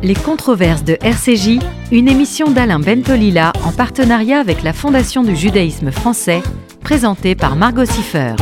Les 0.00 0.14
controverses 0.14 0.84
de 0.84 0.96
RCJ, 1.00 1.58
une 1.90 2.06
émission 2.06 2.52
d'Alain 2.52 2.78
Bentolila 2.78 3.52
en 3.64 3.72
partenariat 3.72 4.38
avec 4.38 4.62
la 4.62 4.72
Fondation 4.72 5.24
du 5.24 5.34
judaïsme 5.34 5.90
français, 5.90 6.40
présentée 6.82 7.34
par 7.34 7.56
Margot 7.56 7.84
Siffer. 7.84 8.36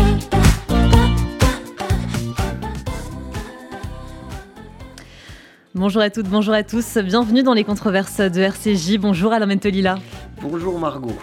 Bonjour 5.75 6.03
à 6.03 6.11
toutes, 6.11 6.29
bonjour 6.29 6.53
à 6.53 6.63
tous, 6.63 6.99
bienvenue 6.99 7.43
dans 7.43 7.55
les 7.55 7.65
controverses 7.65 8.21
de 8.21 8.43
RCJ. 8.43 8.99
Bonjour 8.99 9.33
Alain 9.33 9.47
Bentolila. 9.47 9.95
Bonjour 10.43 10.79
Margot. 10.79 11.17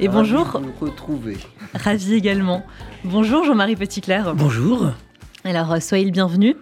Et 0.00 0.08
bonjour. 0.08 0.60
De 0.60 0.66
nous 0.66 0.72
retrouver. 0.78 1.38
Ravi 1.72 2.12
également. 2.12 2.62
Bonjour 3.04 3.44
Jean-Marie 3.44 3.76
Petitclerc. 3.76 4.34
Bonjour. 4.34 4.90
Alors, 5.44 5.72
euh, 5.72 5.80
soyez 5.80 6.04
le 6.04 6.10
bienvenu. 6.10 6.56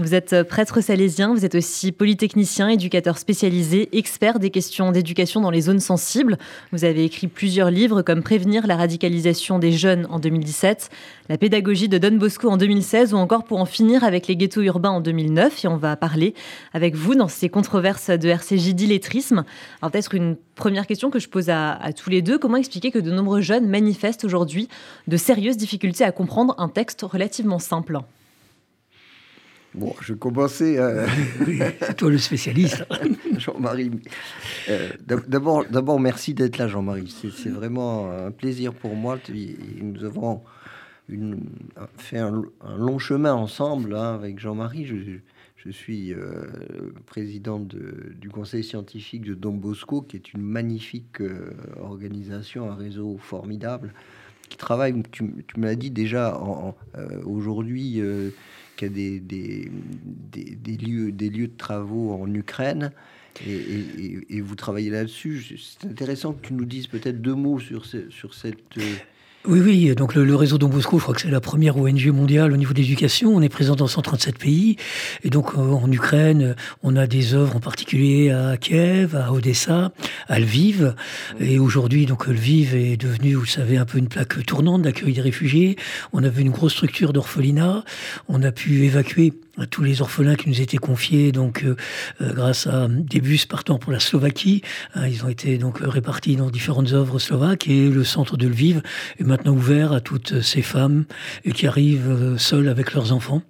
Vous 0.00 0.14
êtes 0.14 0.32
euh, 0.32 0.44
prêtre 0.44 0.80
salésien, 0.80 1.34
vous 1.34 1.44
êtes 1.44 1.54
aussi 1.54 1.92
polytechnicien, 1.92 2.70
éducateur 2.70 3.18
spécialisé, 3.18 3.90
expert 3.92 4.38
des 4.38 4.48
questions 4.48 4.92
d'éducation 4.92 5.42
dans 5.42 5.50
les 5.50 5.60
zones 5.60 5.78
sensibles. 5.78 6.38
Vous 6.72 6.86
avez 6.86 7.04
écrit 7.04 7.26
plusieurs 7.26 7.70
livres 7.70 8.00
comme 8.00 8.22
Prévenir 8.22 8.66
la 8.66 8.76
radicalisation 8.76 9.58
des 9.58 9.72
jeunes 9.72 10.06
en 10.08 10.18
2017, 10.18 10.88
La 11.28 11.36
pédagogie 11.36 11.90
de 11.90 11.98
Don 11.98 12.16
Bosco 12.16 12.48
en 12.48 12.56
2016 12.56 13.12
ou 13.12 13.18
encore 13.18 13.44
Pour 13.44 13.60
en 13.60 13.66
finir 13.66 14.02
avec 14.02 14.26
les 14.26 14.36
ghettos 14.36 14.62
urbains 14.62 14.88
en 14.88 15.02
2009. 15.02 15.66
Et 15.66 15.68
on 15.68 15.76
va 15.76 15.94
parler 15.96 16.32
avec 16.72 16.94
vous 16.94 17.14
dans 17.14 17.28
ces 17.28 17.50
controverses 17.50 18.08
de 18.08 18.28
RCJ 18.30 18.72
d'illettrisme. 18.72 19.44
Alors 19.82 19.92
peut-être 19.92 20.14
une 20.14 20.36
première 20.54 20.86
question 20.86 21.10
que 21.10 21.18
je 21.18 21.28
pose 21.28 21.50
à, 21.50 21.72
à 21.72 21.92
tous 21.92 22.08
les 22.08 22.22
deux. 22.22 22.38
Comment 22.38 22.56
expliquer 22.56 22.90
que 22.90 22.98
de 22.98 23.10
nombreux 23.10 23.42
jeunes 23.42 23.68
manifestent 23.68 24.24
aujourd'hui 24.24 24.68
de 25.08 25.18
sérieuses 25.18 25.58
difficultés 25.58 26.04
à 26.04 26.12
comprendre 26.12 26.54
un 26.56 26.70
texte 26.70 27.02
relativement 27.02 27.58
simple? 27.58 28.00
Bon, 29.74 29.94
je 30.00 30.14
commençais. 30.14 30.78
Euh... 30.78 31.06
c'est 31.80 31.96
toi 31.96 32.10
le 32.10 32.18
spécialiste. 32.18 32.84
Jean-Marie. 33.38 33.92
Euh, 34.68 34.90
d'abord, 35.06 35.64
d'abord, 35.70 36.00
merci 36.00 36.34
d'être 36.34 36.58
là, 36.58 36.66
Jean-Marie. 36.66 37.14
C'est 37.36 37.50
vraiment 37.50 38.10
un 38.10 38.32
plaisir 38.32 38.74
pour 38.74 38.96
moi. 38.96 39.18
Nous 39.80 40.04
avons 40.04 40.42
une, 41.08 41.44
fait 41.96 42.18
un, 42.18 42.42
un, 42.62 42.76
long 42.76 42.98
chemin 42.98 43.32
ensemble 43.32 43.94
hein, 43.94 44.14
avec 44.14 44.40
Jean-Marie. 44.40 44.86
Je, 44.86 44.96
je, 45.56 45.70
suis 45.70 46.12
euh, 46.14 46.46
président 47.06 47.60
de, 47.60 48.14
du 48.20 48.28
conseil 48.28 48.64
scientifique 48.64 49.22
de 49.22 49.34
Don 49.34 49.52
Bosco, 49.52 50.02
qui 50.02 50.16
est 50.16 50.32
une 50.32 50.42
magnifique 50.42 51.20
euh, 51.20 51.50
organisation, 51.80 52.70
un 52.70 52.74
réseau 52.74 53.18
formidable 53.18 53.92
qui 54.48 54.56
travaille. 54.56 55.00
Tu, 55.12 55.24
tu 55.46 55.60
me 55.60 55.66
l'as 55.66 55.76
dit 55.76 55.90
déjà 55.90 56.36
en, 56.38 56.74
euh, 56.96 57.22
aujourd'hui 57.24 58.02
qu'il 58.80 58.88
y 58.88 59.16
a 59.16 59.20
des, 59.20 59.20
des, 59.20 60.56
des, 60.56 60.76
lieux, 60.76 61.12
des 61.12 61.30
lieux 61.30 61.48
de 61.48 61.56
travaux 61.56 62.12
en 62.12 62.32
Ukraine. 62.32 62.92
Et, 63.46 64.40
vous 64.40 64.54
travaillez 64.54 64.90
là-dessus. 64.90 65.58
C'est 65.58 65.86
intéressant 65.86 66.32
que 66.32 66.46
tu 66.46 66.54
nous 66.54 66.64
dises 66.64 66.86
peut-être 66.86 67.20
deux 67.20 67.34
mots 67.34 67.60
sur, 67.60 67.84
sur 67.86 68.34
cette 68.34 68.78
oui, 69.48 69.60
oui, 69.60 69.94
donc 69.94 70.14
le, 70.14 70.34
réseau 70.34 70.58
Don 70.58 70.68
Bosco, 70.68 70.98
je 70.98 71.02
crois 71.02 71.14
que 71.14 71.22
c'est 71.22 71.30
la 71.30 71.40
première 71.40 71.78
ONG 71.78 72.08
mondiale 72.08 72.52
au 72.52 72.58
niveau 72.58 72.74
de 72.74 72.78
l'éducation. 72.78 73.34
On 73.34 73.40
est 73.40 73.48
présent 73.48 73.74
dans 73.74 73.86
137 73.86 74.36
pays. 74.36 74.76
Et 75.24 75.30
donc 75.30 75.54
euh, 75.56 75.60
en 75.60 75.90
Ukraine, 75.90 76.54
on 76.82 76.94
a 76.94 77.06
des 77.06 77.32
œuvres 77.32 77.56
en 77.56 77.60
particulier 77.60 78.30
à 78.30 78.58
Kiev, 78.58 79.16
à 79.16 79.32
Odessa, 79.32 79.92
à 80.28 80.38
Lviv. 80.38 80.94
Et 81.40 81.58
aujourd'hui, 81.58 82.04
donc 82.04 82.26
Lviv 82.26 82.74
est 82.74 82.98
devenu, 82.98 83.32
vous 83.32 83.40
le 83.40 83.46
savez, 83.46 83.78
un 83.78 83.86
peu 83.86 83.96
une 83.96 84.08
plaque 84.08 84.44
tournante 84.44 84.82
d'accueil 84.82 85.14
des 85.14 85.22
réfugiés. 85.22 85.76
On 86.12 86.22
avait 86.22 86.42
une 86.42 86.50
grosse 86.50 86.74
structure 86.74 87.14
d'orphelinat. 87.14 87.82
On 88.28 88.42
a 88.42 88.52
pu 88.52 88.84
évacuer 88.84 89.32
tous 89.70 89.82
les 89.82 90.00
orphelins 90.00 90.36
qui 90.36 90.48
nous 90.48 90.60
étaient 90.60 90.76
confiés, 90.76 91.32
donc 91.32 91.64
euh, 91.64 91.76
euh, 92.20 92.32
grâce 92.32 92.66
à 92.66 92.88
des 92.88 93.20
bus 93.20 93.46
partant 93.46 93.78
pour 93.78 93.92
la 93.92 94.00
Slovaquie. 94.00 94.62
Hein, 94.94 95.06
ils 95.08 95.24
ont 95.24 95.28
été 95.28 95.58
donc 95.58 95.78
répartis 95.80 96.36
dans 96.36 96.50
différentes 96.50 96.92
œuvres 96.92 97.18
slovaques 97.18 97.68
et 97.68 97.88
le 97.88 98.04
centre 98.04 98.36
de 98.36 98.46
Lviv 98.46 98.82
est 99.18 99.24
maintenant 99.24 99.52
ouvert 99.52 99.92
à 99.92 100.00
toutes 100.00 100.40
ces 100.40 100.62
femmes 100.62 101.04
qui 101.54 101.66
arrivent 101.66 102.10
euh, 102.10 102.38
seules 102.38 102.68
avec 102.68 102.94
leurs 102.94 103.12
enfants. 103.12 103.42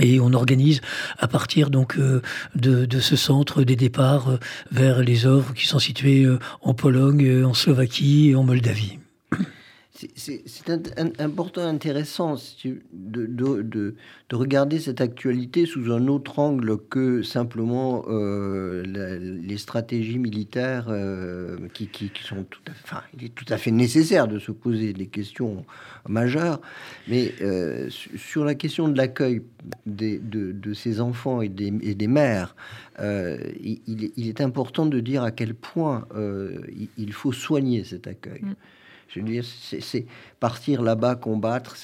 Et 0.00 0.20
on 0.20 0.34
organise 0.34 0.82
à 1.18 1.28
partir 1.28 1.70
donc 1.70 1.96
euh, 1.96 2.20
de, 2.54 2.84
de, 2.84 3.00
ce 3.00 3.16
centre 3.16 3.62
des 3.62 3.74
départs 3.74 4.38
vers 4.70 5.02
les 5.02 5.24
œuvres 5.24 5.54
qui 5.54 5.66
sont 5.66 5.78
situées 5.78 6.26
en 6.60 6.74
Pologne, 6.74 7.44
en 7.44 7.54
Slovaquie 7.54 8.28
et 8.28 8.34
en 8.34 8.44
Moldavie. 8.44 8.98
C'est 10.14 10.70
important, 11.18 11.62
intéressant 11.62 12.36
de, 12.64 13.26
de, 13.26 13.62
de, 13.62 13.94
de, 14.28 14.36
regarder 14.36 14.78
cette 14.78 15.00
actualité 15.00 15.66
sous 15.66 15.90
un 15.90 16.06
autre 16.06 16.38
angle 16.38 16.78
que 16.78 17.22
simplement 17.22 18.04
euh, 18.08 18.84
les 18.84 19.58
stratégies 19.58 20.20
militaires 20.20 20.86
euh, 20.88 21.56
qui, 21.74 21.88
qui, 21.88 22.10
qui, 22.10 22.22
sont 22.22 22.44
tout 22.44 22.60
à, 22.68 22.72
enfin, 22.84 23.02
il 23.16 23.24
est 23.24 23.34
tout 23.34 23.46
à 23.48 23.58
fait 23.58 23.72
nécessaire 23.72 24.28
de 24.28 24.38
se 24.38 24.52
poser 24.52 24.92
des 24.92 25.08
questions 25.08 25.64
majeures, 26.08 26.60
mais 27.08 27.34
euh, 27.40 27.88
sur 27.90 28.44
la 28.44 28.54
question 28.54 28.86
de 28.86 28.96
l'accueil 28.96 29.42
de, 29.86 30.74
ces 30.74 31.00
enfants 31.00 31.42
et 31.42 31.48
des, 31.48 31.72
et 31.82 31.96
des 31.96 32.06
mères, 32.06 32.54
il, 33.00 33.80
il, 34.16 34.28
est 34.28 34.40
important 34.40 34.86
de 34.86 35.00
dire 35.00 35.24
à 35.24 35.32
quel 35.32 35.54
point 35.54 36.06
il 36.96 37.12
faut 37.12 37.32
soigner 37.32 37.82
cet 37.82 38.06
accueil. 38.06 38.42
Mm. 38.42 38.54
Je 39.18 39.22
veux 39.22 39.28
dire, 39.28 39.44
c'est 39.44 40.06
partir 40.40 40.82
là-bas, 40.82 41.16
combattre. 41.16 41.76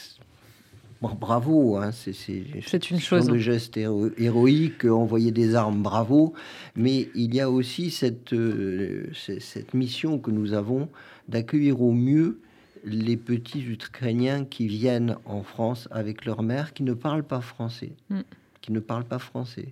Bon, 1.02 1.12
bravo, 1.14 1.76
hein, 1.76 1.90
c'est 1.92 2.90
une 2.90 3.00
chose. 3.00 3.26
de 3.26 3.36
geste 3.36 3.76
héro 3.76 4.08
héroïque, 4.16 4.84
envoyer 4.84 5.32
des 5.32 5.54
armes, 5.54 5.82
bravo. 5.82 6.32
Mais 6.76 7.08
il 7.14 7.34
y 7.34 7.40
a 7.40 7.50
aussi 7.50 7.90
cette, 7.90 8.32
euh, 8.32 9.10
cette 9.12 9.74
mission 9.74 10.18
que 10.18 10.30
nous 10.30 10.54
avons 10.54 10.88
d'accueillir 11.28 11.82
au 11.82 11.92
mieux 11.92 12.40
les 12.84 13.16
petits 13.16 13.62
Ukrainiens 13.62 14.44
qui 14.44 14.66
viennent 14.66 15.16
en 15.24 15.42
France 15.42 15.88
avec 15.90 16.24
leur 16.24 16.42
mère, 16.42 16.72
qui 16.72 16.82
ne 16.82 16.94
parlent 16.94 17.24
pas 17.24 17.40
français, 17.40 17.92
mm. 18.10 18.20
qui 18.60 18.72
ne 18.72 18.80
parlent 18.80 19.04
pas 19.04 19.18
français, 19.18 19.68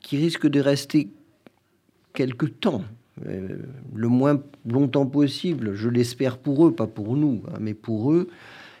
qui 0.00 0.16
risquent 0.16 0.48
de 0.48 0.60
rester 0.60 1.10
quelque 2.12 2.46
temps 2.46 2.84
le 3.24 4.08
moins 4.08 4.42
longtemps 4.68 5.06
possible, 5.06 5.74
je 5.74 5.88
l'espère 5.88 6.38
pour 6.38 6.66
eux, 6.66 6.72
pas 6.72 6.86
pour 6.86 7.16
nous, 7.16 7.42
hein, 7.48 7.58
mais 7.60 7.74
pour 7.74 8.12
eux, 8.12 8.28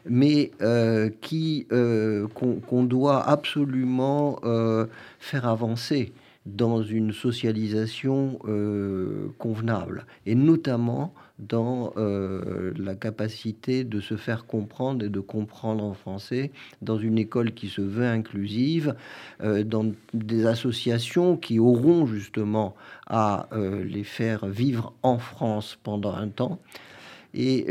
mais 0.08 0.50
euh, 0.62 1.10
qui 1.20 1.66
euh, 1.72 2.26
qu'on 2.28 2.60
qu 2.60 2.88
doit 2.88 3.22
absolument 3.28 4.38
euh, 4.44 4.86
faire 5.18 5.46
avancer 5.46 6.12
dans 6.46 6.82
une 6.82 7.12
socialisation 7.12 8.38
convenable, 9.36 10.06
et 10.24 10.34
notamment 10.34 11.12
dans 11.38 11.92
euh, 11.96 12.72
la 12.76 12.94
capacité 12.94 13.84
de 13.84 14.00
se 14.00 14.16
faire 14.16 14.46
comprendre 14.46 15.04
et 15.04 15.08
de 15.08 15.20
comprendre 15.20 15.84
en 15.84 15.94
français 15.94 16.50
dans 16.82 16.98
une 16.98 17.18
école 17.18 17.52
qui 17.52 17.68
se 17.68 17.80
veut 17.80 18.06
inclusive, 18.06 18.94
euh, 19.42 19.62
dans 19.62 19.92
des 20.14 20.46
associations 20.46 21.36
qui 21.36 21.58
auront 21.58 22.06
justement 22.06 22.74
à 23.06 23.48
euh, 23.52 23.84
les 23.84 24.04
faire 24.04 24.46
vivre 24.46 24.92
en 25.02 25.18
France 25.18 25.78
pendant 25.82 26.14
un 26.14 26.28
temps. 26.28 26.58
Et 27.34 27.66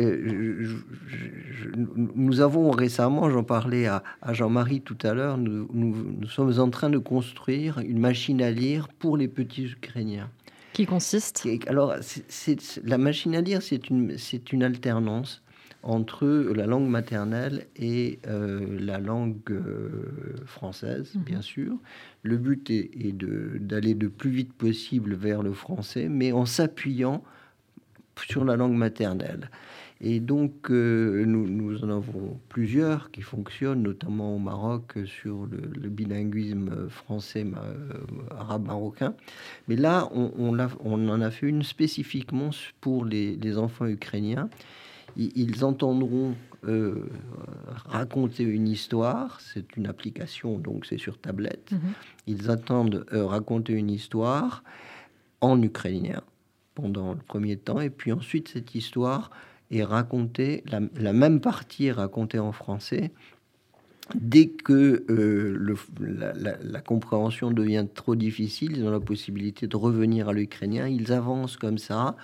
nous 2.15 2.41
avons 2.41 2.69
récemment, 2.69 3.27
j'en 3.31 3.43
parlais 3.43 3.87
à, 3.87 4.03
Jean-Marie 4.29 4.81
tout 4.81 4.97
à 5.01 5.15
l'heure, 5.15 5.37
nous, 5.39 6.27
sommes 6.27 6.59
en 6.59 6.69
train 6.69 6.91
de 6.91 6.99
construire 6.99 7.79
une 7.79 7.97
machine 7.97 8.39
à 8.43 8.51
lire 8.51 8.87
pour 8.87 9.17
les 9.17 9.27
petits 9.27 9.65
Ukrainiens. 9.65 10.29
Qui 10.77 10.85
consiste 10.85 11.47
Alors, 11.65 11.95
c 12.01 12.19
est, 12.19 12.31
c 12.31 12.51
est, 12.51 12.81
la 12.85 12.99
machine 12.99 13.33
à 13.33 13.41
lire, 13.41 13.63
c'est 13.63 13.89
une, 13.89 14.15
une 14.51 14.61
alternance 14.61 15.41
entre 15.81 16.27
la 16.27 16.67
langue 16.67 16.87
maternelle 16.87 17.65
et 17.77 18.19
euh, 18.27 18.77
la 18.79 18.99
langue 18.99 19.39
euh, 19.49 20.35
française, 20.45 21.15
mmh. 21.15 21.19
bien 21.21 21.41
sûr. 21.41 21.79
Le 22.21 22.37
but 22.37 22.69
est, 22.69 22.91
est 22.93 23.11
d'aller 23.11 23.95
de, 23.95 24.01
de 24.01 24.07
plus 24.07 24.29
vite 24.29 24.53
possible 24.53 25.15
vers 25.15 25.41
le 25.41 25.51
français, 25.51 26.09
mais 26.09 26.31
en 26.31 26.45
s'appuyant 26.45 27.23
sur 28.27 28.45
la 28.45 28.55
langue 28.55 28.75
maternelle. 28.75 29.49
Et 29.99 30.19
donc, 30.19 30.69
euh, 30.69 31.25
nous, 31.25 31.49
nous, 31.49 31.83
en 31.83 31.89
avons 31.89 32.39
plusieurs 32.49 33.09
qui 33.09 33.21
fonctionnent, 33.21 33.81
notamment 33.81 34.35
au 34.35 34.39
Maroc, 34.39 34.95
sur 35.05 35.47
le, 35.47 35.57
le 35.73 35.89
bilinguisme 35.89 36.87
français-arabe-marocain. 36.87 39.15
Mais 39.67 39.75
là, 39.75 40.07
on, 40.13 40.31
on, 40.37 40.59
a, 40.59 40.69
on, 40.83 41.09
en 41.09 41.19
a 41.21 41.31
fait 41.31 41.47
une 41.47 41.63
spécifiquement 41.63 42.51
pour 42.79 43.05
les, 43.05 43.37
les 43.37 43.57
enfants 43.57 43.87
ukrainiens. 43.87 44.49
Ils, 45.15 45.65
entendront 45.65 46.35
euh, 46.67 47.09
raconter 47.85 48.43
une 48.43 48.67
histoire. 48.67 49.41
C'est 49.41 49.75
une 49.77 49.87
application, 49.87 50.59
donc 50.59 50.85
c'est 50.85 50.99
sur 50.99 51.19
tablette. 51.19 51.71
Mm 51.71 51.77
-hmm. 51.77 51.93
Ils 52.27 52.51
attendent 52.51 53.03
euh, 53.13 53.25
raconter 53.25 53.73
une 53.73 53.89
histoire 53.89 54.63
en 55.41 55.59
ukrainien 55.63 56.21
pendant 56.75 57.13
le 57.13 57.19
premier 57.19 57.57
temps, 57.57 57.81
et 57.81 57.89
puis 57.89 58.11
ensuite 58.11 58.49
cette 58.49 58.75
histoire 58.75 59.31
est 59.71 59.83
racontée, 59.83 60.63
la, 60.65 61.13
même 61.13 61.41
partie 61.41 61.91
racontée 61.91 62.39
en 62.39 62.51
français, 62.51 63.11
dès 64.15 64.47
que 64.47 65.03
euh, 65.09 65.75
la, 66.61 66.81
compréhension 66.81 67.51
devient 67.51 67.85
trop 67.93 68.15
difficile, 68.15 68.77
ils 68.77 68.85
ont 68.85 68.91
la 68.91 68.99
possibilité 68.99 69.67
de 69.67 69.75
revenir 69.75 70.29
à 70.29 70.33
l'ukrainien. 70.33 70.87
Ils 70.87 71.11
avancent 71.11 71.57
comme 71.57 71.77
ça. 71.77 72.15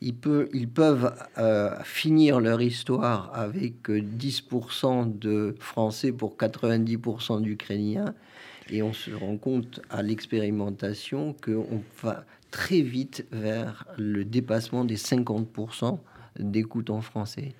Ils, 0.00 0.14
ils 0.54 0.68
peuvent 0.68 1.12
euh, 1.38 1.74
finir 1.82 2.38
leur 2.38 2.62
histoire 2.62 3.32
avec 3.34 3.88
10% 3.88 5.18
de 5.18 5.56
français 5.58 6.12
pour 6.12 6.36
90% 6.36 7.42
d'ukrainiens. 7.42 8.14
Et 8.70 8.82
on 8.82 8.92
se 8.92 9.10
rend 9.10 9.38
compte 9.38 9.80
à 9.90 10.02
l'expérimentation 10.02 11.34
qu'on 11.42 11.82
va 12.02 12.24
très 12.50 12.80
vite 12.80 13.26
vers 13.32 13.86
le 13.96 14.24
dépassement 14.24 14.84
des 14.84 14.96
50% 14.96 15.98
d'écoute 16.38 16.90
en 16.90 17.00
français. 17.00 17.52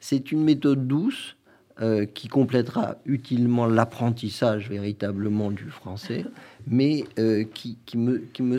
C'est 0.00 0.32
une 0.32 0.42
méthode 0.42 0.86
douce 0.86 1.36
euh, 1.80 2.04
qui 2.04 2.28
complétera 2.28 2.96
utilement 3.06 3.64
l'apprentissage 3.64 4.68
véritablement 4.68 5.50
du 5.50 5.70
français, 5.70 6.26
mais 6.66 7.04
euh, 7.18 7.44
qui, 7.44 7.78
me, 7.96 8.18
qui 8.18 8.42
me 8.42 8.58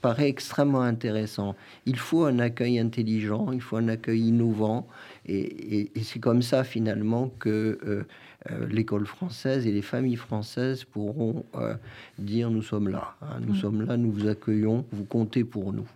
paraît 0.00 0.28
extrêmement 0.28 0.80
intéressant. 0.80 1.54
Il 1.86 1.96
faut 1.96 2.24
un 2.24 2.40
accueil 2.40 2.80
intelligent, 2.80 3.52
il 3.52 3.60
faut 3.60 3.76
un 3.76 3.86
accueil 3.86 4.22
innovant, 4.22 4.88
et, 5.24 5.92
c'est 6.02 6.18
comme 6.18 6.42
ça 6.42 6.64
finalement 6.64 7.30
que 7.38 7.78
euh, 7.86 8.02
l'école 8.68 9.06
française 9.06 9.64
et 9.64 9.70
les 9.70 9.82
familles 9.82 10.16
françaises 10.16 10.82
pourront 10.82 11.44
dire 12.18 12.50
nous 12.50 12.62
sommes 12.62 12.88
là, 12.88 13.14
hein, 13.22 13.40
nous 13.40 13.54
mm. 13.54 13.58
sommes 13.58 13.82
là, 13.82 13.96
nous 13.96 14.10
vous 14.10 14.26
accueillons, 14.26 14.84
vous 14.90 15.04
comptez 15.04 15.44
pour 15.44 15.72
nous. 15.72 15.86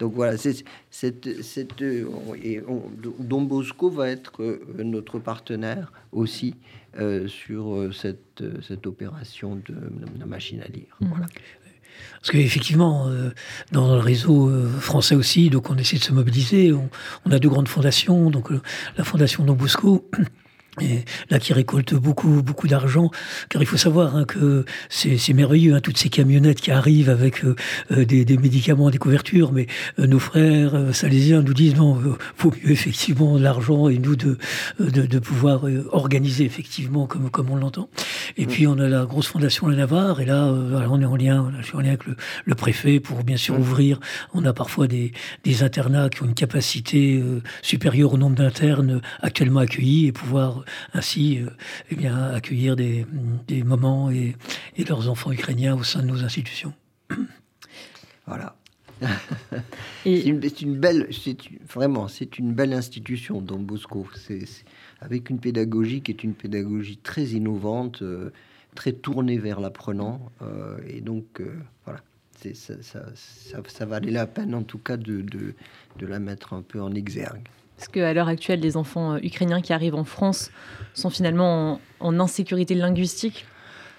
Donc 0.00 0.14
voilà, 0.14 0.38
c'est, 0.38 0.64
cette, 0.90 1.42
cette, 1.42 1.82
et 1.82 2.62
Don 3.18 3.42
Bosco 3.42 3.90
va 3.90 4.08
être 4.08 4.42
euh, 4.42 4.58
notre 4.82 5.18
partenaire 5.18 5.92
aussi 6.10 6.54
euh, 6.98 7.28
sur 7.28 7.74
euh, 7.74 7.92
cette, 7.92 8.42
cette 8.66 8.86
opération 8.86 9.56
de, 9.56 9.74
la 10.18 10.24
machine 10.24 10.62
à 10.62 10.68
lire. 10.68 10.96
Mhm. 11.00 11.08
Voilà. 11.10 11.26
Parce 12.18 12.30
qu'effectivement, 12.30 13.10
dans 13.72 13.94
le 13.94 14.00
réseau 14.00 14.50
français 14.78 15.14
aussi, 15.14 15.50
donc 15.50 15.68
on 15.68 15.76
essaie 15.76 15.98
de 15.98 16.02
se 16.02 16.12
mobiliser. 16.12 16.72
On, 16.72 16.88
on 17.26 17.30
a 17.30 17.38
deux 17.38 17.50
grandes 17.50 17.68
fondations, 17.68 18.30
donc 18.30 18.48
la 18.96 19.04
fondation 19.04 19.44
Don 19.44 19.54
Bosco 19.54 20.08
et 20.80 21.04
là 21.30 21.38
qui 21.38 21.52
récolte 21.52 21.94
beaucoup 21.94 22.42
beaucoup 22.42 22.68
d'argent. 22.68 23.10
Car 23.48 23.62
il 23.62 23.66
faut 23.66 23.76
savoir 23.76 24.16
hein, 24.16 24.24
que 24.24 24.64
c'est 24.88 25.32
merveilleux 25.32 25.74
hein, 25.74 25.80
toutes 25.80 25.98
ces 25.98 26.08
camionnettes 26.08 26.60
qui 26.60 26.70
arrivent 26.70 27.10
avec 27.10 27.44
euh, 27.44 27.56
euh, 27.90 28.04
des, 28.04 28.24
des, 28.24 28.36
médicaments 28.36 28.90
des 28.90 28.98
couvertures. 28.98 29.52
Mais 29.52 29.66
euh, 29.98 30.06
nos 30.06 30.18
frères 30.18 30.94
salésiens 30.94 31.42
nous 31.42 31.54
disent 31.54 31.74
non 31.76 32.00
faut 32.36 32.52
mieux 32.52 32.70
effectivement 32.70 33.36
l'argent 33.36 33.88
et 33.88 33.98
nous 33.98 34.16
de, 34.16 34.38
de, 34.78 35.06
de 35.06 35.18
pouvoir 35.18 35.64
organiser 35.90 36.44
effectivement 36.44 37.06
comme 37.06 37.30
comme 37.30 37.50
on 37.50 37.56
l'entend 37.56 37.88
et 38.36 38.46
puis 38.46 38.66
on 38.66 38.78
a 38.78 38.88
la 38.88 39.04
grosse 39.04 39.28
fondation 39.28 39.68
La 39.68 39.76
Navarre 39.76 40.20
et 40.20 40.24
là 40.24 40.46
on 40.46 41.00
est 41.00 41.04
en 41.04 41.16
lien 41.16 41.52
je 41.60 41.66
suis 41.66 41.76
en 41.76 41.80
lien 41.80 41.88
avec 41.88 42.06
le, 42.06 42.16
le, 42.44 42.54
préfet 42.54 43.00
pour 43.00 43.22
bien 43.24 43.36
sûr 43.36 43.58
ouvrir 43.58 44.00
on 44.34 44.44
a 44.44 44.52
parfois 44.52 44.86
des, 44.86 45.12
des 45.44 45.62
internats 45.62 46.08
qui 46.08 46.22
ont 46.22 46.26
une 46.26 46.34
capacité 46.34 47.22
supérieure 47.62 48.14
au 48.14 48.18
nombre 48.18 48.36
d'internes 48.36 49.00
actuellement 49.20 49.60
accueillis 49.60 50.06
et 50.06 50.12
pouvoir 50.12 50.64
ainsi 50.92 51.38
euh, 51.38 51.50
eh 51.90 51.96
bien, 51.96 52.16
accueillir 52.30 52.76
des, 52.76 53.06
moments 53.64 54.10
et, 54.10 54.36
leurs 54.88 55.08
enfants 55.08 55.32
ukrainiens 55.32 55.74
au 55.76 55.84
sein 55.84 56.02
de 56.02 56.06
nos 56.06 56.24
institutions. 56.24 56.74
Voilà. 58.26 58.54
c'est 60.04 60.60
une, 60.62 60.76
belle, 60.76 61.08
c'est 61.10 61.36
vraiment, 61.68 62.06
c'est 62.06 62.38
une 62.38 62.52
belle 62.52 62.72
institution, 62.72 63.40
Don 63.40 63.58
Bosco. 63.58 64.06
C'est 64.14 64.46
avec 65.00 65.30
une 65.30 65.38
pédagogie 65.38 66.02
qui 66.02 66.10
est 66.10 66.24
une 66.24 66.34
pédagogie 66.34 66.98
très 66.98 67.24
innovante, 67.24 68.02
euh, 68.02 68.30
très 68.74 68.92
tournée 68.92 69.38
vers 69.38 69.60
l'apprenant, 69.60 70.20
euh, 70.42 70.78
et 70.88 71.00
donc 71.00 71.42
voilà, 71.84 72.00
ça, 72.54 72.74
ça, 72.82 73.02
ça, 73.66 73.86
valait 73.86 74.10
la 74.10 74.26
peine 74.26 74.54
en 74.54 74.62
tout 74.62 74.78
cas 74.78 74.96
de, 74.96 75.22
de, 75.22 75.54
de 75.98 76.06
la 76.06 76.18
mettre 76.18 76.52
un 76.52 76.62
peu 76.62 76.80
en 76.80 76.94
exergue. 76.94 77.48
Parce 77.80 77.88
qu'à 77.88 78.12
l'heure 78.12 78.28
actuelle, 78.28 78.60
les 78.60 78.76
enfants 78.76 79.14
euh, 79.14 79.20
ukrainiens 79.22 79.62
qui 79.62 79.72
arrivent 79.72 79.94
en 79.94 80.04
France 80.04 80.50
sont 80.92 81.08
finalement 81.08 81.80
en, 82.00 82.20
insécurité 82.20 82.74
linguistique 82.74 83.46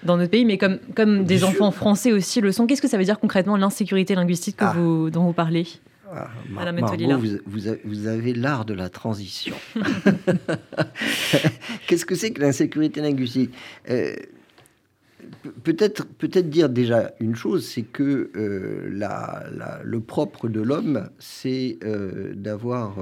dans 0.04 0.16
notre 0.16 0.30
pays, 0.30 0.44
mais 0.44 0.56
comme, 0.56 0.78
comme 0.94 1.24
des 1.24 1.42
enfants 1.42 1.72
français 1.72 2.12
aussi 2.12 2.40
le 2.40 2.52
sont. 2.52 2.68
Qu'est-ce 2.68 2.80
que 2.80 2.86
ça 2.86 2.96
veut 2.96 3.02
dire 3.04 3.18
concrètement 3.18 3.56
l'insécurité 3.56 4.14
linguistique 4.14 4.58
que 4.58 4.64
ah. 4.64 4.72
vous, 4.76 5.10
dont 5.10 5.24
vous 5.24 5.32
parlez? 5.32 5.66
Ah, 6.14 6.28
vous, 7.46 7.68
vous, 7.84 8.06
avez 8.06 8.34
l'art 8.34 8.64
de 8.64 8.74
la 8.74 8.88
transition. 8.88 9.54
Qu'est-ce 11.86 12.04
que 12.04 12.14
c'est 12.14 12.32
que 12.32 12.40
l'insécurité 12.40 13.00
linguistique? 13.00 13.54
Euh, 13.88 14.14
peut-être 15.62 16.06
peut-être 16.06 16.50
dire 16.50 16.68
déjà 16.68 17.12
une 17.18 17.34
chose, 17.34 17.66
c'est 17.66 17.82
que 17.82 18.30
euh, 18.36 19.80
le 19.82 20.00
propre 20.00 20.48
de 20.48 20.60
l'homme, 20.60 21.08
c'est 21.18 21.78
euh, 21.82 22.34
d'avoir 22.34 22.96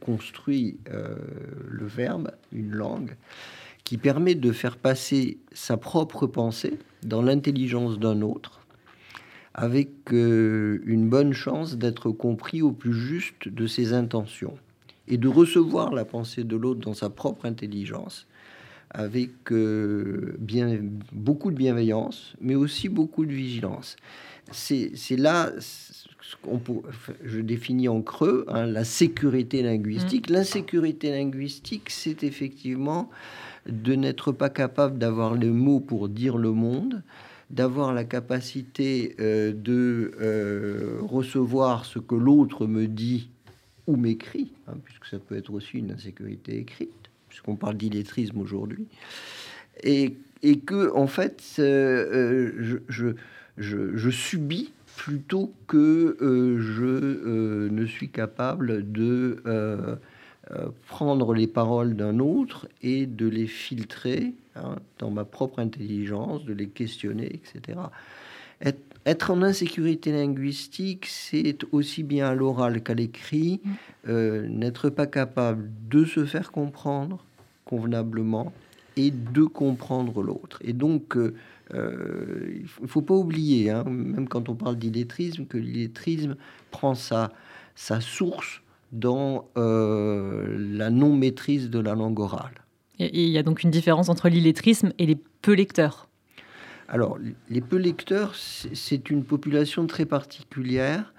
construit 0.00 0.78
le 0.90 1.86
verbe, 1.86 2.32
une 2.52 2.72
langue, 2.72 3.16
qui 3.84 3.96
permet 3.96 4.34
de 4.34 4.52
faire 4.52 4.76
passer 4.76 5.38
sa 5.52 5.76
propre 5.76 6.26
pensée 6.26 6.78
dans 7.02 7.22
l'intelligence 7.22 7.98
d'un 7.98 8.20
autre, 8.22 8.61
avec 9.54 9.90
une 10.10 11.08
bonne 11.08 11.32
chance 11.32 11.76
d'être 11.76 12.10
compris 12.10 12.62
au 12.62 12.72
plus 12.72 12.94
juste 12.94 13.48
de 13.48 13.66
ses 13.66 13.92
intentions 13.92 14.54
et 15.08 15.18
de 15.18 15.28
recevoir 15.28 15.92
la 15.92 16.04
pensée 16.04 16.44
de 16.44 16.56
l'autre 16.56 16.80
dans 16.80 16.94
sa 16.94 17.10
propre 17.10 17.44
intelligence 17.44 18.26
avec 18.92 19.50
euh, 19.52 20.36
bien, 20.38 20.78
beaucoup 21.12 21.50
de 21.50 21.56
bienveillance, 21.56 22.34
mais 22.40 22.54
aussi 22.54 22.88
beaucoup 22.88 23.24
de 23.24 23.32
vigilance. 23.32 23.96
C'est 24.50 24.92
là, 25.16 25.50
qu'on 26.42 26.60
je 27.24 27.40
définis 27.40 27.88
en 27.88 28.02
creux, 28.02 28.44
hein, 28.48 28.66
la 28.66 28.84
sécurité 28.84 29.62
linguistique. 29.62 30.28
Mmh. 30.28 30.34
L'insécurité 30.34 31.10
linguistique, 31.10 31.88
c'est 31.88 32.22
effectivement 32.22 33.08
de 33.66 33.94
n'être 33.94 34.32
pas 34.32 34.50
capable 34.50 34.98
d'avoir 34.98 35.34
les 35.34 35.50
mots 35.50 35.80
pour 35.80 36.08
dire 36.08 36.36
le 36.36 36.52
monde, 36.52 37.02
d'avoir 37.52 37.92
la 37.92 38.04
capacité 38.04 39.14
euh, 39.20 39.52
de 39.52 40.12
euh, 40.20 40.98
recevoir 41.02 41.84
ce 41.84 41.98
que 41.98 42.14
l'autre 42.14 42.66
me 42.66 42.86
dit 42.86 43.28
ou 43.86 43.96
m'écrit, 43.96 44.52
hein, 44.66 44.74
puisque 44.82 45.06
ça 45.06 45.18
peut 45.18 45.36
être 45.36 45.52
aussi 45.52 45.78
une 45.78 45.92
insécurité 45.92 46.58
écrite 46.58 46.90
puisqu'on 47.28 47.56
parle 47.56 47.76
d'illettrisme 47.76 48.38
aujourd'hui, 48.40 48.86
et, 49.82 50.16
et, 50.42 50.58
que, 50.58 50.94
en 50.94 51.06
fait, 51.06 51.42
euh, 51.60 52.76
je, 52.88 53.06
je, 53.56 53.96
je, 53.96 54.10
subis 54.10 54.70
plutôt 54.98 55.54
que 55.66 56.14
je 56.20 57.70
ne 57.70 57.86
suis 57.86 58.10
capable 58.10 58.92
de 58.92 59.42
prendre 60.88 61.32
les 61.32 61.46
paroles 61.46 61.96
d'un 61.96 62.18
autre 62.18 62.68
et 62.82 63.06
de 63.06 63.26
les 63.26 63.46
filtrer 63.46 64.34
hein, 64.56 64.76
dans 64.98 65.10
ma 65.10 65.24
propre 65.24 65.58
intelligence, 65.58 66.44
de 66.44 66.52
les 66.52 66.68
questionner, 66.68 67.26
etc. 67.26 67.78
Être, 68.60 68.92
être 69.04 69.30
en 69.30 69.42
insécurité 69.42 70.12
linguistique, 70.12 71.06
c'est 71.06 71.58
aussi 71.72 72.02
bien 72.02 72.28
à 72.28 72.34
l'oral 72.34 72.82
qu'à 72.82 72.94
l'écrit, 72.94 73.60
mm. 73.64 73.70
euh, 74.08 74.48
n'être 74.48 74.90
pas 74.90 75.06
capable 75.06 75.70
de 75.88 76.04
se 76.04 76.24
faire 76.24 76.52
comprendre 76.52 77.24
convenablement 77.64 78.52
et 78.96 79.10
de 79.10 79.44
comprendre 79.44 80.22
l'autre. 80.22 80.58
Et 80.62 80.72
donc, 80.72 81.16
euh, 81.16 81.34
euh, 81.74 82.60
il 82.78 82.82
ne 82.82 82.86
faut 82.86 83.02
pas 83.02 83.14
oublier, 83.14 83.70
hein, 83.70 83.84
même 83.84 84.28
quand 84.28 84.48
on 84.48 84.54
parle 84.54 84.76
d'illettrisme, 84.76 85.46
que 85.46 85.58
l'illettrisme 85.58 86.36
prend 86.70 86.94
sa, 86.94 87.32
sa 87.74 88.00
source 88.00 88.60
dans 88.92 89.48
la 89.56 90.90
non-maîtrise 90.90 91.70
de 91.70 91.78
la 91.78 91.94
langue 91.94 92.20
orale. 92.20 92.62
Et 92.98 93.24
il 93.24 93.30
y 93.30 93.38
a 93.38 93.42
donc 93.42 93.62
une 93.62 93.70
différence 93.70 94.08
entre 94.08 94.28
l'illettrisme 94.28 94.92
et 94.98 95.06
les 95.06 95.16
peu 95.16 95.52
lecteurs. 95.52 96.08
Alors, 96.88 97.18
les 97.48 97.60
peu 97.60 97.76
lecteurs, 97.76 98.34
c'est 98.34 99.10
une 99.10 99.24
population 99.24 99.86
très 99.86 100.04
particulière. 100.04 101.12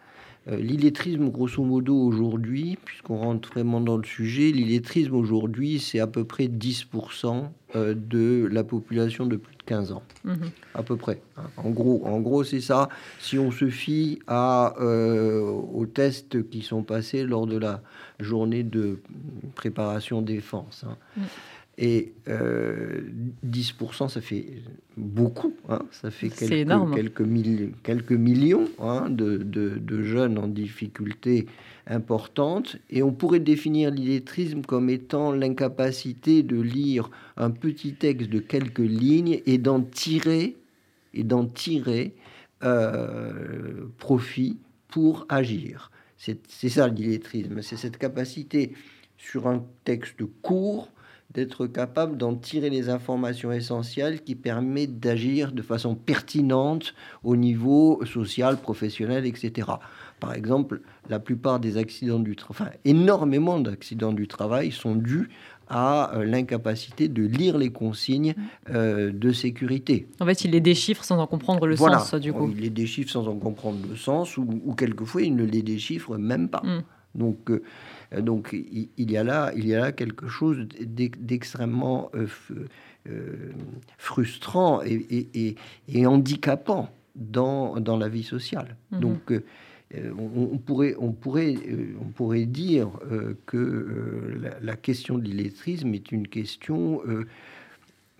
Euh, 0.49 0.57
l'illettrisme, 0.57 1.29
grosso 1.29 1.63
modo, 1.63 1.95
aujourd'hui, 1.95 2.77
puisqu'on 2.83 3.17
rentre 3.17 3.49
vraiment 3.49 3.79
dans 3.79 3.95
le 3.95 4.03
sujet, 4.03 4.51
l'illettrisme 4.51 5.15
aujourd'hui, 5.15 5.79
c'est 5.79 5.99
à 5.99 6.07
peu 6.07 6.25
près 6.25 6.47
10% 6.47 7.49
euh, 7.75 7.95
de 7.95 8.49
la 8.51 8.65
population 8.65 9.25
de 9.25 9.37
plus 9.37 9.55
de 9.55 9.63
15 9.63 9.93
ans. 9.93 10.03
Mhm. 10.25 10.51
À 10.73 10.83
peu 10.83 10.97
près. 10.97 11.21
Hein. 11.37 11.43
En 11.55 11.69
gros, 11.69 12.05
en 12.05 12.19
gros 12.19 12.43
c'est 12.43 12.59
ça. 12.59 12.89
Si 13.19 13.39
on 13.39 13.51
se 13.51 13.69
fie 13.69 14.19
à, 14.27 14.75
euh, 14.81 15.39
aux 15.41 15.85
tests 15.85 16.47
qui 16.49 16.61
sont 16.61 16.83
passés 16.83 17.23
lors 17.23 17.47
de 17.47 17.57
la 17.57 17.81
journée 18.19 18.63
de 18.63 18.99
préparation 19.55 20.21
défense. 20.21 20.83
Hein. 20.85 20.97
Et 21.77 22.13
10%, 22.27 24.07
ça 24.07 24.21
fait 24.21 24.45
beaucoup. 24.95 25.55
Hein. 25.69 25.79
ça 25.91 26.11
fait 26.11 26.29
quelques, 26.29 26.93
quelques, 26.93 27.81
quelques 27.83 28.11
millions 28.11 28.69
hein, 28.79 29.09
de, 29.09 29.37
de, 29.37 30.03
jeunes 30.03 30.37
en 30.37 30.47
difficulté 30.47 31.47
importante. 31.87 32.77
Et 32.91 33.01
on 33.01 33.11
pourrait 33.11 33.39
définir 33.39 33.89
l'illettrisme 33.89 34.61
comme 34.61 34.89
étant 34.89 35.31
l'incapacité 35.31 36.43
de 36.43 36.61
lire 36.61 37.09
un 37.37 37.49
petit 37.49 37.93
texte 37.93 38.29
de 38.29 38.39
quelques 38.39 38.77
lignes 38.77 39.41
et 39.47 39.57
d'en 39.57 39.81
tirer, 39.81 40.55
et 41.15 41.23
d'en 41.23 41.45
tirer 41.45 42.13
euh, 42.63 43.87
profit 43.97 44.59
pour 44.89 45.25
agir. 45.27 45.91
C'est 46.17 46.69
ça 46.69 46.87
l'illettrisme, 46.87 47.61
c'est 47.61 47.75
cette 47.75 47.97
capacité 47.97 48.73
sur 49.17 49.47
un 49.47 49.65
texte 49.83 50.23
court 50.41 50.92
d'être 51.33 51.67
capable 51.67 52.17
d'en 52.17 52.35
tirer 52.35 52.69
les 52.69 52.89
informations 52.89 53.51
essentielles 53.51 54.21
qui 54.21 54.35
permettent 54.35 54.99
d'agir 54.99 55.51
de 55.51 55.61
façon 55.61 55.95
pertinente 55.95 56.93
au 57.23 57.35
niveau 57.35 58.03
social, 58.05 58.57
professionnel, 58.57 59.25
etc. 59.25 59.67
Par 60.19 60.33
exemple, 60.33 60.81
la 61.09 61.19
plupart 61.19 61.59
des 61.59 61.77
accidents 61.77 62.19
du 62.19 62.35
travail, 62.35 62.67
enfin 62.67 62.77
énormément 62.85 63.59
d'accidents 63.59 64.13
du 64.13 64.27
travail 64.27 64.71
sont 64.71 64.95
dus 64.95 65.29
à 65.67 66.15
euh, 66.15 66.25
l'incapacité 66.25 67.07
de 67.07 67.23
lire 67.23 67.57
les 67.57 67.71
consignes 67.71 68.35
euh, 68.69 69.11
de 69.11 69.31
sécurité. 69.31 70.07
En 70.19 70.25
fait, 70.25 70.45
il 70.45 70.51
les 70.51 70.61
déchiffre 70.61 71.03
sans 71.03 71.17
en 71.19 71.27
comprendre 71.27 71.65
le 71.65 71.75
sens, 71.75 72.13
du 72.15 72.31
coup. 72.31 72.51
Il 72.55 72.61
les 72.61 72.69
déchiffre 72.69 73.11
sans 73.11 73.27
en 73.27 73.35
comprendre 73.35 73.79
le 73.89 73.95
sens, 73.95 74.37
ou, 74.37 74.75
quelquefois 74.77 75.23
il 75.23 75.35
ne 75.35 75.43
les 75.43 75.61
déchiffre 75.61 76.17
même 76.17 76.49
pas. 76.49 76.61
Mm. 76.63 76.83
Donc, 77.15 77.51
euh, 77.51 77.61
donc 78.19 78.53
il, 78.53 79.11
y 79.11 79.17
a 79.17 79.23
là, 79.23 79.51
il 79.55 79.67
y 79.67 79.75
a 79.75 79.79
là 79.79 79.91
quelque 79.91 80.27
chose 80.27 80.67
d'extrêmement 80.79 82.11
frustrant 83.97 84.81
et, 84.83 85.55
et, 85.87 86.05
handicapant 86.05 86.89
dans, 87.15 87.79
dans 87.79 87.97
la 87.97 88.09
vie 88.09 88.23
sociale. 88.23 88.75
Mm-hmm. 88.91 88.99
Donc 88.99 89.31
euh, 89.95 90.11
on, 90.17 90.57
pourrait, 90.57 90.95
on, 90.97 91.11
pourrait, 91.11 91.55
euh, 91.67 91.93
on 92.01 92.05
pourrait 92.05 92.45
dire 92.45 92.89
euh, 93.11 93.35
que 93.45 94.39
la, 94.61 94.75
question 94.75 95.17
de 95.17 95.23
l'illettrisme 95.23 95.93
est 95.93 96.11
une 96.11 96.27
question 96.27 97.01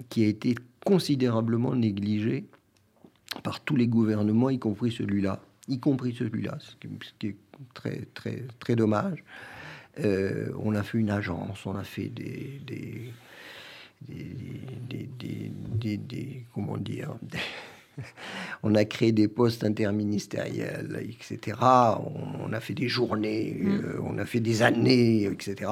qui 0.10 0.24
a 0.24 0.28
été 0.28 0.56
considérablement 0.86 1.76
négligée 1.76 2.46
par 3.44 3.62
tous 3.62 3.76
les 3.76 3.88
gouvernements, 3.88 4.50
y 4.50 4.60
compris 4.60 4.92
celui-là, 4.92 5.42
y 5.68 5.80
compris 5.80 6.14
celui-là, 6.14 6.58
ce, 6.60 6.76
qui 7.20 7.28
est 7.28 7.36
très, 7.74 8.08
très, 8.14 8.44
très 8.60 8.76
dommage. 8.76 9.24
On 9.98 10.76
a 10.76 10.84
fait 10.84 10.98
une 10.98 11.10
agence, 11.10 11.66
on 11.66 11.76
a 11.76 11.84
fait 11.84 12.08
des, 12.08 12.62
des, 12.66 13.14
des, 14.08 15.98
des 15.98 16.46
comment 16.54 16.78
dire, 16.78 17.16
on 18.64 18.76
a 18.76 18.86
créé 18.86 19.12
des 19.12 19.28
postes 19.28 19.64
interministériels, 19.64 21.00
etc. 21.02 21.58
On, 21.62 22.52
a 22.54 22.60
fait 22.60 22.74
des 22.74 22.88
journées, 22.88 23.56
mm. 23.60 23.70
euh, 23.70 24.00
on 24.04 24.18
a 24.18 24.26
fait 24.26 24.40
des 24.40 24.62
années, 24.62 25.24
etc. 25.24 25.72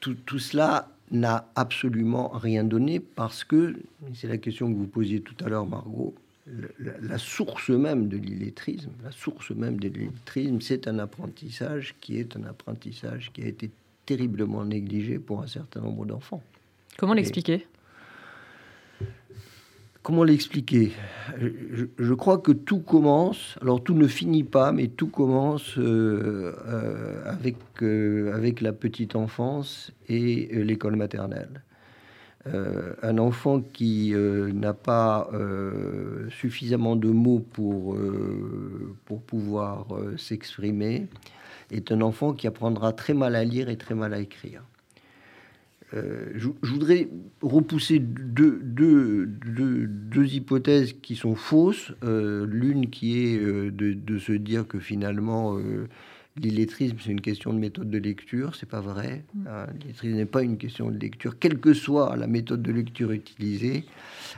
Tout, 0.00 0.38
cela 0.38 0.88
n'a 1.10 1.50
absolument 1.54 2.28
rien 2.28 2.64
donné 2.64 3.00
parce 3.00 3.44
que, 3.44 3.76
c'est 4.14 4.28
la 4.28 4.38
question 4.38 4.72
que 4.72 4.76
vous 4.78 4.86
posiez 4.86 5.20
tout 5.20 5.34
à 5.44 5.48
l'heure, 5.48 5.66
Margot, 5.66 6.14
la, 6.78 7.18
source 7.18 7.70
même 7.70 8.08
de 8.08 8.16
l'illettrisme, 8.16 8.90
la 9.04 9.10
source 9.10 9.50
même 9.50 9.78
de 9.78 9.88
l'illettrisme, 9.88 10.60
c'est 10.60 10.88
un 10.88 10.98
apprentissage 10.98 11.94
qui 12.00 12.18
est 12.18 12.36
un 12.36 12.44
apprentissage 12.44 13.30
qui 13.32 13.42
a 13.42 13.46
été 13.46 13.70
terriblement 14.06 14.64
négligé 14.64 15.18
pour 15.18 15.42
un 15.42 15.46
certain 15.46 15.80
nombre 15.80 16.06
d'enfants. 16.06 16.42
Comment 16.96 17.14
l'expliquer? 17.14 17.66
Comment 20.02 20.24
l'expliquer? 20.24 20.92
Je, 21.38 22.14
crois 22.14 22.38
que 22.38 22.52
tout 22.52 22.78
commence, 22.78 23.58
alors 23.60 23.82
tout 23.82 23.94
ne 23.94 24.06
finit 24.06 24.44
pas, 24.44 24.72
mais 24.72 24.88
tout 24.88 25.08
commence 25.08 25.76
euh, 25.76 26.54
euh, 26.66 27.22
avec, 27.26 27.56
euh, 27.82 28.34
avec 28.34 28.62
la 28.62 28.72
petite 28.72 29.16
enfance 29.16 29.92
et 30.08 30.48
l'école 30.64 30.96
maternelle. 30.96 31.62
Un 32.46 33.18
enfant 33.18 33.60
qui 33.60 34.14
n'a 34.14 34.72
pas 34.72 35.30
suffisamment 36.30 36.96
de 36.96 37.08
mots 37.08 37.44
pour, 37.52 37.96
pour 39.04 39.22
pouvoir 39.22 39.86
s'exprimer 40.16 41.08
est 41.70 41.92
un 41.92 42.00
enfant 42.00 42.32
qui 42.32 42.46
apprendra 42.46 42.92
très 42.92 43.14
mal 43.14 43.36
à 43.36 43.44
lire 43.44 43.68
et 43.68 43.76
très 43.76 43.94
mal 43.94 44.14
à 44.14 44.20
écrire. 44.20 44.62
Euh, 45.94 46.32
je, 46.34 46.48
voudrais 46.62 47.08
repousser 47.40 47.98
deux, 47.98 49.26
hypothèses 50.14 50.94
qui 51.00 51.16
sont 51.16 51.34
fausses. 51.34 51.92
Euh, 52.04 52.46
l'une 52.46 52.90
qui 52.90 53.18
est 53.18 53.38
euh, 53.38 53.70
de, 53.70 54.18
se 54.18 54.32
dire 54.32 54.66
que 54.66 54.78
finalement 54.78 55.58
l'illettrisme 56.40 56.96
c'est 57.00 57.10
une 57.10 57.20
question 57.20 57.52
de 57.52 57.58
méthode 57.58 57.90
de 57.90 57.98
lecture, 57.98 58.54
c'est 58.54 58.68
pas 58.68 58.80
vrai. 58.80 59.24
Mm. 59.34 59.46
Hein, 59.46 59.66
l'illettrisme 59.80 60.16
n'est 60.16 60.26
pas 60.26 60.42
une 60.42 60.58
question 60.58 60.90
de 60.90 60.98
lecture, 60.98 61.38
quelle 61.38 61.58
que 61.58 61.74
soit 61.74 62.16
la 62.16 62.26
méthode 62.26 62.62
de 62.62 62.72
lecture 62.72 63.12
utilisée. 63.12 63.84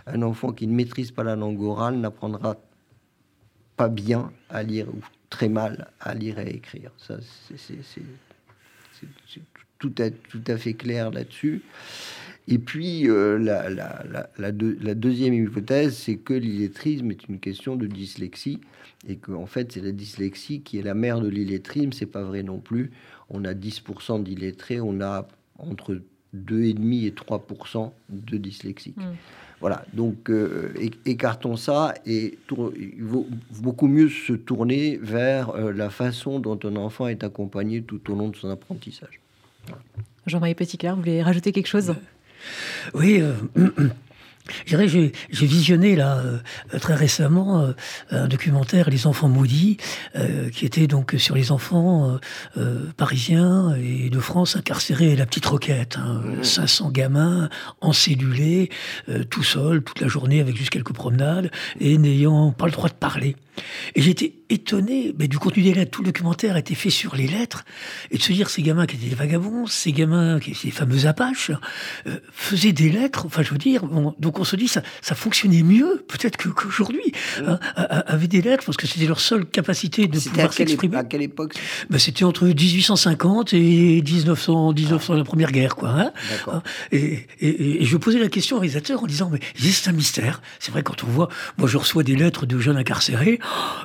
Un 0.07 0.23
enfant 0.23 0.53
qui 0.53 0.67
ne 0.67 0.75
maîtrise 0.75 1.11
pas 1.11 1.25
la 1.25 1.37
langue 1.37 1.61
orale 1.63 1.97
n'apprendra 1.97 2.57
pas 3.77 3.89
bien 3.89 4.33
à 4.49 4.63
lire 4.63 4.89
ou 4.89 5.01
très 5.31 5.49
mal 5.49 5.91
à 6.01 6.15
lire 6.15 6.39
et 6.39 6.43
à 6.43 6.51
écrire. 6.51 6.91
Ça, 6.99 7.17
c'est 7.57 8.03
tout 9.79 9.95
à, 9.99 10.11
tout 10.11 10.43
à 10.47 10.57
fait 10.59 10.75
clair 10.75 11.11
là-dessus. 11.11 11.63
Et 12.51 12.59
puis, 12.59 13.09
euh, 13.09 13.39
la, 13.39 13.71
la, 13.71 14.03
la, 14.37 14.95
deuxième 14.95 15.35
hypothèse, 15.35 15.97
c'est 15.97 16.17
que 16.17 16.35
l'illettrisme 16.35 17.13
est 17.13 17.29
une 17.29 17.39
question 17.39 17.77
de 17.77 17.87
dyslexie 17.87 18.59
et 19.09 19.17
qu'en 19.17 19.35
en 19.35 19.47
fait, 19.47 19.71
c'est 19.73 19.81
la 19.81 19.93
dyslexie 19.93 20.61
qui 20.61 20.79
est 20.79 20.83
la 20.83 20.95
mère 20.95 21.21
de 21.21 21.29
l'illettrisme. 21.29 21.93
C'est 21.93 22.07
pas 22.07 22.25
vrai 22.25 22.43
non 22.43 22.59
plus. 22.59 22.91
On 23.29 23.45
a 23.45 23.55
10% 23.55 24.25
d'illettrés, 24.25 24.81
on 24.81 25.01
a 25.01 25.29
entre 25.59 26.03
2,5 26.35 27.07
et 27.07 27.11
3% 27.13 27.93
de 28.09 28.37
dyslexiques. 28.37 28.97
Hmm. 28.97 29.15
Voilà, 29.61 29.85
donc 29.93 30.31
euh, 30.31 30.73
écartons 31.05 31.57
ça 31.57 31.95
et 32.07 32.39
il 32.51 33.03
vaut 33.03 33.29
beaucoup 33.61 33.89
mieux 33.89 34.09
se 34.09 34.33
tourner 34.33 34.99
vers 35.03 35.51
euh, 35.51 35.71
la 35.73 35.91
façon 35.91 36.41
dont 36.41 36.59
un 36.65 36.77
enfant 36.77 37.09
est 37.09 37.23
accompagné 37.23 37.83
tout 37.83 38.11
au 38.11 38.17
long 38.17 38.31
de 38.31 38.37
son 38.37 38.49
apprentissage. 38.49 39.21
Jean-Marie 40.27 40.55
Petitclerc, 40.55 40.97
vous 40.97 41.03
voulez 41.03 41.23
rajouter 41.23 41.53
quelque 41.53 41.67
chose? 41.67 41.95
Oui. 42.95 43.21
Euh, 43.21 43.35
j'ai 44.67 45.13
visionné 45.47 45.95
là 45.95 46.17
euh, 46.19 46.79
très 46.81 46.95
récemment 46.95 47.61
euh, 47.61 47.73
un 48.11 48.27
documentaire 48.27 48.91
Les 48.91 49.07
enfants 49.07 49.29
maudits 49.29 49.77
qui 50.53 50.67
était 50.67 50.89
donc 50.89 51.15
sur 51.19 51.37
les 51.37 51.53
enfants 51.53 52.19
parisiens 52.97 53.77
et 53.77 54.11
de 54.11 54.19
France 54.19 54.57
incarcérés 54.57 55.15
la 55.15 55.27
petite 55.27 55.47
roquette 55.47 55.99
500 56.43 56.89
mmh. 56.89 56.93
gamins 56.93 57.49
encellulés 57.81 58.71
tout 59.29 59.45
seuls 59.45 59.83
toute 59.83 60.01
la 60.01 60.09
journée 60.09 60.41
avec 60.41 60.57
juste 60.57 60.71
quelques 60.71 60.95
promenades 60.95 61.51
et 61.79 61.97
n'ayant 61.97 62.51
pas 62.51 62.67
le 62.67 62.73
droit 62.73 62.89
de 62.89 62.95
parler 62.95 63.37
et 63.95 64.03
j'étais 64.03 64.35
étonné 64.49 65.15
mais 65.19 65.29
du 65.29 65.39
contenu 65.39 65.63
des 65.63 65.75
lettres. 65.75 65.91
Tout 65.91 66.03
le 66.03 66.07
documentaire 66.07 66.57
était 66.57 66.75
fait 66.75 66.91
sur 66.91 67.17
les 67.17 67.27
lettres. 67.27 67.65
Et 68.11 68.19
de 68.19 68.23
se 68.23 68.33
dire, 68.33 68.51
ces 68.51 68.63
gamins 68.63 68.87
qui 68.87 68.97
étaient 68.97 69.09
des 69.09 69.15
vagabonds, 69.15 69.67
ces 69.67 69.93
gamins, 69.93 70.41
qui, 70.41 70.55
ces 70.55 70.71
fameux 70.71 71.07
apaches, 71.07 71.51
euh, 72.07 72.19
faisaient 72.33 72.73
des 72.73 72.91
lettres. 72.91 73.27
Enfin, 73.27 73.43
je 73.43 73.51
veux 73.51 73.59
dire, 73.59 73.85
donc 74.19 74.39
on 74.39 74.45
se 74.45 74.57
dit, 74.57 74.69
ça, 74.69 74.83
ça 75.03 75.15
fonctionnait 75.15 75.63
mieux, 75.63 76.05
peut-être 76.09 76.37
qu'aujourd'hui, 76.37 77.13
hein, 77.47 77.59
avec 77.75 78.29
des 78.29 78.43
lettres, 78.43 78.65
parce 78.65 78.77
que 78.77 78.87
c'était 78.87 79.07
leur 79.07 79.21
seule 79.21 79.47
capacité 79.47 80.07
de 80.07 80.19
pouvoir 80.19 80.53
s'exprimer. 80.53 80.97
À 80.97 81.05
quelle 81.05 81.23
époque? 81.23 81.55
Ben, 81.89 81.99
C'était 81.99 82.25
entre 82.25 82.47
1850 82.47 83.53
et 83.55 84.03
1900, 84.03 84.73
1900 84.73 85.15
la 85.15 85.25
Première 85.25 85.53
Guerre, 85.53 85.77
quoi. 85.77 85.91
Hein, 85.91 86.13
hein 86.49 86.63
et, 86.93 87.27
et, 87.41 87.83
et, 87.83 87.85
je 87.85 87.97
posais 87.97 88.19
la 88.19 88.29
question 88.29 88.57
au 88.57 88.61
réalisateur 88.61 89.03
en 89.03 89.07
disant, 89.07 89.31
mais 89.31 89.41
c'est 89.57 89.89
un 89.89 89.93
mystère. 89.93 90.43
C'est 90.59 90.73
vrai, 90.73 90.83
quand 90.83 91.05
on 91.05 91.07
voit, 91.07 91.29
moi 91.59 91.69
je 91.69 91.77
reçois 91.77 92.03
des 92.03 92.17
lettres 92.17 92.47
de 92.47 92.59
jeunes 92.59 92.77
incarcérés, 92.77 93.39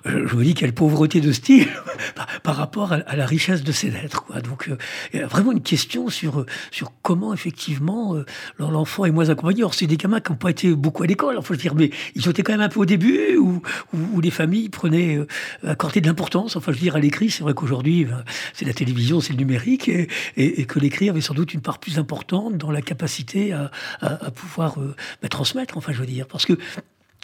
je 0.05 0.35
me 0.35 0.43
dis 0.43 0.53
quelle 0.53 0.73
pauvreté 0.73 1.21
de 1.21 1.31
style 1.31 1.67
par, 2.43 2.55
rapport 2.55 2.93
à, 2.93 3.15
la 3.15 3.25
richesse 3.25 3.63
de 3.63 3.71
ces 3.71 3.89
lettres. 3.89 4.25
Donc, 4.41 4.69
euh, 4.69 4.77
il 5.13 5.19
y 5.19 5.23
a 5.23 5.27
vraiment 5.27 5.51
une 5.51 5.61
question 5.61 6.09
sur, 6.09 6.45
sur 6.71 6.91
comment, 7.01 7.33
effectivement, 7.33 8.15
euh, 8.15 8.25
l'enfant 8.59 9.05
est 9.05 9.11
moins 9.11 9.29
accompagné. 9.29 9.63
Or, 9.63 9.73
c'est 9.73 9.87
des 9.87 9.97
gamins 9.97 10.19
qui 10.19 10.31
n'ont 10.31 10.37
pas 10.37 10.49
été 10.49 10.73
beaucoup 10.73 11.03
à 11.03 11.07
l'école, 11.07 11.41
faut 11.41 11.55
dire, 11.55 11.75
mais 11.75 11.89
ils 12.15 12.27
été 12.29 12.43
quand 12.43 12.53
même 12.53 12.61
un 12.61 12.69
peu 12.69 12.79
au 12.79 12.85
début, 12.85 13.37
où, 13.37 13.61
où, 13.93 14.21
les 14.21 14.31
familles 14.31 14.69
prenaient, 14.69 15.17
euh, 15.17 15.27
accordaient 15.63 16.01
de 16.01 16.07
l'importance. 16.07 16.55
Enfin, 16.55 16.71
je 16.71 16.77
veux 16.77 16.83
dire, 16.83 16.95
à 16.95 16.99
l'écrit, 16.99 17.29
c'est 17.29 17.43
vrai 17.43 17.53
qu'aujourd'hui, 17.53 18.05
ben, 18.05 18.23
c'est 18.53 18.65
la 18.65 18.73
télévision, 18.73 19.21
c'est 19.21 19.33
le 19.33 19.39
numérique, 19.39 19.89
et, 19.89 20.07
et, 20.35 20.65
que 20.65 20.79
l'écrit 20.79 21.09
avait 21.09 21.21
sans 21.21 21.33
doute 21.33 21.53
une 21.53 21.61
part 21.61 21.79
plus 21.79 21.99
importante 21.99 22.57
dans 22.57 22.71
la 22.71 22.81
capacité 22.81 23.53
à, 23.53 23.71
à, 24.01 24.31
pouvoir 24.31 24.77
ben, 25.21 25.29
transmettre, 25.29 25.77
enfin, 25.77 25.93
je 25.93 25.99
veux 25.99 26.05
dire. 26.05 26.27
Parce 26.27 26.45
que 26.45 26.57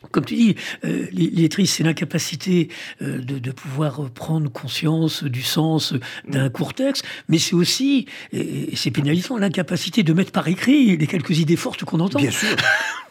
comme 0.10 0.26
tu 0.26 0.36
dis, 0.36 0.56
euh, 0.84 1.06
l'illettrisme, 1.12 1.74
c'est 1.78 1.84
l'incapacité 1.84 2.70
euh, 3.02 3.20
de, 3.20 3.52
pouvoir 3.52 4.10
prendre 4.10 4.52
conscience 4.52 5.24
du 5.24 5.44
sens 5.44 5.94
d'un 6.28 6.50
court 6.50 6.74
texte, 6.74 7.06
mais 7.28 7.38
c'est 7.38 7.54
aussi, 7.54 8.08
et, 8.34 8.76
c'est 8.76 8.92
pénalisant, 8.92 9.38
l'incapacité 9.38 10.04
de 10.04 10.14
mettre 10.14 10.32
par 10.32 10.48
écrit 10.48 10.98
les 10.98 11.08
quelques 11.08 11.38
idées 11.38 11.56
fortes 11.56 11.84
qu'on 11.84 12.00
entend. 12.00 12.20
Bien 12.20 12.32
sûr. 12.32 12.56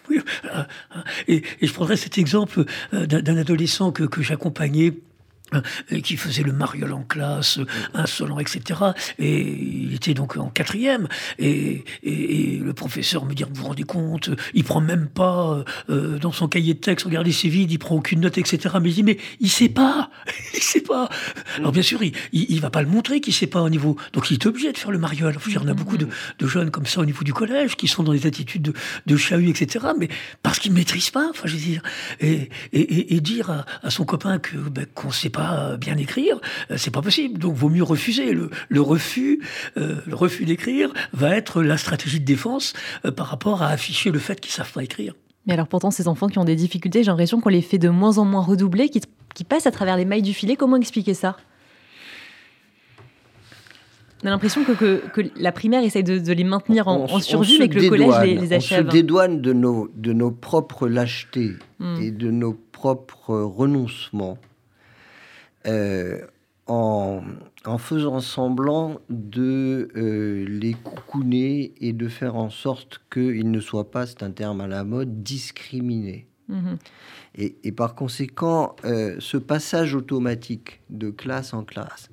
et, 1.29 1.43
je 1.63 1.73
prendrais 1.73 1.97
cet 1.97 2.19
exemple 2.19 2.65
d'un 2.93 3.37
adolescent 3.37 3.93
que, 3.93 4.03
que 4.05 4.23
j'accompagnais 4.23 4.95
qui 6.03 6.17
faisait 6.17 6.43
le 6.43 6.53
mariole 6.53 6.93
en 6.93 7.03
classe, 7.03 7.59
insolent, 7.95 8.39
etc. 8.39 8.81
Et 9.19 9.41
il 9.41 9.95
était 9.95 10.15
donc 10.15 10.37
en 10.37 10.49
quatrième. 10.49 11.09
Et, 11.39 11.85
le 12.03 12.73
professeur 12.73 13.25
me 13.25 13.35
dit, 13.35 13.43
vous 13.43 13.55
vous 13.55 13.67
rendez 13.67 13.83
compte, 13.83 14.31
il 14.55 14.65
prend 14.65 14.81
même 14.81 15.09
pas 15.09 15.65
euh, 15.89 16.19
dans 16.19 16.33
son 16.33 16.49
cahier 16.49 16.75
de 16.75 16.79
texte, 16.79 17.07
regardez, 17.07 17.33
c'est 17.33 17.49
vide, 17.49 17.73
il 17.73 17.79
prend 17.79 17.97
aucune 17.97 18.21
note, 18.21 18.39
etc. 18.39 18.77
Mais 18.81 18.91
il 18.91 18.95
dit, 18.95 19.03
mais 19.03 19.19
il 19.41 19.51
sait 19.51 19.69
pas, 19.69 20.11
il 20.55 20.63
sait 20.63 20.81
pas. 20.81 21.09
Alors 21.57 21.73
bien 21.73 21.83
sûr, 21.83 22.03
il, 22.03 22.13
il, 22.33 22.61
va 22.61 22.71
pas 22.71 22.83
le 22.83 22.89
montrer 22.89 23.21
qu'il 23.21 23.35
sait 23.35 23.47
pas 23.47 23.63
au 23.63 23.69
niveau. 23.69 23.97
Donc 24.13 24.31
il 24.31 24.35
est 24.35 24.47
obligé 24.47 24.73
de 24.73 24.79
faire 24.79 24.91
le 24.91 24.99
mariole. 24.99 25.37
Il 25.47 25.53
y 25.53 25.59
en 25.59 25.69
a 25.69 25.75
beaucoup 25.75 25.97
de, 25.97 26.07
jeunes 26.41 26.71
comme 26.71 26.87
ça 26.87 27.01
au 27.01 27.05
niveau 27.05 27.25
du 27.25 27.33
collège 27.33 27.77
qui 27.77 27.89
sont 27.89 28.03
dans 28.03 28.13
des 28.13 28.27
attitudes 28.27 28.63
de, 28.63 28.73
de 29.07 29.17
chahut, 29.17 29.49
etc. 29.49 29.87
Mais 29.99 30.09
parce 30.43 30.59
qu'ils 30.59 30.73
maîtrisent 30.73 31.11
pas, 31.11 31.29
enfin 31.31 31.47
je 31.47 31.55
veux 31.55 31.63
dire. 31.63 31.83
Et, 32.21 32.51
et, 32.73 33.21
dire 33.21 33.65
à, 33.83 33.91
son 33.91 34.05
copain 34.05 34.39
que 34.39 34.57
ben, 34.57 34.87
qu'on 34.95 35.11
sait 35.11 35.31
pas 35.31 35.40
euh, 35.41 35.77
bien 35.77 35.97
écrire, 35.97 36.41
euh, 36.71 36.77
c'est 36.77 36.91
pas 36.91 37.03
possible. 37.03 37.39
Donc, 37.39 37.55
vaut 37.55 37.69
mieux 37.69 37.83
refuser. 37.83 38.33
Le, 38.33 38.81
refus, 38.81 39.43
euh, 39.77 39.97
le 40.07 40.15
refus 40.15 40.45
d'écrire 40.45 40.93
va 41.13 41.37
être 41.37 41.63
la 41.63 41.77
stratégie 41.77 42.21
de 42.21 42.25
défense 42.25 42.73
par 43.17 43.27
rapport 43.27 43.63
à 43.63 43.69
afficher 43.69 44.11
le 44.11 44.19
fait 44.19 44.41
qu'ils 44.41 44.53
savent 44.53 44.73
pas 44.73 44.83
écrire. 44.83 45.15
Mais 45.47 45.55
alors, 45.55 45.69
pourtant, 45.69 45.91
ces 45.91 46.09
enfants 46.09 46.29
qui 46.29 46.39
ont 46.39 46.45
des 46.45 46.57
difficultés, 46.57 47.03
j'ai 47.03 47.11
l'impression 47.11 47.41
qu'on 47.41 47.49
les 47.49 47.63
fait 47.63 47.79
de 47.79 47.89
moins 47.89 48.19
en 48.19 48.25
moins 48.25 48.43
redoubler, 48.43 48.89
qui, 48.89 49.01
passent 49.45 49.67
à 49.67 49.71
travers 49.71 49.97
les 49.97 50.05
mailles 50.05 50.23
du 50.23 50.35
filet. 50.35 50.57
Comment 50.57 50.77
expliquer 50.77 51.15
ça? 51.15 51.37
On 54.23 54.27
a 54.27 54.31
l'impression 54.31 54.65
que, 54.65 55.03
la 55.37 55.51
primaire 55.51 55.83
essaye 55.83 56.05
de, 56.05 56.33
les 56.33 56.45
maintenir 56.45 56.89
en, 56.89 57.19
survie, 57.21 57.59
mais 57.59 57.69
que 57.69 57.79
le 57.79 57.89
collège 57.89 58.39
les, 58.41 58.53
achève. 58.53 58.87
On 58.87 58.91
se 58.91 58.97
dédouane 58.97 59.41
de 59.41 59.55
nos, 59.55 59.89
de 59.97 60.13
nos 60.13 60.31
propres 60.31 60.89
lâchetés 60.89 61.53
hmm. 61.79 62.03
et 62.03 62.11
de 62.11 62.31
nos 62.31 62.53
propres 62.53 63.35
renoncements 63.35 64.39
euh, 65.67 66.21
en, 66.67 67.23
faisant 67.79 68.21
semblant 68.21 69.01
de 69.09 69.89
euh, 69.97 70.47
les 70.49 70.75
coucouner 70.75 71.75
et 71.81 71.93
de 71.93 72.09
faire 72.09 72.37
en 72.37 72.49
sorte 72.49 73.01
qu'ils 73.13 73.51
ne 73.51 73.61
soient 73.61 73.91
pas, 73.91 74.07
c'est 74.07 74.23
un 74.23 74.31
terme 74.31 74.61
à 74.61 74.69
la 74.69 74.85
mode, 74.85 75.23
discriminés. 75.23 76.29
Mhm. 76.49 76.79
Et, 77.37 77.73
par 77.73 77.95
conséquent, 77.95 78.77
euh, 78.85 79.17
ce 79.19 79.37
passage 79.37 79.95
automatique 79.95 80.81
de 80.91 81.11
classe 81.11 81.55
en 81.55 81.65
classe 81.65 82.11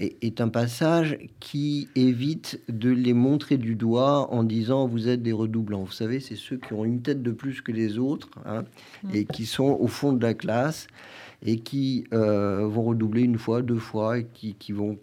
est, 0.00 0.40
un 0.40 0.48
passage 0.48 1.18
qui 1.40 1.88
évite 1.94 2.60
de 2.68 2.90
les 2.90 3.12
montrer 3.12 3.58
du 3.58 3.74
doigt 3.74 4.32
en 4.32 4.42
disant 4.42 4.86
vous 4.86 5.08
êtes 5.08 5.22
des 5.22 5.32
redoublants. 5.32 5.84
Vous 5.84 5.92
savez, 5.92 6.20
c'est 6.20 6.36
ceux 6.36 6.56
qui 6.56 6.72
ont 6.72 6.84
une 6.84 7.02
tête 7.02 7.22
de 7.22 7.30
plus 7.30 7.60
que 7.60 7.72
les 7.72 7.98
autres 7.98 8.30
hein, 8.46 8.64
mhm. 9.04 9.10
et 9.14 9.24
qui 9.26 9.46
sont 9.46 9.76
au 9.78 9.86
fond 9.86 10.12
de 10.12 10.22
la 10.22 10.34
classe 10.34 10.86
et 11.44 11.58
qui 11.58 12.04
euh, 12.12 12.66
vont 12.66 12.84
redoubler 12.84 13.22
une 13.22 13.38
fois, 13.38 13.62
deux 13.62 13.78
fois, 13.78 14.18
et 14.18 14.26
qui, 14.32 14.54
qui 14.54 14.72
vont 14.72 14.98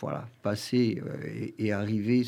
voilà, 0.00 0.28
passer 0.42 1.02
euh, 1.04 1.48
et, 1.58 1.72
arriver 1.72 2.22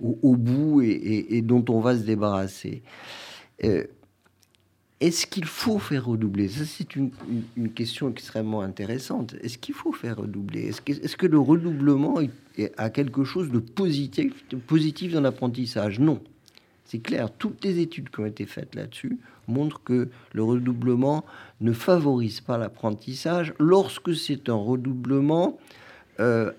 au, 0.00 0.36
bout 0.36 0.82
et, 0.82 1.40
dont 1.42 1.64
on 1.68 1.80
va 1.80 1.96
se 1.96 2.02
débarrasser. 2.02 2.82
Euh, 3.62 3.84
est-ce 5.00 5.26
qu'il 5.26 5.44
faut 5.44 5.78
faire 5.78 6.06
redoubler? 6.06 6.48
Ça, 6.48 6.64
c'est 6.64 6.94
une, 6.96 7.10
une, 7.56 7.72
question 7.72 8.08
extrêmement 8.08 8.62
intéressante. 8.62 9.34
Est-ce 9.42 9.58
qu'il 9.58 9.74
faut 9.74 9.92
faire 9.92 10.18
redoubler? 10.18 10.68
Est-ce 10.68 11.16
que, 11.16 11.26
le 11.26 11.38
redoublement 11.38 12.20
a 12.76 12.90
quelque 12.90 13.24
chose 13.24 13.50
de 13.50 13.58
positif, 13.58 14.48
de 14.48 14.56
positif 14.56 15.12
dans 15.12 15.20
l'apprentissage? 15.20 15.98
Non. 15.98 16.22
C'est 16.84 17.00
clair, 17.00 17.30
toutes 17.32 17.64
les 17.64 17.80
études 17.80 18.10
qui 18.10 18.20
ont 18.20 18.26
été 18.26 18.46
faites 18.46 18.74
là-dessus 18.74 19.18
montrent 19.48 19.82
que 19.82 20.08
le 20.32 20.42
redoublement 20.42 21.24
ne 21.60 21.72
favorise 21.72 22.40
pas 22.40 22.58
l'apprentissage 22.58 23.54
lorsque 23.58 24.14
c'est 24.14 24.48
un 24.48 24.54
redoublement 24.54 25.58
euh, 26.20 26.52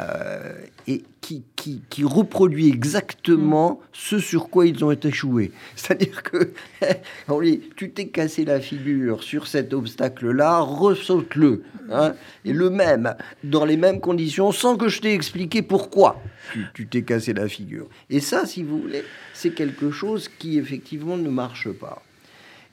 euh, 0.00 0.52
et 0.86 1.04
qui, 1.20 1.42
qui, 1.56 2.04
reproduit 2.04 2.68
exactement 2.68 3.80
ce 3.92 4.18
sur 4.18 4.50
quoi 4.50 4.66
ils 4.66 4.84
ont 4.84 4.90
été 4.90 5.08
échoués. 5.08 5.52
C'est-à-dire 5.76 6.22
que 6.22 6.52
tu 7.76 7.90
t'es 7.92 8.08
cassé 8.08 8.44
la 8.44 8.60
figure 8.60 9.22
sur 9.22 9.46
cet 9.46 9.72
obstacle-là, 9.72 10.60
ressaute-le. 10.60 11.62
Hein, 11.90 12.14
et 12.44 12.52
le 12.52 12.70
même, 12.70 13.14
dans 13.44 13.64
les 13.64 13.76
mêmes 13.76 14.00
conditions, 14.00 14.52
sans 14.52 14.76
que 14.76 14.88
je 14.88 15.00
t'ai 15.00 15.14
expliqué 15.14 15.62
pourquoi 15.62 16.20
tu 16.74 16.86
t'es 16.86 17.02
cassé 17.02 17.32
la 17.32 17.48
figure. 17.48 17.88
Et 18.10 18.20
ça, 18.20 18.44
si 18.46 18.62
vous 18.62 18.80
voulez, 18.80 19.04
c'est 19.32 19.54
quelque 19.54 19.90
chose 19.90 20.28
qui 20.28 20.58
effectivement 20.58 21.16
ne 21.16 21.30
marche 21.30 21.70
pas. 21.70 22.02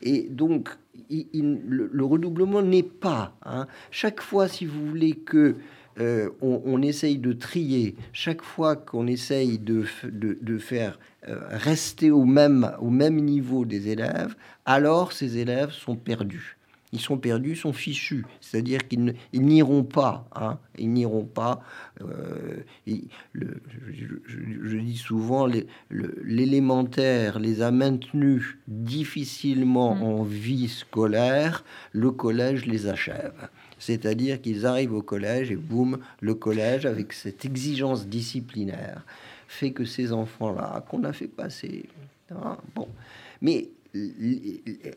Et 0.02 0.28
donc, 0.30 0.69
le, 1.10 2.04
redoublement 2.04 2.62
n'est 2.62 2.84
pas. 2.84 3.36
Hein. 3.46 3.67
Chaque 3.91 4.22
fois, 4.22 4.48
si 4.48 4.65
vous 4.65 4.88
voulez 4.88 5.13
que 5.13 5.56
euh, 5.99 6.30
on, 6.41 6.82
essaye 6.82 7.17
de 7.17 7.34
trier, 7.34 7.95
chaque 8.13 8.41
fois 8.41 8.75
qu'on 8.75 9.08
essaye 9.08 9.60
de, 9.60 9.86
de, 10.04 10.58
faire 10.58 10.99
euh, 11.27 11.39
rester 11.49 12.12
au 12.12 12.25
même, 12.25 12.71
au 12.80 12.89
même 12.89 13.17
niveau 13.17 13.65
des 13.65 13.89
élèves, 13.89 14.36
alors 14.65 15.12
ces 15.12 15.38
élèves 15.38 15.71
sont 15.71 15.95
perdus 15.95 16.58
ils 16.93 16.99
sont 16.99 17.17
perdus, 17.17 17.56
sont 17.56 17.73
fichus. 17.73 18.25
C'est-à-dire 18.41 18.88
qu'ils 18.88 19.15
n'iront 19.34 19.84
pas. 19.84 20.27
Hein, 20.36 20.60
ils 20.77 20.91
n'iront 20.91 21.23
pas. 21.23 21.63
Euh, 22.01 22.63
je, 23.34 24.77
dis 24.77 24.97
souvent, 24.97 25.47
l'élémentaire 25.89 27.39
les, 27.39 27.62
a 27.62 27.71
maintenus 27.71 28.58
difficilement 28.67 29.95
mmh. 29.95 30.04
en 30.04 30.23
vie 30.23 30.67
scolaire. 30.67 31.63
Le 31.93 32.12
collège 32.12 32.65
les 32.65 32.88
achève. 32.88 33.49
C'est-à-dire 33.82 34.39
qu'ils 34.39 34.67
arrivent 34.67 34.94
au 34.94 35.02
collège 35.02 35.50
et 35.50 35.56
boum, 35.56 35.98
le 36.20 36.36
collège, 36.36 36.86
avec 36.86 37.13
cette 37.13 37.46
exigence 37.46 38.06
disciplinaire, 38.06 39.04
fait 39.48 39.72
que 39.72 39.86
ces 39.86 40.13
enfants-là, 40.13 40.86
qu'on 40.88 41.04
a 41.04 41.12
fait 41.12 41.28
passer. 41.28 41.86
Hein, 42.30 42.58
bon. 42.76 42.88
Mais 43.41 43.70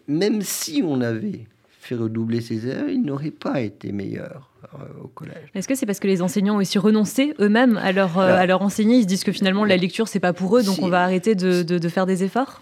même 0.06 0.42
si 0.42 0.82
on 0.84 1.00
avait 1.00 1.46
fait 1.80 1.94
redoubler 1.94 2.42
ses 2.42 2.66
élèves, 2.66 2.90
il 2.90 3.02
n'aurait 3.02 3.30
pas 3.30 3.62
été 3.62 3.90
meilleur 3.90 4.50
euh, 4.74 5.02
au 5.02 5.08
collège. 5.08 5.48
Est-ce 5.54 5.66
que 5.66 5.74
c'est 5.74 5.86
parce 5.86 5.98
que 5.98 6.06
les 6.06 6.20
enseignants 6.20 6.56
ont 6.56 6.60
aussi 6.60 6.78
renoncé 6.78 7.34
eux-mêmes 7.40 7.78
à 7.78 7.90
leur, 7.90 8.18
euh, 8.18 8.36
à 8.36 8.44
leur 8.44 8.60
enseigner? 8.60 8.98
Ils 8.98 9.04
se 9.04 9.08
disent 9.08 9.24
que 9.24 9.32
finalement 9.32 9.64
la 9.64 9.78
lecture, 9.78 10.08
c'est 10.08 10.20
pas 10.20 10.34
pour 10.34 10.58
eux, 10.58 10.62
donc 10.62 10.78
on 10.82 10.88
va 10.88 11.02
arrêter 11.02 11.34
de, 11.34 11.62
de, 11.62 11.88
faire 11.88 12.04
des 12.04 12.22
efforts? 12.22 12.60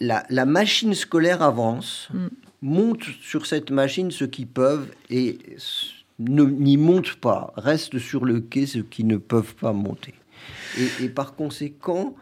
La, 0.00 0.24
la, 0.30 0.46
machine 0.46 0.94
scolaire 0.94 1.42
avance, 1.42 2.08
mm. 2.12 2.26
Monte 2.62 3.02
sur 3.20 3.46
cette 3.46 3.70
machine 3.70 4.10
ce 4.10 4.24
qu'ils 4.24 4.46
peuvent 4.46 4.88
et 5.10 5.38
n'y 6.18 6.76
montent 6.76 7.16
pas, 7.16 7.52
restent 7.56 7.98
sur 7.98 8.24
le 8.24 8.40
quai 8.40 8.66
ceux 8.66 8.82
qui 8.82 9.04
ne 9.04 9.16
peuvent 9.16 9.54
pas 9.56 9.72
monter. 9.72 10.14
Et, 11.00 11.08
par 11.08 11.34
conséquent, 11.34 12.14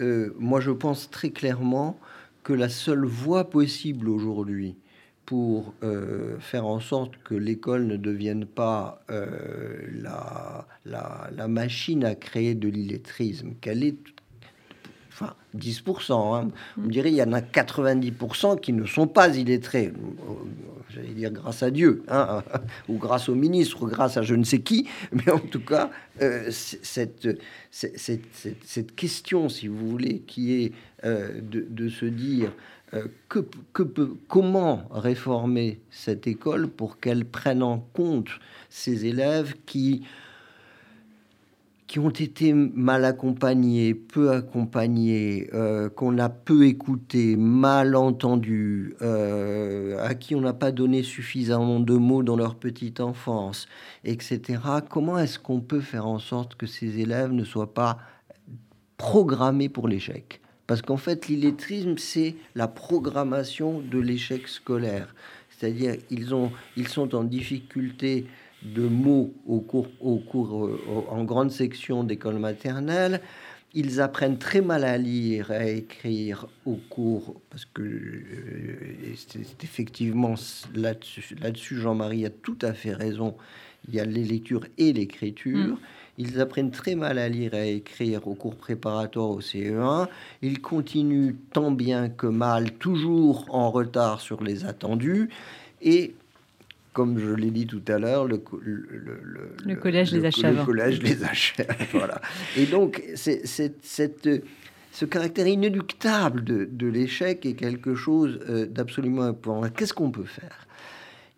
euh, 0.00 0.34
moi 0.38 0.60
je 0.60 0.70
pense 0.70 1.10
très 1.10 1.30
clairement 1.30 1.98
que 2.42 2.52
la 2.52 2.68
seule 2.68 3.06
voie 3.06 3.48
possible 3.48 4.08
aujourd'hui 4.08 4.76
pour 5.24 5.72
euh, 5.82 6.38
faire 6.38 6.66
en 6.66 6.80
sorte 6.80 7.16
que 7.24 7.34
l'école 7.34 7.86
ne 7.86 7.96
devienne 7.96 8.44
pas 8.44 9.02
euh, 9.10 9.78
la, 9.92 10.66
la, 10.84 11.30
la, 11.34 11.48
machine 11.48 12.04
à 12.04 12.14
créer 12.14 12.54
de 12.54 12.68
l'illettrisme, 12.68 13.54
qu'elle 13.62 13.82
est 13.84 14.13
10%. 15.56 16.36
Hein. 16.36 16.48
On 16.82 16.88
dirait 16.88 17.10
il 17.10 17.16
y 17.16 17.22
en 17.22 17.32
a 17.32 17.40
90% 17.40 18.60
qui 18.60 18.72
ne 18.72 18.84
sont 18.86 19.06
pas 19.06 19.36
illettrés. 19.36 19.92
J'allais 20.90 21.14
dire 21.14 21.30
grâce 21.30 21.62
à 21.62 21.70
Dieu, 21.70 22.04
hein, 22.08 22.42
ou 22.88 22.98
grâce 22.98 23.28
au 23.28 23.34
ministre, 23.34 23.82
ou 23.82 23.86
grâce 23.86 24.16
à 24.16 24.22
je 24.22 24.34
ne 24.34 24.44
sais 24.44 24.60
qui. 24.60 24.88
Mais 25.12 25.30
en 25.30 25.38
tout 25.38 25.64
cas, 25.64 25.90
euh, 26.22 26.48
cette, 26.50 27.28
cette, 27.70 27.98
cette, 28.64 28.94
question, 28.94 29.48
si 29.48 29.66
vous 29.68 29.88
voulez, 29.88 30.20
qui 30.20 30.52
est 30.52 30.72
de, 31.04 31.66
de, 31.68 31.88
se 31.88 32.06
dire 32.06 32.50
euh, 32.94 33.08
que, 33.28 33.82
peut, 33.82 34.14
comment 34.28 34.84
réformer 34.90 35.80
cette 35.90 36.28
école 36.28 36.68
pour 36.68 37.00
qu'elle 37.00 37.24
prenne 37.24 37.62
en 37.62 37.78
compte 37.78 38.28
ces 38.68 39.06
élèves 39.06 39.54
qui, 39.66 40.04
qui 41.94 42.00
ont 42.00 42.10
été 42.10 42.52
mal 42.52 43.04
accompagnés, 43.04 43.94
peu 43.94 44.32
accompagnés, 44.32 45.48
euh, 45.54 45.88
qu'on 45.88 46.18
a 46.18 46.28
peu 46.28 46.66
écoutés, 46.66 47.36
mal 47.36 47.94
entendus, 47.94 48.96
euh, 49.00 50.04
à 50.04 50.16
qui 50.16 50.34
on 50.34 50.40
n'a 50.40 50.54
pas 50.54 50.72
donné 50.72 51.04
suffisamment 51.04 51.78
de 51.78 51.94
mots 51.94 52.24
dans 52.24 52.34
leur 52.34 52.56
petite 52.56 52.98
enfance, 52.98 53.68
etc. 54.02 54.58
Comment 54.90 55.20
est-ce 55.20 55.38
qu'on 55.38 55.60
peut 55.60 55.78
faire 55.78 56.08
en 56.08 56.18
sorte 56.18 56.56
que 56.56 56.66
ces 56.66 56.98
élèves 56.98 57.30
ne 57.30 57.44
soient 57.44 57.74
pas 57.74 57.98
programmés 58.96 59.68
pour 59.68 59.86
l'échec? 59.86 60.40
Parce 60.66 60.82
qu'en 60.82 60.96
fait, 60.96 61.28
l'illettrisme, 61.28 61.96
c'est 61.96 62.34
la 62.56 62.66
programmation 62.66 63.78
de 63.78 64.00
l'échec 64.00 64.48
scolaire. 64.48 65.14
C'est-à-dire 65.48 65.94
ils, 66.10 66.26
ils 66.76 66.88
sont 66.88 67.14
en 67.14 67.22
difficulté 67.22 68.26
de 68.64 68.86
mots 68.88 69.34
au 69.46 69.60
cours, 69.60 69.88
au 70.00 70.18
cours 70.18 70.66
euh, 70.66 70.80
en 71.10 71.24
grande 71.24 71.50
section 71.50 72.04
d'école 72.04 72.38
maternelle. 72.38 73.20
Ils 73.76 74.00
apprennent 74.00 74.38
très 74.38 74.60
mal 74.60 74.84
à 74.84 74.96
lire 74.96 75.50
et 75.50 75.56
à 75.56 75.68
écrire 75.68 76.46
au 76.64 76.76
cours, 76.88 77.40
parce 77.50 77.64
que 77.64 77.82
euh, 77.82 79.14
c'est 79.16 79.64
effectivement 79.64 80.34
là-dessus, 80.74 81.36
là-dessus 81.40 81.76
Jean-Marie 81.76 82.24
a 82.24 82.30
tout 82.30 82.58
à 82.62 82.72
fait 82.72 82.94
raison. 82.94 83.34
Il 83.88 83.94
y 83.96 84.00
a 84.00 84.04
les 84.04 84.24
lectures 84.24 84.66
et 84.78 84.92
l'écriture. 84.92 85.74
Mm. 85.74 85.78
Ils 86.16 86.40
apprennent 86.40 86.70
très 86.70 86.94
mal 86.94 87.18
à 87.18 87.28
lire 87.28 87.54
et 87.54 87.60
à 87.60 87.66
écrire 87.66 88.28
au 88.28 88.34
cours 88.34 88.54
préparatoire 88.54 89.30
au 89.30 89.40
CE1. 89.40 90.06
Ils 90.42 90.60
continuent 90.60 91.34
tant 91.52 91.72
bien 91.72 92.08
que 92.08 92.28
mal, 92.28 92.70
toujours 92.72 93.46
en 93.50 93.70
retard 93.70 94.20
sur 94.20 94.42
les 94.42 94.64
attendus. 94.64 95.28
Et 95.82 96.14
comme 96.94 97.18
je 97.18 97.30
l'ai 97.30 97.50
dit 97.50 97.66
tout 97.66 97.82
à 97.88 97.98
l'heure, 97.98 98.24
le, 98.24 98.42
le, 98.62 99.74
collège 99.74 100.12
les 100.12 100.24
achève. 100.24 100.56
Le 100.56 100.64
collège 100.64 101.02
les 101.02 101.24
achève. 101.32 101.76
voilà. 101.92 102.22
Et 102.56 102.66
donc, 102.66 103.02
c'est, 103.16 103.44
cette, 103.44 104.28
ce 104.92 105.04
caractère 105.04 105.48
inéluctable 105.48 106.44
de, 106.44 106.68
de 106.70 106.86
l'échec 106.86 107.44
est 107.44 107.54
quelque 107.54 107.96
chose 107.96 108.38
euh, 108.48 108.64
d'absolument 108.66 109.22
important. 109.22 109.68
Qu'est-ce 109.70 109.92
qu'on 109.92 110.12
peut 110.12 110.24
faire? 110.24 110.68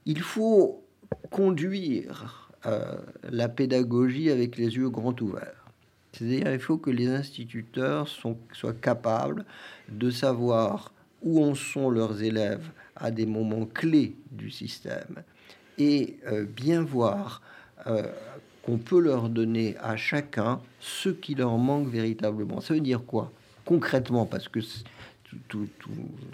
Il 0.05 0.21
faut 0.21 0.85
conduire 1.31 2.51
euh, 2.67 2.95
la 3.31 3.49
pédagogie 3.49 4.31
avec 4.31 4.59
les 4.59 4.77
yeux 4.77 4.91
grands 4.91 5.17
ouverts. 5.23 5.65
C'est-à-dire 6.13 6.53
il 6.53 6.61
faut 6.61 6.77
que 6.77 6.91
les 6.91 7.09
instituteurs 7.09 8.09
soient 8.09 8.75
capables 8.75 9.45
de 9.89 10.11
savoir 10.11 10.93
où 11.23 11.43
en 11.43 11.55
sont 11.55 11.89
leurs 11.89 12.23
élèves 12.23 12.69
à 12.95 13.11
des 13.11 13.27
moments 13.27 13.67
clés 13.67 14.17
du 14.31 14.51
système 14.51 15.23
et 15.79 16.17
euh, 16.27 16.45
bien 16.45 16.83
voir 16.83 17.43
euh, 17.87 18.03
qu'on 18.63 18.79
peut 18.79 19.01
leur 19.01 19.29
donner 19.29 19.77
à 19.83 19.97
chacun 19.97 20.61
ce 20.81 21.09
qui 21.09 21.35
leur 21.35 21.57
manque 21.59 21.89
véritablement. 21.89 22.61
Ça 22.61 22.75
veut 22.75 22.81
dire 22.81 23.05
quoi 23.07 23.33
concrètement? 23.65 24.27
Parce 24.27 24.49
que 24.49 24.61
tous 25.49 25.69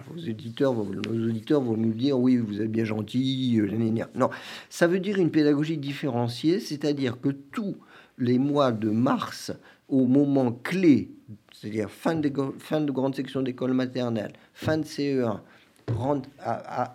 vos 0.09 0.21
éditeurs, 0.21 0.75
nos 0.75 1.29
auditeurs 1.29 1.61
vont 1.61 1.77
nous 1.77 1.93
dire 1.93 2.19
oui, 2.19 2.37
vous 2.37 2.61
êtes 2.61 2.71
bien 2.71 2.85
gentil. 2.85 3.59
Euh, 3.59 4.05
non, 4.15 4.31
ça 4.71 4.87
veut 4.87 5.01
dire 5.01 5.19
une 5.19 5.31
pédagogie 5.31 5.79
différenciée, 5.79 6.61
c'est-à-dire 6.61 7.21
que 7.21 7.31
tous 7.31 7.77
les 8.19 8.39
mois 8.39 8.71
de 8.71 8.91
mars, 8.91 9.53
au 9.89 10.07
moment 10.07 10.53
clé, 10.53 11.11
c'est-à-dire 11.53 11.91
fin 11.91 12.15
de, 12.15 12.33
fin 12.59 12.81
de 12.81 12.93
grande 12.93 13.15
section 13.15 13.43
d'école 13.43 13.73
maternelle, 13.73 14.33
fin 14.55 14.79
de 14.79 14.85
CE1, 14.85 15.41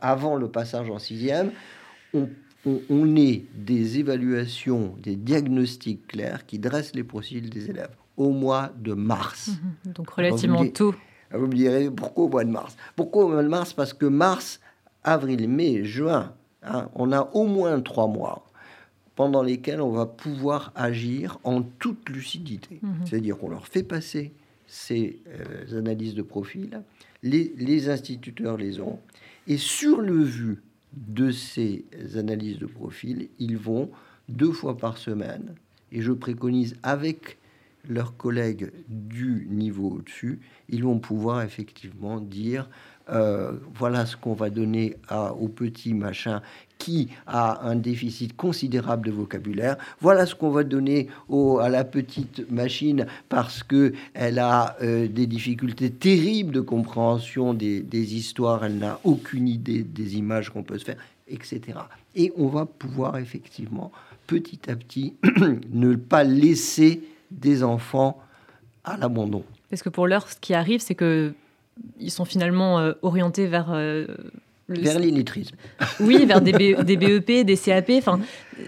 avant 0.01 0.35
le 0.35 0.47
passage 0.49 0.89
en 0.89 0.99
sixième, 0.99 1.51
on, 2.13 2.29
on, 2.65 2.81
on 2.89 3.15
est 3.15 3.45
des 3.55 3.99
évaluations, 3.99 4.95
des 5.01 5.15
diagnostics 5.15 6.07
clairs 6.07 6.45
qui 6.45 6.59
dressent 6.59 6.95
les 6.95 7.03
profils 7.03 7.49
des 7.49 7.69
élèves 7.69 7.95
au 8.17 8.31
mois 8.31 8.71
de 8.77 8.93
mars. 8.93 9.49
Mmh 9.49 9.91
Donc 9.91 10.09
relativement 10.09 10.67
tôt. 10.67 10.95
Vous 11.31 11.47
me 11.47 11.53
direz, 11.53 11.91
pourquoi 11.91 12.25
au 12.25 12.29
mois 12.29 12.43
de 12.43 12.49
mars? 12.49 12.75
Pourquoi 12.95 13.25
au 13.25 13.29
mois 13.29 13.43
de 13.43 13.49
mars? 13.49 13.73
Parce 13.73 13.93
que 13.93 14.05
mars, 14.05 14.59
avril, 15.03 15.47
mai, 15.47 15.83
juin, 15.83 16.33
hein, 16.63 16.89
on 16.95 17.11
a 17.11 17.29
au 17.33 17.45
moins 17.45 17.79
trois 17.81 18.07
mois 18.07 18.47
pendant 19.15 19.41
lesquels 19.41 19.81
on 19.81 19.91
va 19.91 20.05
pouvoir 20.05 20.71
agir 20.75 21.39
en 21.43 21.63
toute 21.63 22.09
lucidité. 22.09 22.79
Mhm. 22.81 23.05
C'est-à-dire 23.05 23.37
qu'on 23.37 23.49
leur 23.49 23.67
fait 23.67 23.83
passer 23.83 24.31
ces 24.67 25.19
euh, 25.27 25.79
analyses 25.79 26.13
de 26.13 26.21
profil, 26.21 26.81
les, 27.23 27.53
les, 27.57 27.89
instituteurs 27.89 28.57
les 28.57 28.79
ont, 28.79 28.99
et 29.47 29.57
sur 29.57 30.01
le 30.01 30.21
vu 30.21 30.61
de 30.93 31.31
ces 31.31 31.85
analyses 32.15 32.59
de 32.59 32.65
profil, 32.65 33.29
ils 33.39 33.57
vont 33.57 33.91
deux 34.29 34.51
fois 34.51 34.77
par 34.77 34.97
semaine, 34.97 35.55
et 35.91 36.01
je 36.01 36.11
préconise 36.11 36.75
avec 36.83 37.37
leurs 37.87 38.17
collègues 38.17 38.71
du 38.89 39.47
niveau 39.49 39.89
au-dessus, 39.91 40.39
ils 40.69 40.83
vont 40.83 40.99
pouvoir 40.99 41.41
effectivement 41.41 42.19
dire 42.19 42.69
euh, 43.09 43.53
voilà 43.75 44.05
ce 44.05 44.17
qu'on 44.17 44.33
va 44.33 44.49
donner 44.49 44.97
au 45.39 45.47
petit 45.47 45.93
machin 45.93 46.41
qui 46.77 47.09
a 47.25 47.67
un 47.67 47.75
déficit 47.75 48.35
considérable 48.35 49.07
de 49.07 49.11
vocabulaire. 49.11 49.77
Voilà 50.01 50.25
ce 50.25 50.35
qu'on 50.35 50.51
va 50.51 50.63
donner 50.63 51.07
au, 51.29 51.59
à 51.59 51.69
la 51.69 51.83
petite 51.83 52.49
machine 52.51 53.07
parce 53.29 53.63
que 53.63 53.93
elle 54.13 54.39
a 54.39 54.77
euh, 54.81 55.07
des 55.07 55.27
difficultés 55.27 55.89
terribles 55.89 56.53
de 56.53 56.61
compréhension 56.61 57.53
des, 57.53 57.81
des 57.81 58.15
histoires. 58.15 58.63
Elle 58.65 58.77
n'a 58.77 58.99
aucune 59.03 59.47
idée 59.47 59.83
des 59.83 60.17
images 60.17 60.49
qu'on 60.49 60.63
peut 60.63 60.77
se 60.77 60.85
faire, 60.85 60.97
etc. 61.27 61.61
Et 62.15 62.31
on 62.37 62.47
va 62.47 62.65
pouvoir 62.65 63.17
effectivement 63.17 63.91
petit 64.27 64.69
à 64.69 64.75
petit 64.75 65.15
ne 65.71 65.95
pas 65.95 66.23
laisser 66.23 67.01
des 67.31 67.63
enfants 67.63 68.21
à 68.83 68.97
l'abandon. 68.97 69.43
Parce 69.69 69.83
que 69.83 69.89
pour 69.89 70.07
l'heure, 70.07 70.29
ce 70.29 70.37
qui 70.39 70.53
arrive, 70.53 70.79
c'est 70.79 70.95
que 70.95 71.33
ils 71.99 72.11
sont 72.11 72.25
finalement 72.25 72.79
euh, 72.79 72.93
orientés 73.01 73.47
vers 73.47 73.71
euh, 73.71 74.07
vers 74.69 74.99
l'illettrisme. 74.99 75.55
Oui, 76.01 76.25
vers 76.25 76.41
des, 76.41 76.51
des, 76.51 76.97
BEP, 76.97 77.45
des 77.45 77.57
CAP, 77.57 77.91
enfin 77.97 78.19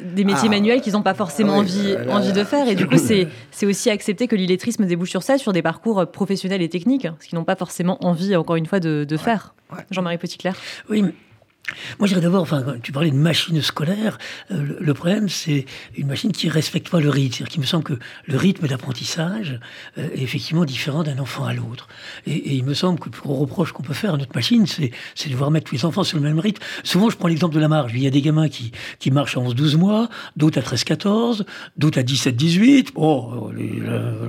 des 0.02 0.24
métiers 0.24 0.48
ah. 0.48 0.52
manuels 0.52 0.80
qu'ils 0.80 0.94
n'ont 0.94 1.02
pas 1.02 1.14
forcément 1.14 1.56
ah 1.56 1.60
envie, 1.60 1.96
envie 2.10 2.32
de 2.32 2.44
faire. 2.46 2.70
Et 2.70 2.76
du 2.76 2.88
coup, 2.88 2.98
c'est 3.52 3.66
aussi 3.66 3.90
accepter 3.90 4.28
que 4.28 4.36
l'illettrisme 4.36 4.86
débouche 4.86 5.10
sur 5.10 5.24
ça, 5.24 5.38
sur 5.38 5.52
des 5.52 5.62
parcours 5.62 6.10
professionnels 6.10 6.62
et 6.62 6.70
techniques, 6.70 7.08
ce 7.20 7.28
qu'ils 7.28 7.38
n'ont 7.38 7.44
pas 7.44 7.58
forcément 7.58 7.98
envie, 8.06 8.36
encore 8.38 8.56
une 8.56 8.66
fois, 8.66 8.80
de, 8.80 9.04
de 9.04 9.18
faire. 9.18 9.54
Jean-Marie 9.92 10.18
Petitclerc. 10.18 10.56
Oui, 10.90 11.04
moi, 12.00 12.08
je 12.08 12.14
dirais 12.14 12.22
d'abord, 12.22 12.42
enfin, 12.42 12.64
tu 12.82 12.92
parlais 12.92 13.12
de 13.12 13.16
machine 13.16 13.62
scolaire, 13.62 14.18
euh, 14.52 14.78
le, 14.80 14.94
problème, 14.94 15.30
c'est 15.30 15.66
une 15.96 16.08
machine 16.08 16.32
qui 16.32 16.50
respecte 16.50 16.90
pas 16.90 17.00
le 17.00 17.10
rythme. 17.10 17.34
C'est-à-dire 17.34 17.52
qu'il 17.52 17.62
me 17.62 17.66
semble 17.66 17.84
que 17.84 17.94
le 18.26 18.38
rythme 18.38 18.68
d'apprentissage 18.68 19.60
euh, 19.98 20.08
est 20.14 20.22
effectivement 20.22 20.66
différent 20.66 21.04
d'un 21.04 21.20
enfant 21.20 21.46
à 21.46 21.54
l'autre. 21.54 21.88
Et, 22.26 22.56
il 22.56 22.64
me 22.64 22.74
semble 22.74 23.00
que 23.00 23.06
le 23.06 23.12
plus 23.12 23.22
gros 23.22 23.36
reproche 23.36 23.72
qu'on 23.72 23.84
peut 23.84 23.94
faire 23.94 24.14
à 24.14 24.18
notre 24.18 24.36
machine, 24.36 24.66
c'est, 24.66 24.92
de 25.26 25.32
devoir 25.32 25.52
mettre 25.52 25.70
tous 25.70 25.76
les 25.76 25.86
enfants 25.86 26.04
sur 26.04 26.18
le 26.18 26.24
même 26.24 26.40
rythme. 26.40 26.62
Souvent, 26.84 27.10
je 27.10 27.18
prends 27.18 27.28
l'exemple 27.28 27.56
de 27.56 27.60
la 27.60 27.68
marche. 27.68 27.92
Il 27.94 28.04
y 28.04 28.08
a 28.08 28.12
des 28.12 28.22
gamins 28.22 28.50
qui, 28.50 28.72
qui 29.00 29.12
marchent 29.12 29.38
à 29.38 29.42
11-12 29.42 29.78
mois, 29.78 30.10
d'autres 30.36 30.60
à 30.60 30.62
13-14, 30.62 31.44
d'autres 31.78 32.00
à 32.00 32.04
17-18. 32.04 32.94
Bon, 32.94 33.52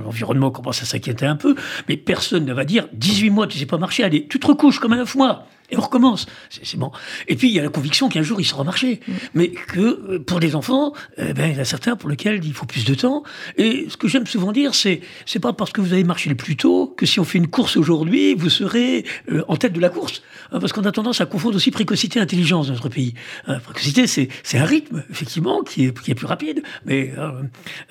l'environnement 0.05 0.51
commence 0.51 0.81
à 0.81 0.85
s'inquiéter 0.85 1.25
un 1.25 1.35
peu, 1.35 1.55
mais 1.87 1.97
personne 1.97 2.45
ne 2.45 2.53
va 2.53 2.65
dire 2.65 2.87
18 2.93 3.29
mois, 3.29 3.47
tu 3.47 3.57
sais 3.57 3.65
pas 3.65 3.77
marcher, 3.77 4.03
allez, 4.03 4.27
tu 4.27 4.39
te 4.39 4.47
recouches 4.47 4.79
comme 4.79 4.93
un 4.93 4.97
9 4.97 5.15
mois 5.15 5.47
et 5.71 5.77
on 5.77 5.81
recommence. 5.81 6.25
C'est 6.49 6.77
bon. 6.77 6.91
Et 7.27 7.35
puis 7.35 7.49
il 7.49 7.53
y 7.53 7.59
a 7.59 7.63
la 7.63 7.69
conviction 7.69 8.09
qu'un 8.09 8.21
jour 8.21 8.39
il 8.39 8.45
sera 8.45 8.63
marché, 8.63 8.99
mm. 9.07 9.13
mais 9.33 9.49
que 9.49 9.79
euh, 9.79 10.19
pour 10.19 10.39
des 10.39 10.55
enfants, 10.55 10.93
eh 11.17 11.33
ben, 11.33 11.47
il 11.47 11.55
y 11.55 11.57
en 11.57 11.61
a 11.61 11.65
certains 11.65 11.95
pour 11.95 12.09
lesquels 12.09 12.43
il 12.43 12.53
faut 12.53 12.65
plus 12.65 12.85
de 12.85 12.93
temps. 12.93 13.23
Et 13.57 13.87
ce 13.89 13.97
que 13.97 14.07
j'aime 14.07 14.27
souvent 14.27 14.51
dire, 14.51 14.75
c'est 14.75 15.01
c'est 15.25 15.39
pas 15.39 15.53
parce 15.53 15.71
que 15.71 15.81
vous 15.81 15.93
avez 15.93 16.03
marché 16.03 16.29
le 16.29 16.35
plus 16.35 16.57
tôt 16.57 16.93
que 16.95 17.05
si 17.05 17.19
on 17.19 17.23
fait 17.23 17.37
une 17.37 17.47
course 17.47 17.77
aujourd'hui, 17.77 18.35
vous 18.35 18.49
serez 18.49 19.05
euh, 19.31 19.43
en 19.47 19.55
tête 19.55 19.73
de 19.73 19.79
la 19.79 19.89
course. 19.89 20.21
Hein, 20.51 20.59
parce 20.59 20.73
qu'on 20.73 20.83
a 20.83 20.91
tendance 20.91 21.21
à 21.21 21.25
confondre 21.25 21.55
aussi 21.55 21.71
précocité 21.71 22.19
et 22.19 22.21
intelligence 22.21 22.67
dans 22.67 22.73
notre 22.73 22.89
pays. 22.89 23.13
Hein, 23.47 23.59
précocité, 23.59 24.07
c'est 24.07 24.27
c'est 24.43 24.57
un 24.57 24.65
rythme 24.65 25.03
effectivement 25.09 25.63
qui 25.63 25.85
est 25.85 25.99
qui 26.01 26.11
est 26.11 26.15
plus 26.15 26.27
rapide, 26.27 26.63
mais 26.85 27.13
euh, 27.17 27.43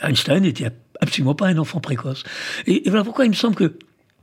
Einstein 0.03 0.43
n'était 0.43 0.69
absolument 1.01 1.35
pas 1.35 1.47
un 1.47 1.57
enfant 1.57 1.81
précoce. 1.81 2.25
et 2.67 2.83
voilà 2.87 3.05
pourquoi 3.05 3.25
il 3.25 3.31
me 3.31 3.35
semble 3.35 3.57
que 3.57 3.79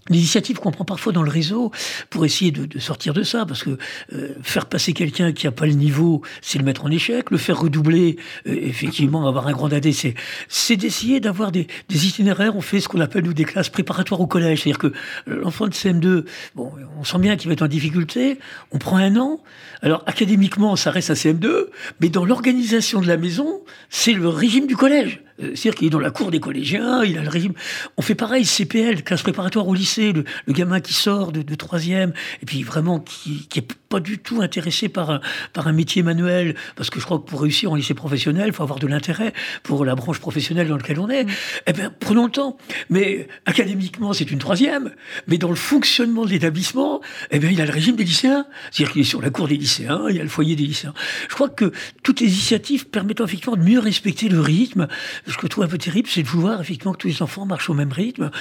L'initiative 0.09 0.57
qu'on 0.57 0.71
prend 0.71 0.85
parfois 0.85 1.13
dans 1.13 1.23
le 1.23 1.29
réseau 1.29 1.71
pour 2.09 2.25
essayer 2.25 2.51
de, 2.51 2.79
sortir 2.79 3.13
de 3.13 3.23
ça, 3.23 3.45
parce 3.45 3.63
que 3.63 3.77
euh, 4.13 4.29
faire 4.41 4.67
passer 4.67 4.93
quelqu'un 4.93 5.31
qui 5.31 5.45
n'a 5.45 5.51
pas 5.51 5.65
le 5.65 5.73
niveau, 5.73 6.21
c'est 6.41 6.57
le 6.57 6.63
mettre 6.63 6.85
en 6.85 6.91
échec. 6.91 7.31
Le 7.31 7.37
faire 7.37 7.59
redoubler, 7.59 8.17
euh, 8.47 8.55
effectivement, 8.61 9.27
avoir 9.27 9.47
un 9.47 9.51
grand 9.51 9.71
AD, 9.71 9.87
c'est, 9.91 10.75
d'essayer 10.75 11.19
d'avoir 11.19 11.51
des, 11.51 11.67
des, 11.89 12.07
itinéraires. 12.07 12.55
On 12.55 12.61
fait 12.61 12.79
ce 12.79 12.87
qu'on 12.87 13.01
appelle 13.01 13.23
nous 13.23 13.33
des 13.33 13.45
classes 13.45 13.69
préparatoires 13.69 14.21
au 14.21 14.27
collège, 14.27 14.63
c'est-à-dire 14.63 14.79
que 14.79 14.87
euh, 15.27 15.41
l'enfant 15.41 15.67
de 15.67 15.73
CM2, 15.73 16.25
bon, 16.55 16.71
on 16.99 17.03
sent 17.03 17.19
bien 17.19 17.35
qu'il 17.35 17.47
va 17.47 17.53
être 17.53 17.63
en 17.63 17.67
difficulté. 17.67 18.39
On 18.71 18.77
prend 18.77 18.97
un 18.97 19.15
an. 19.17 19.41
Alors 19.81 20.03
académiquement, 20.07 20.75
ça 20.75 20.91
reste 20.91 21.11
un 21.11 21.15
CM2, 21.15 21.67
mais 22.01 22.09
dans 22.09 22.25
l'organisation 22.25 23.01
de 23.01 23.07
la 23.07 23.17
maison, 23.17 23.61
c'est 23.89 24.13
le 24.13 24.27
régime 24.27 24.67
du 24.67 24.75
collège. 24.75 25.21
C'est-à-dire 25.39 25.75
qu'il 25.75 25.87
est 25.87 25.91
dans 25.91 25.99
la 25.99 26.09
cour 26.09 26.31
des 26.31 26.39
collégiens, 26.39 27.03
il 27.03 27.17
a 27.17 27.21
le 27.21 27.29
régime. 27.29 27.53
On 27.95 28.01
fait 28.01 28.15
pareil, 28.15 28.43
CPL, 28.43 29.03
classe 29.03 29.21
préparatoire 29.21 29.67
au 29.67 29.75
lycée, 29.75 29.96
le, 29.97 30.23
gamin 30.49 30.79
qui 30.79 30.93
sort 30.93 31.31
de, 31.31 31.55
troisième, 31.55 32.13
et 32.41 32.45
puis 32.45 32.63
vraiment 32.63 32.99
qui, 32.99 33.47
qui 33.47 33.59
est 33.59 33.67
pas 33.89 33.99
du 33.99 34.19
tout 34.19 34.41
intéressé 34.41 34.89
par 34.89 35.09
un, 35.09 35.21
par 35.53 35.67
un 35.67 35.71
métier 35.71 36.03
manuel, 36.03 36.55
parce 36.75 36.89
que 36.89 36.99
je 36.99 37.05
crois 37.05 37.19
que 37.19 37.23
pour 37.23 37.41
réussir 37.41 37.71
en 37.71 37.75
lycée 37.75 37.93
professionnel, 37.93 38.47
il 38.47 38.53
faut 38.53 38.63
avoir 38.63 38.79
de 38.79 38.87
l'intérêt 38.87 39.33
pour 39.63 39.85
la 39.85 39.95
branche 39.95 40.19
professionnelle 40.19 40.67
dans 40.67 40.77
laquelle 40.77 40.99
on 40.99 41.09
est. 41.09 41.25
Eh 41.65 41.73
bien, 41.73 41.93
prenons 41.99 42.25
le 42.25 42.31
temps. 42.31 42.57
Mais 42.89 43.27
académiquement, 43.45 44.13
c'est 44.13 44.29
une 44.29 44.39
troisième, 44.39 44.91
mais 45.27 45.37
dans 45.37 45.49
le 45.49 45.55
fonctionnement 45.55 46.25
de 46.25 46.31
l'établissement, 46.31 47.01
eh 47.31 47.39
bien, 47.39 47.49
il 47.49 47.61
a 47.61 47.65
le 47.65 47.71
régime 47.71 47.95
des 47.95 48.03
lycéens. 48.03 48.45
C'est-à-dire 48.71 48.93
qu'il 48.93 49.01
est 49.01 49.05
sur 49.05 49.21
la 49.21 49.29
cour 49.29 49.47
des 49.47 49.57
lycéens, 49.57 50.05
il 50.09 50.15
y 50.15 50.19
a 50.19 50.23
le 50.23 50.29
foyer 50.29 50.55
des 50.55 50.65
lycéens. 50.65 50.93
Je 51.29 51.35
crois 51.35 51.49
que 51.49 51.71
toutes 52.03 52.19
les 52.19 52.27
initiatives 52.27 52.87
permettent 52.87 53.21
effectivement 53.21 53.57
de 53.57 53.63
mieux 53.63 53.79
respecter 53.79 54.29
le 54.29 54.39
rythme, 54.39 54.87
ce 55.25 55.33
que 55.33 55.43
je 55.43 55.47
trouve 55.47 55.63
un 55.63 55.67
peu 55.67 55.77
terrible, 55.77 56.07
c'est 56.11 56.23
de 56.23 56.27
vouloir 56.27 56.61
effectivement 56.61 56.93
que 56.93 56.99
tous 56.99 57.07
les 57.07 57.21
enfants 57.21 57.45
marchent 57.45 57.69
au 57.69 57.73
même 57.73 57.91
rythme. 57.91 58.31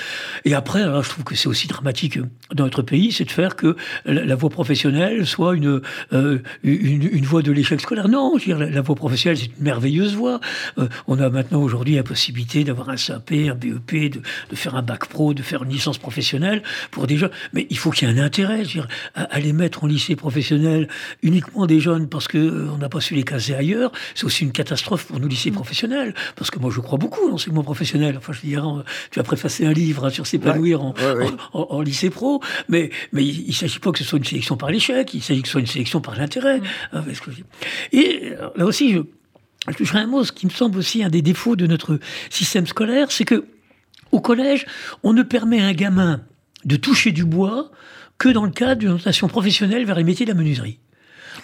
Et 0.44 0.54
après, 0.54 0.82
alors, 0.82 1.02
je 1.02 1.10
trouve 1.10 1.24
que 1.24 1.34
c'est 1.34 1.45
aussi 1.46 1.66
dramatique 1.66 2.18
dans 2.54 2.64
notre 2.64 2.82
pays, 2.82 3.12
c'est 3.12 3.24
de 3.24 3.30
faire 3.30 3.56
que 3.56 3.76
la, 4.04 4.34
voie 4.34 4.50
professionnelle 4.50 5.26
soit 5.26 5.56
une, 5.56 5.80
euh, 6.12 6.38
une, 6.62 7.24
voie 7.24 7.42
de 7.42 7.52
l'échec 7.52 7.80
scolaire. 7.80 8.08
Non, 8.08 8.34
je 8.38 8.50
veux 8.50 8.56
dire, 8.56 8.70
la, 8.70 8.80
voie 8.80 8.94
professionnelle, 8.94 9.38
c'est 9.38 9.46
une 9.46 9.64
merveilleuse 9.64 10.14
voie. 10.14 10.40
Euh, 10.78 10.88
on 11.06 11.18
a 11.18 11.28
maintenant 11.30 11.60
aujourd'hui 11.60 11.96
la 11.96 12.02
possibilité 12.02 12.64
d'avoir 12.64 12.88
un 12.88 12.96
CAP, 12.96 13.32
un 13.32 13.54
BEP, 13.54 14.12
de, 14.12 14.20
de, 14.50 14.56
faire 14.56 14.74
un 14.76 14.82
bac 14.82 15.06
pro, 15.06 15.34
de 15.34 15.42
faire 15.42 15.64
une 15.64 15.70
licence 15.70 15.98
professionnelle 15.98 16.62
pour 16.90 17.06
des 17.06 17.16
jeunes. 17.16 17.30
Mais 17.52 17.66
il 17.70 17.78
faut 17.78 17.90
qu'il 17.90 18.08
y 18.08 18.10
ait 18.10 18.14
un 18.14 18.22
intérêt, 18.22 18.64
je 18.64 18.80
veux 18.80 18.86
dire, 18.86 18.88
à, 19.14 19.40
les 19.40 19.52
mettre 19.52 19.84
en 19.84 19.86
lycée 19.86 20.16
professionnel 20.16 20.88
uniquement 21.22 21.66
des 21.66 21.80
jeunes 21.80 22.08
parce 22.08 22.28
qu'on 22.28 22.68
on 22.74 22.78
n'a 22.78 22.88
pas 22.88 23.00
su 23.00 23.14
les 23.14 23.24
caser 23.24 23.54
ailleurs, 23.54 23.92
c'est 24.14 24.24
aussi 24.24 24.44
une 24.44 24.52
catastrophe 24.52 25.06
pour 25.06 25.20
nos 25.20 25.28
lycées 25.28 25.50
mmh. 25.50 25.54
professionnels. 25.54 26.14
Parce 26.36 26.50
que 26.50 26.58
moi, 26.58 26.70
je 26.72 26.80
crois 26.80 26.98
beaucoup 26.98 27.26
à 27.26 27.30
l'enseignement 27.30 27.62
professionnel. 27.62 28.16
Enfin, 28.18 28.32
je 28.32 28.42
veux 28.42 28.48
dire, 28.48 28.84
tu 29.10 29.20
as 29.20 29.22
préfacé 29.22 29.66
un 29.66 29.72
livre 29.72 30.06
hein, 30.06 30.10
sur 30.10 30.26
s'épanouir 30.26 30.82
en, 30.82 30.94
lycée 31.84 32.10
pro, 32.10 32.40
mais, 32.68 32.90
mais 33.12 33.24
il 33.24 33.48
ne 33.48 33.52
s'agit 33.52 33.78
pas 33.78 33.92
que 33.92 33.98
ce 33.98 34.04
soit 34.04 34.18
une 34.18 34.24
sélection 34.24 34.56
par 34.56 34.70
l'échec, 34.70 35.12
il 35.14 35.22
s'agit 35.22 35.42
que 35.42 35.48
ce 35.48 35.52
soit 35.52 35.60
une 35.60 35.66
sélection 35.66 36.00
par 36.00 36.16
l'intérêt. 36.16 36.58
Mmh. 36.58 36.64
Hein, 36.92 37.04
Et 37.92 38.32
là 38.56 38.64
aussi, 38.64 38.92
je, 38.92 39.00
je 39.68 39.76
toucherai 39.76 40.00
un 40.00 40.06
mot, 40.06 40.24
ce 40.24 40.32
qui 40.32 40.46
me 40.46 40.50
semble 40.50 40.78
aussi 40.78 41.02
un 41.02 41.08
des 41.08 41.22
défauts 41.22 41.56
de 41.56 41.66
notre 41.66 41.98
système 42.30 42.66
scolaire, 42.66 43.10
c'est 43.10 43.24
que 43.24 43.44
au 44.12 44.20
collège, 44.20 44.66
on 45.02 45.12
ne 45.12 45.22
permet 45.22 45.60
à 45.60 45.66
un 45.66 45.72
gamin 45.72 46.22
de 46.64 46.76
toucher 46.76 47.12
du 47.12 47.24
bois 47.24 47.70
que 48.18 48.28
dans 48.28 48.44
le 48.44 48.50
cadre 48.50 48.80
d'une 48.80 48.90
orientation 48.90 49.28
professionnelle 49.28 49.84
vers 49.84 49.96
les 49.96 50.04
métiers 50.04 50.26
de 50.26 50.30
la 50.30 50.36
menuiserie. 50.36 50.78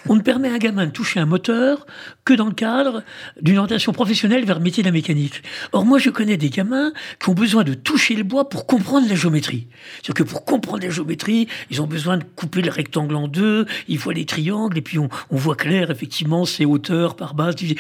On 0.09 0.17
ne 0.17 0.21
permet 0.21 0.49
à 0.49 0.55
un 0.55 0.59
gamin 0.59 0.87
de 0.87 0.91
toucher 0.91 1.21
un 1.21 1.27
moteur 1.27 1.87
que 2.25 2.35
dans 2.35 2.47
le 2.47 2.55
cadre 2.55 3.05
d'une 3.41 3.59
orientation 3.59 3.93
professionnelle 3.93 4.45
vers 4.45 4.59
le 4.59 4.65
métier 4.65 4.83
de 4.83 4.89
la 4.89 4.93
mécanique. 4.93 5.43
Or, 5.73 5.85
moi, 5.85 5.99
je 5.99 6.11
connais 6.11 6.37
des 6.37 6.51
gamins 6.51 6.93
qui 7.21 7.31
ont 7.31 7.35
besoin 7.35 7.63
de 7.63 7.75
toucher 7.75 8.15
le 8.17 8.25
bois 8.25 8.49
pour 8.49 8.67
comprendre 8.67 9.09
la 9.09 9.15
géométrie. 9.15 9.69
C'est-à-dire 9.95 10.25
que 10.25 10.31
pour 10.31 10.45
comprendre 10.45 10.83
la 10.83 10.91
géométrie, 10.91 11.47
ils 11.71 11.81
ont 11.81 11.87
besoin 11.87 12.17
de 12.17 12.25
couper 12.25 12.63
le 12.63 12.71
rectangle 12.71 13.15
en 13.15 13.29
deux, 13.29 13.67
ils 13.87 13.99
voient 13.99 14.15
les 14.15 14.27
triangles, 14.27 14.79
et 14.79 14.83
puis 14.83 14.99
on, 14.99 15.09
voit 15.31 15.57
clair, 15.57 15.91
effectivement, 15.91 16.45
ces 16.45 16.65
hauteurs 16.65 17.15
par 17.15 17.35
base. 17.35 17.55
Mais 17.63 17.77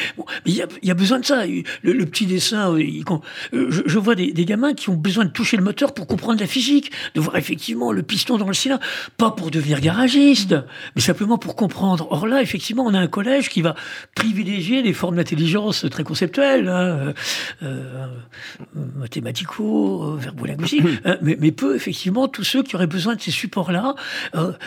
il 0.46 0.54
y, 0.82 0.90
a, 0.90 0.94
besoin 0.94 1.18
de 1.18 1.24
ça. 1.24 1.44
Le, 1.82 2.04
petit 2.04 2.26
dessin, 2.26 2.72
euh, 2.72 2.82
euh, 3.54 3.66
je, 3.70 3.98
vois 3.98 4.14
des, 4.14 4.32
des, 4.32 4.44
gamins 4.44 4.74
qui 4.74 4.90
ont 4.90 4.96
besoin 4.96 5.24
de 5.24 5.30
toucher 5.30 5.56
le 5.56 5.64
moteur 5.64 5.94
pour 5.94 6.06
comprendre 6.06 6.40
la 6.40 6.46
physique, 6.46 6.92
de 7.14 7.20
voir 7.20 7.36
effectivement 7.36 7.92
le 7.92 8.02
piston 8.02 8.36
dans 8.36 8.46
le 8.48 8.54
cylindre, 8.54 8.82
pas 9.16 9.30
pour 9.30 9.50
devenir 9.50 9.80
garagiste, 9.80 10.54
mais 10.94 11.02
simplement 11.02 11.38
pour 11.38 11.56
comprendre 11.56 12.11
Or 12.12 12.26
là, 12.26 12.42
effectivement, 12.42 12.84
on 12.84 12.92
a 12.92 12.98
un 12.98 13.06
collège 13.06 13.48
qui 13.48 13.62
va 13.62 13.74
privilégier 14.14 14.82
des 14.82 14.92
formes 14.92 15.16
d'intelligence 15.16 15.86
très 15.90 16.04
conceptuelles, 16.04 16.68
hein, 16.68 16.74
euh, 16.82 17.12
euh, 17.62 18.06
mathématico, 18.96 20.02
euh, 20.02 20.16
verbo-linguistique, 20.18 20.84
hein, 21.06 21.16
mais, 21.22 21.38
mais, 21.40 21.52
peu, 21.52 21.74
effectivement, 21.74 22.28
tous 22.28 22.44
ceux 22.44 22.62
qui 22.62 22.76
auraient 22.76 22.86
besoin 22.86 23.14
de 23.14 23.22
ces 23.22 23.30
supports-là. 23.30 23.94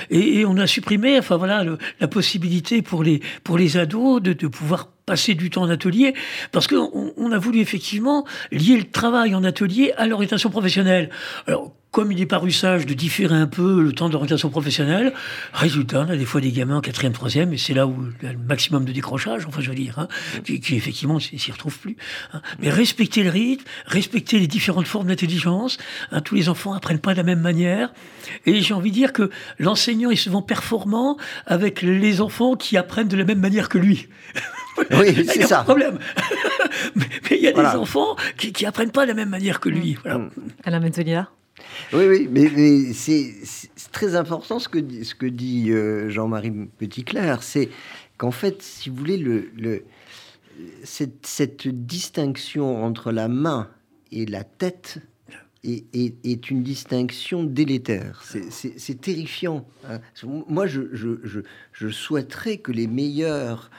Et, 0.10 0.44
on 0.44 0.58
a 0.58 0.66
supprimé, 0.66 1.20
enfin 1.20 1.38
voilà, 1.38 1.64
la 2.00 2.08
possibilité 2.08 2.82
pour 2.82 3.04
les, 3.04 3.22
pour 3.44 3.60
les 3.60 3.78
ados 3.78 4.24
de, 4.24 4.34
de 4.34 4.48
pouvoir 4.48 4.88
passer 5.06 5.36
du 5.36 5.50
temps 5.50 5.64
en 5.64 5.70
atelier, 5.70 6.14
parce 6.52 6.68
qu'on 6.68 7.14
on 7.16 7.32
a 7.32 7.38
voulu 7.38 7.60
effectivement 7.60 8.26
lier 8.52 8.78
le 8.78 8.86
travail 8.86 9.36
en 9.36 9.44
atelier 9.44 9.94
à 9.98 10.08
l'orientation 10.08 10.50
professionnelle. 10.50 11.10
Alors, 11.48 11.74
comme 11.96 12.12
il 12.12 12.20
est 12.20 12.26
paru 12.26 12.52
sage 12.52 12.86
de 12.86 12.94
différer 12.94 13.36
un 13.36 13.48
peu 13.48 13.82
le 13.82 13.94
temps 13.94 14.10
d'orientation 14.10 14.50
professionnelle, 14.50 15.14
résultat, 15.54 16.06
on 16.06 16.12
a 16.12 16.18
des 16.18 16.26
fois 16.26 16.42
des 16.42 16.52
gamins 16.52 16.76
en 16.76 16.82
quatrième, 16.82 17.14
troisième, 17.14 17.54
et 17.54 17.58
c'est 17.58 17.74
là 17.74 17.88
où 17.88 17.96
il 18.22 18.26
y 18.26 18.30
a 18.30 18.34
le 18.34 18.38
maximum 18.38 18.84
de 18.84 18.92
décrochage, 18.92 19.46
enfin 19.48 19.62
je 19.62 19.70
veux 19.70 19.76
dire, 19.76 19.98
hein, 19.98 20.10
qui, 20.44 20.60
qui, 20.60 20.76
effectivement 20.76 21.22
s'y 21.22 21.52
retrouvent 21.54 21.80
plus. 21.80 21.96
Hein. 22.34 22.42
Mais 22.60 22.70
respecter 22.70 23.24
le 23.24 23.30
rythme, 23.30 23.64
respecter 23.86 24.40
les 24.40 24.48
différentes 24.48 24.88
formes 24.88 25.08
d'intelligence, 25.08 25.78
hein, 26.12 26.20
tous 26.20 26.36
les 26.36 26.50
enfants 26.50 26.74
apprennent 26.74 27.00
pas 27.00 27.14
de 27.14 27.18
la 27.18 27.24
même 27.24 27.40
manière, 27.40 27.94
et 28.46 28.60
j'ai 28.60 28.74
envie 28.74 28.90
de 28.90 28.96
dire 28.96 29.14
que 29.14 29.30
l'enseignant 29.58 30.10
est 30.10 30.18
souvent 30.18 30.42
performant 30.42 31.16
avec 31.46 31.82
les 31.82 32.20
enfants 32.20 32.58
qui 32.58 32.76
apprennent 32.76 33.08
de 33.08 33.16
la 33.16 33.24
même 33.24 33.40
manière 33.40 33.70
que 33.70 33.78
lui. 33.78 34.10
Oui, 35.00 35.26
c'est 35.28 35.44
ça. 35.44 35.64
problème. 35.64 36.00
mais, 36.96 37.06
il 37.32 37.42
y 37.42 37.48
a 37.48 37.54
des 37.54 37.78
enfants 37.78 38.16
qui, 38.38 38.52
qui 38.52 38.66
apprennent 38.66 38.92
pas 38.92 39.04
de 39.04 39.10
la 39.10 39.14
même 39.14 39.30
manière 39.30 39.60
que 39.60 39.70
lui. 39.70 39.98
Voilà. 40.04 40.20
Mm. 40.20 40.32
Alain 40.64 40.80
Metzolia 40.80 41.30
oui, 41.94 42.06
oui, 42.08 42.30
mais, 42.30 42.94
c'est 42.94 43.34
très 43.92 44.16
important 44.16 44.60
ce 44.60 44.68
que, 44.68 45.04
ce 45.04 45.16
que 45.16 45.26
dit 45.26 45.72
euh, 45.72 46.10
Jean-Marie 46.10 46.52
Petitclerc. 46.78 47.44
C'est 47.44 47.70
qu'en 48.18 48.32
fait, 48.32 48.62
si 48.62 48.90
vous 48.90 48.98
voulez, 48.98 49.18
le, 49.18 49.50
le 49.58 49.84
cette, 50.84 51.26
cette, 51.26 51.68
distinction 51.68 52.84
entre 52.84 53.12
la 53.12 53.28
main 53.28 53.70
et 54.12 54.26
la 54.26 54.44
tête 54.44 55.00
est, 55.64 56.16
est, 56.24 56.50
une 56.50 56.64
distinction 56.64 57.44
délétère. 57.44 58.24
C'est 58.50 59.02
terrifiant. 59.02 59.66
Hein. 59.90 60.00
Moi, 60.48 60.68
je, 60.68 60.82
je, 60.94 61.20
je, 61.24 61.40
je, 61.74 61.90
souhaiterais 61.90 62.58
que 62.58 62.72
les 62.72 62.88
meilleurs 62.88 63.70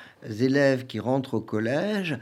élèves 0.41 0.87
qui 0.87 1.01
rentrent 1.01 1.35
au 1.35 1.41
collège 1.41 2.19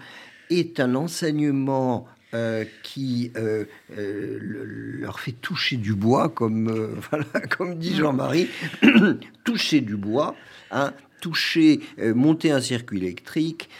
aient 0.50 0.80
un 0.80 0.94
enseignement 0.94 2.06
euh, 2.34 2.64
qui 2.82 3.30
euh, 3.36 3.64
euh, 3.96 4.38
leur 4.40 5.20
fait 5.20 5.30
toucher 5.30 5.76
du 5.76 5.94
bois, 5.94 6.28
comme, 6.28 6.68
voilà, 7.10 7.26
comme 7.48 7.78
dit 7.78 7.94
Jean-Marie, 7.94 8.48
toucher 9.44 9.80
du 9.80 9.96
bois, 9.96 10.34
hein, 10.72 10.92
toucher, 11.20 11.78
monter 11.96 12.50
un 12.50 12.60
circuit 12.60 12.98
électrique, 12.98 13.70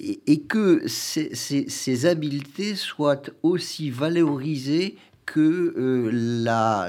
et, 0.00 0.40
que 0.48 0.88
ces, 0.88 1.34
ces, 1.34 2.06
habiletés 2.06 2.74
soient 2.74 3.22
aussi 3.42 3.90
valorisées 3.90 4.96
que 5.26 6.08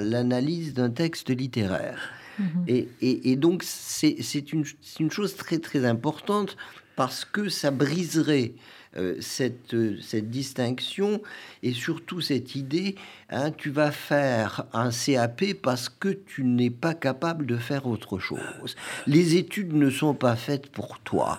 l'analyse 0.01 0.73
d'un 0.73 0.89
texte 0.89 1.29
littéraire. 1.29 2.13
Mm-hmm. 2.39 2.63
Et, 2.67 2.87
et, 3.01 3.31
et, 3.31 3.35
donc, 3.35 3.63
c'est 3.63 4.53
une, 4.53 4.63
une, 4.99 5.11
chose 5.11 5.35
très 5.35 5.59
très 5.59 5.85
importante 5.85 6.55
parce 6.95 7.25
que 7.25 7.49
ça 7.49 7.71
briserait 7.71 8.53
euh, 8.97 9.15
cette, 9.19 9.75
cette 10.01 10.31
distinction 10.31 11.21
et 11.61 11.73
surtout 11.73 12.21
cette 12.21 12.55
idée, 12.55 12.95
hein, 13.29 13.51
tu 13.51 13.69
vas 13.69 13.91
faire 13.91 14.65
un 14.73 14.89
CAP 14.89 15.53
parce 15.61 15.89
que 15.89 16.09
tu 16.09 16.43
n'es 16.43 16.71
pas 16.71 16.95
capable 16.95 17.45
de 17.45 17.57
faire 17.57 17.85
autre 17.85 18.17
chose. 18.17 18.75
Les 19.05 19.35
études 19.35 19.73
ne 19.73 19.91
sont 19.91 20.15
pas 20.15 20.35
faites 20.35 20.71
pour 20.71 20.99
toi. 21.01 21.37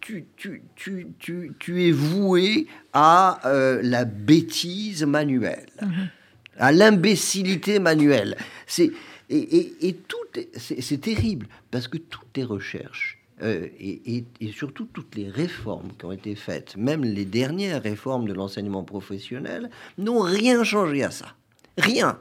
Tu, 0.00 0.26
tu, 0.36 0.62
tu, 0.76 1.08
tu, 1.18 1.52
tu 1.58 1.88
es 1.88 1.90
voué 1.90 2.68
à 2.92 3.40
euh, 3.46 3.80
la 3.82 4.04
bêtise 4.04 5.02
manuelle, 5.02 5.66
mhm. 5.80 6.08
à 6.56 6.70
l'imbécilité 6.70 7.80
manuelle. 7.80 8.36
C'est, 8.68 8.92
et, 9.32 9.56
et, 9.56 9.88
et 9.88 9.94
tout, 9.94 10.16
c'est 10.56 11.00
terrible 11.00 11.48
parce 11.70 11.88
que 11.88 11.98
toutes 11.98 12.32
tes 12.32 12.44
recherches 12.44 13.22
euh, 13.42 13.66
et, 13.80 14.24
surtout 14.52 14.86
toutes 14.92 15.16
les 15.16 15.28
réformes 15.28 15.88
qui 15.98 16.04
ont 16.04 16.12
été 16.12 16.34
faites, 16.34 16.76
même 16.76 17.02
les 17.02 17.24
dernières 17.24 17.82
réformes 17.82 18.26
de 18.28 18.32
l'enseignement 18.32 18.84
professionnel, 18.84 19.70
n'ont 19.98 20.20
rien 20.20 20.62
changé 20.62 21.02
à 21.02 21.10
ça. 21.10 21.34
Rien. 21.78 22.18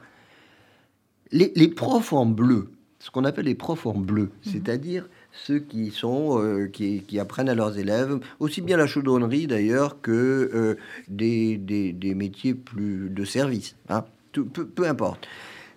Les, 1.32 1.68
profs 1.68 2.14
en 2.14 2.26
bleu, 2.26 2.70
ce 3.00 3.12
qu'on 3.12 3.24
appelle 3.24 3.46
les 3.46 3.56
profs 3.56 3.86
en 3.86 3.94
bleu, 3.94 4.24
mhm. 4.24 4.52
c'est-à-dire 4.52 5.10
ceux 5.32 5.60
qui 5.60 5.92
sont 5.92 6.42
euh, 6.42 6.68
qui, 6.68 7.20
apprennent 7.20 7.50
à 7.50 7.56
leurs 7.56 7.78
élèves 7.78 8.20
aussi 8.40 8.62
bien 8.62 8.78
la 8.78 8.88
chaudronnerie 8.88 9.48
d'ailleurs 9.48 10.02
que 10.02 10.50
euh, 10.54 10.76
des, 11.08 11.58
des, 11.58 12.16
métiers 12.16 12.54
plus 12.54 13.10
de 13.10 13.24
service, 13.26 13.76
hein. 13.90 14.06
peu, 14.32 14.44
peu, 14.46 14.88
importe. 14.88 15.28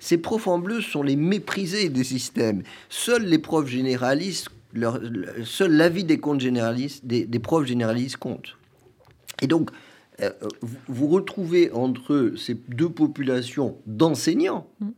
Ces 0.04 0.18
profs 0.18 0.48
en 0.48 0.58
bleu 0.58 0.82
sont 0.82 1.02
les 1.02 1.16
méprisés 1.16 1.88
des 1.88 2.04
systèmes. 2.04 2.62
Seuls 2.90 3.24
les 3.24 3.38
profs 3.38 3.68
généralistes 3.68 4.50
leur, 4.74 5.00
seul 5.46 5.72
l'avis 5.72 6.04
des 6.04 6.18
comptes 6.18 6.42
généralistes, 6.42 7.06
des, 7.06 7.38
profs 7.38 7.64
généralistes 7.64 8.18
compte. 8.18 8.58
Et 9.40 9.46
donc, 9.46 9.70
euh, 10.20 10.30
vous, 10.88 11.08
retrouvez 11.08 11.72
entre 11.72 12.34
ces 12.36 12.52
deux 12.68 12.90
populations 12.90 13.78
d'enseignants, 13.86 14.66
mm. 14.80 14.88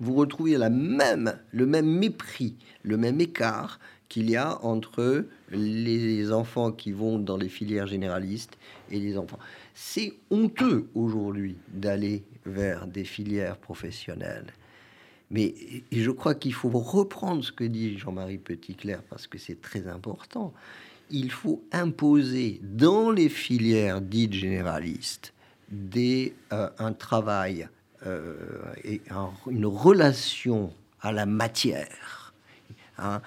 vous 0.00 0.14
retrouvez 0.14 0.56
la 0.56 0.70
même, 0.70 1.34
le 1.52 1.66
même 1.66 1.98
mépris, 1.98 2.54
le 2.84 2.96
même 2.96 3.20
écart 3.20 3.80
qu'il 4.08 4.30
y 4.30 4.36
a 4.36 4.64
entre 4.64 5.26
les 5.50 6.32
enfants 6.32 6.72
qui 6.72 6.92
vont 6.92 7.18
dans 7.18 7.36
les 7.36 7.50
filières 7.50 7.86
généralistes 7.86 8.56
et 8.90 8.98
les 8.98 9.18
enfants. 9.18 9.38
C'est 9.74 10.14
honteux 10.30 10.88
aujourd'hui 10.94 11.56
d'aller 11.68 12.22
vers 12.46 12.86
des 12.86 13.04
filières 13.04 13.56
professionnelles. 13.56 14.52
Mais 15.30 15.54
je 15.90 16.10
crois 16.10 16.34
qu'il 16.34 16.54
faut 16.54 16.68
reprendre 16.70 17.42
ce 17.42 17.50
que 17.50 17.64
dit 17.64 17.98
Jean-Marie 17.98 18.38
Petitclerc 18.38 19.02
parce 19.02 19.26
que 19.26 19.36
c'est 19.36 19.60
très 19.60 19.88
important. 19.88 20.54
Il 21.10 21.32
faut 21.32 21.64
imposer 21.72 22.60
dans 22.62 23.10
les 23.10 23.28
filières 23.28 24.00
dites 24.00 24.32
généralistes 24.32 25.34
des, 25.68 26.34
euh, 26.52 26.70
un 26.78 26.92
travail 26.92 27.68
euh, 28.06 28.36
et 28.84 29.00
une 29.50 29.66
relation 29.66 30.72
à 31.00 31.10
la 31.10 31.26
matière, 31.26 32.34
hein, 32.98 33.20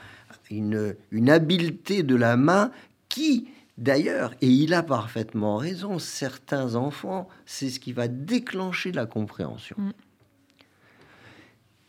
une, 0.50 0.96
une 1.12 1.30
habileté 1.30 2.04
de 2.04 2.16
la 2.16 2.38
main 2.38 2.72
qui 3.10 3.48
D'ailleurs, 3.78 4.34
et 4.42 4.48
il 4.48 4.74
a 4.74 4.82
parfaitement 4.82 5.58
raison, 5.58 6.00
certains 6.00 6.74
enfants, 6.74 7.30
c'est 7.46 7.70
ce 7.70 7.80
qui 7.80 7.94
va 7.94 8.08
déclencher 8.08 8.92
la 8.92 9.06
compréhension. 9.06 9.76
Mm. 9.78 9.92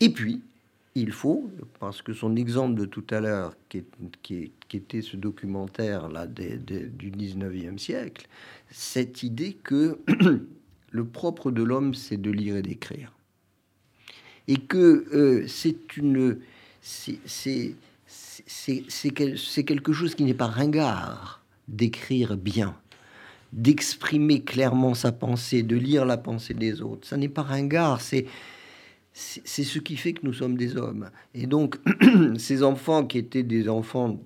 Et 0.01 0.09
puis, 0.09 0.41
il 0.93 1.11
faut, 1.11 1.49
parce 1.79 2.01
que 2.01 2.13
son 2.13 2.35
exemple 2.35 2.79
de 2.79 2.85
tout 2.85 3.05
à 3.09 3.19
l'heure, 3.19 3.55
qui, 3.69 3.83
qui, 4.21 4.51
était 4.71 5.01
ce 5.01 5.17
documentaire-là 5.17 6.27
du 6.27 7.11
19e 7.11 7.79
siècle, 7.79 8.27
cette 8.69 9.23
idée 9.23 9.53
que 9.53 9.99
le 10.91 11.05
propre 11.05 11.49
de 11.49 11.63
l'homme, 11.63 11.95
c'est 11.95 12.17
de 12.17 12.29
lire 12.29 12.55
et 12.55 12.61
d'écrire. 12.61 13.13
Et 14.47 14.57
que 14.57 15.05
euh, 15.13 15.47
c'est 15.47 15.97
une... 15.97 16.39
C'est 16.81 17.75
quelque 19.65 19.91
chose 19.91 20.15
qui 20.15 20.23
n'est 20.23 20.33
pas 20.33 20.47
ringard 20.47 21.38
d'écrire 21.69 22.35
bien, 22.35 22.75
d'exprimer 23.53 24.41
clairement 24.41 24.93
sa 24.93 25.11
pensée, 25.11 25.63
de 25.63 25.75
lire 25.75 26.05
la 26.05 26.17
pensée 26.17 26.53
des 26.53 26.81
autres. 26.81 27.07
Ça 27.07 27.17
n'est 27.17 27.29
pas 27.29 27.43
ringard, 27.43 28.01
c'est 28.01 28.25
c'est 29.11 29.63
ce 29.63 29.79
qui 29.79 29.97
fait 29.97 30.13
que 30.13 30.21
nous 30.23 30.33
sommes 30.33 30.55
des 30.55 30.77
hommes. 30.77 31.09
Et 31.33 31.45
donc, 31.45 31.77
ces 32.37 32.63
enfants 32.63 33.05
qui 33.05 33.17
étaient 33.17 33.43
des 33.43 33.67
enfants 33.67 34.17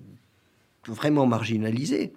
vraiment 0.86 1.26
marginalisés 1.26 2.12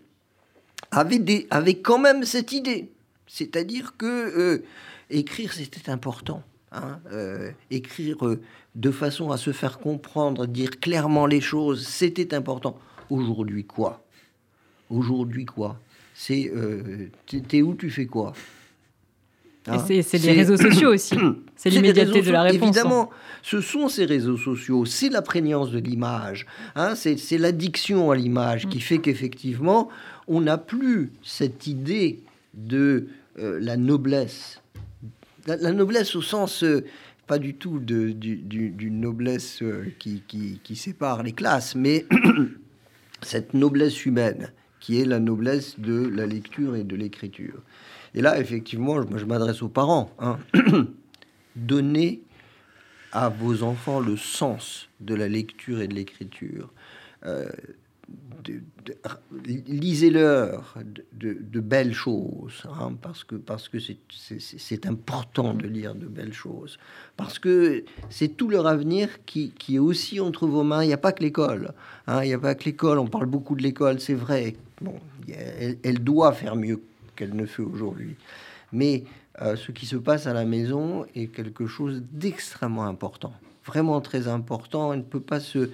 avaient, 0.92 1.20
des, 1.20 1.48
avaient 1.50 1.80
quand 1.80 1.98
même 1.98 2.24
cette 2.24 2.52
idée. 2.52 2.92
C'est-à-dire 3.26 3.96
que 3.98 4.06
euh, 4.06 4.64
écrire, 5.10 5.54
c'était 5.54 5.90
important. 5.90 6.44
Hein, 6.72 7.00
euh, 7.12 7.52
écrire 7.72 8.26
euh, 8.28 8.42
de 8.76 8.92
façon 8.92 9.32
à 9.32 9.38
se 9.38 9.52
faire 9.54 9.80
comprendre, 9.80 10.46
dire 10.46 10.80
clairement 10.80 11.26
les 11.26 11.42
choses, 11.42 11.88
c'était 11.88 12.34
important. 12.34 12.78
Aujourd'hui, 13.10 13.64
quoi? 13.64 14.06
Aujourd'hui, 14.90 15.46
quoi? 15.46 15.80
C'est 16.14 16.52
t'es 17.48 17.62
où, 17.62 17.76
tu 17.76 17.90
fais 17.90 18.06
quoi? 18.06 18.34
Hein? 19.68 19.84
C'est 19.88 20.18
les 20.20 20.32
réseaux 20.32 20.58
sociaux 20.58 20.94
aussi. 20.94 21.16
C'est 21.56 21.72
l'immédiateté 21.72 22.22
de 22.22 22.32
la 22.32 22.44
réponse. 22.44 22.70
Évidemment, 22.70 23.10
ce 23.42 23.62
sont 23.62 23.90
ces 23.90 24.06
réseaux 24.06 24.38
sociaux, 24.38 24.86
c'est 24.86 25.10
la 25.10 25.24
prégnance 25.24 25.72
de 25.72 25.80
l'image, 25.80 26.46
hein, 26.76 26.94
c'est 26.94 27.38
l'addiction 27.40 28.12
à 28.12 28.16
l'image 28.16 28.68
qui 28.68 28.78
mm. 28.78 28.82
fait 28.82 28.98
qu'effectivement, 29.00 29.90
on 30.28 30.42
n'a 30.42 30.60
plus 30.60 31.12
cette 31.24 31.66
idée 31.66 32.20
de 32.54 33.08
euh, 33.40 33.58
la 33.60 33.76
noblesse. 33.76 34.62
La, 35.48 35.72
noblesse 35.72 36.16
au 36.16 36.22
sens, 36.22 36.64
euh, 36.64 36.86
pas 37.26 37.40
du 37.40 37.56
tout 37.56 37.80
d'une 37.80 38.14
du, 38.14 38.92
noblesse 38.92 39.64
euh, 39.64 39.86
qui, 39.98 40.22
qui, 40.28 40.60
qui 40.64 40.76
sépare 40.76 41.24
les 41.24 41.32
classes, 41.32 41.74
mais 41.74 42.06
cette 43.24 43.56
noblesse 43.56 44.06
humaine 44.06 44.52
qui 44.80 45.02
est 45.02 45.06
la 45.06 45.20
noblesse 45.20 45.80
de 45.80 46.08
la 46.08 46.26
lecture 46.26 46.76
et 46.76 46.84
de 46.84 46.96
l'écriture. 46.96 47.62
Et 48.14 48.22
là, 48.22 48.40
effectivement, 48.40 49.02
je, 49.16 49.26
m'adresse 49.26 49.62
aux 49.62 49.70
parents. 49.70 50.12
Hein. 50.20 50.40
Donnez 51.56 52.22
à 53.12 53.30
vos 53.30 53.64
enfants 53.64 54.00
le 54.00 54.18
sens 54.18 54.90
de 55.00 55.16
la 55.16 55.28
lecture 55.28 55.82
et 55.82 55.88
de 55.88 55.96
l'écriture. 55.96 56.72
Euh, 57.26 57.48
lisez-leur 59.68 60.76
de, 61.14 61.60
belles 61.60 61.94
choses, 61.94 62.64
hein, 62.66 62.94
parce 63.02 63.24
que 63.24 63.36
parce 63.36 63.68
que 63.68 63.78
c'est 63.80 64.86
important 64.86 65.54
de 65.54 65.68
lire 65.68 65.96
de 65.96 66.06
belles 66.06 66.34
choses, 66.34 66.80
parce 67.18 67.40
que 67.40 67.84
c'est 68.10 68.30
tout 68.30 68.50
leur 68.50 68.68
avenir 68.68 69.10
qui, 69.26 69.54
est 69.70 69.80
aussi 69.80 70.20
entre 70.20 70.48
vos 70.48 70.64
mains. 70.64 70.84
Il 70.84 70.88
n'y 70.88 70.94
a 70.94 70.98
pas 70.98 71.12
que 71.12 71.24
l'école, 71.24 71.74
hein, 72.08 72.24
il 72.24 72.28
n'y 72.28 72.34
a 72.34 72.40
pas 72.40 72.56
que 72.56 72.66
l'école. 72.66 73.00
On 73.00 73.08
parle 73.08 73.26
beaucoup 73.26 73.56
de 73.56 73.64
l'école, 73.64 74.00
c'est 74.00 74.14
vrai. 74.14 74.56
Bon, 74.82 74.96
elle, 75.30 75.78
elle, 75.84 76.04
doit 76.04 76.32
faire 76.32 76.56
mieux 76.56 76.82
qu'elle 77.16 77.36
ne 77.36 77.46
fait 77.46 77.64
aujourd'hui. 77.64 78.16
Mais 78.72 79.04
euh, 79.42 79.56
ce 79.56 79.72
qui 79.72 79.86
se 79.86 79.96
passe 79.96 80.28
à 80.28 80.34
la 80.34 80.46
maison 80.46 81.06
est 81.16 81.28
quelque 81.28 81.68
chose 81.68 82.04
d'extrêmement 82.12 82.86
important, 82.86 83.34
vraiment 83.66 84.02
très 84.02 84.28
important. 84.28 84.94
Elle 84.94 85.00
ne 85.00 85.04
peut 85.04 85.20
pas 85.20 85.40
se 85.40 85.70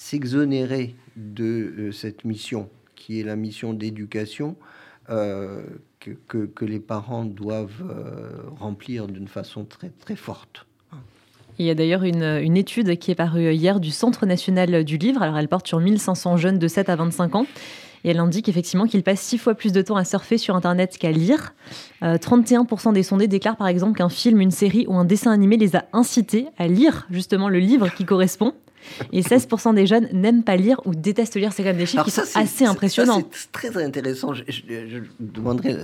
s'exonérer 0.00 0.94
de 1.16 1.44
euh, 1.44 1.92
cette 1.92 2.24
mission 2.24 2.70
qui 2.96 3.20
est 3.20 3.22
la 3.22 3.36
mission 3.36 3.74
d'éducation 3.74 4.56
euh, 5.10 5.62
que, 5.98 6.46
que, 6.46 6.64
les 6.64 6.80
parents 6.80 7.26
doivent 7.26 7.84
remplir 8.58 9.08
d'une 9.08 9.28
façon 9.28 9.64
très 9.64 9.90
très 9.90 10.16
forte. 10.16 10.66
Il 11.58 11.66
y 11.66 11.70
a 11.70 11.74
d'ailleurs 11.74 12.04
une, 12.04 12.22
une, 12.22 12.56
étude 12.56 12.98
qui 12.98 13.10
est 13.10 13.14
parue 13.14 13.52
hier 13.52 13.80
du 13.80 13.90
Centre 13.90 14.24
national 14.24 14.84
du 14.84 14.96
livre. 14.96 15.20
Alors 15.20 15.36
elle 15.36 15.48
porte 15.48 15.66
sur 15.66 15.80
1500 15.80 16.38
jeunes 16.38 16.58
de 16.58 16.68
7 16.68 16.88
à 16.88 16.96
25 16.96 17.34
ans 17.34 17.46
et 18.04 18.10
elle 18.10 18.18
indique 18.18 18.48
effectivement 18.48 18.86
qu'ils 18.86 19.02
passent 19.02 19.20
six 19.20 19.38
fois 19.38 19.54
plus 19.54 19.72
de 19.72 19.82
temps 19.82 19.96
à 19.96 20.04
surfer 20.04 20.38
sur 20.38 20.56
Internet 20.56 20.96
qu'à 20.98 21.10
lire. 21.10 21.54
31% 22.02 22.88
euh, 22.88 22.92
des 22.92 23.02
sondés 23.02 23.28
déclarent 23.28 23.56
par 23.56 23.68
exemple 23.68 23.98
qu'un 23.98 24.08
film, 24.08 24.40
une 24.40 24.50
série 24.50 24.86
ou 24.88 24.94
un 24.94 25.04
dessin 25.04 25.32
animé 25.32 25.56
les 25.56 25.76
a 25.76 25.84
incités 25.92 26.46
à 26.56 26.66
lire 26.66 27.06
justement 27.10 27.48
le 27.48 27.58
livre 27.58 27.88
qui 27.94 28.04
correspond. 28.04 28.54
Et 29.12 29.22
16% 29.22 29.74
des 29.74 29.86
jeunes 29.86 30.08
n'aiment 30.12 30.44
pas 30.44 30.56
lire 30.56 30.80
ou 30.86 30.94
détestent 30.94 31.36
lire. 31.36 31.52
C'est 31.52 31.62
quand 31.62 31.70
même 31.70 31.78
des 31.78 31.86
chiffres 31.86 32.04
qui 32.04 32.10
sont 32.10 32.22
assez 32.34 32.64
impressionnants. 32.64 33.22
C'est 33.32 33.52
très 33.52 33.82
intéressant. 33.82 34.34
Je, 34.34 35.02
demanderai 35.20 35.76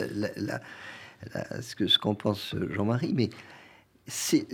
ce 1.61 1.77
qu'en 1.77 1.89
ce 1.89 1.99
qu'en 1.99 2.15
pense 2.15 2.55
Jean-Marie, 2.71 3.13
mais 3.15 3.31
c'est 4.07 4.47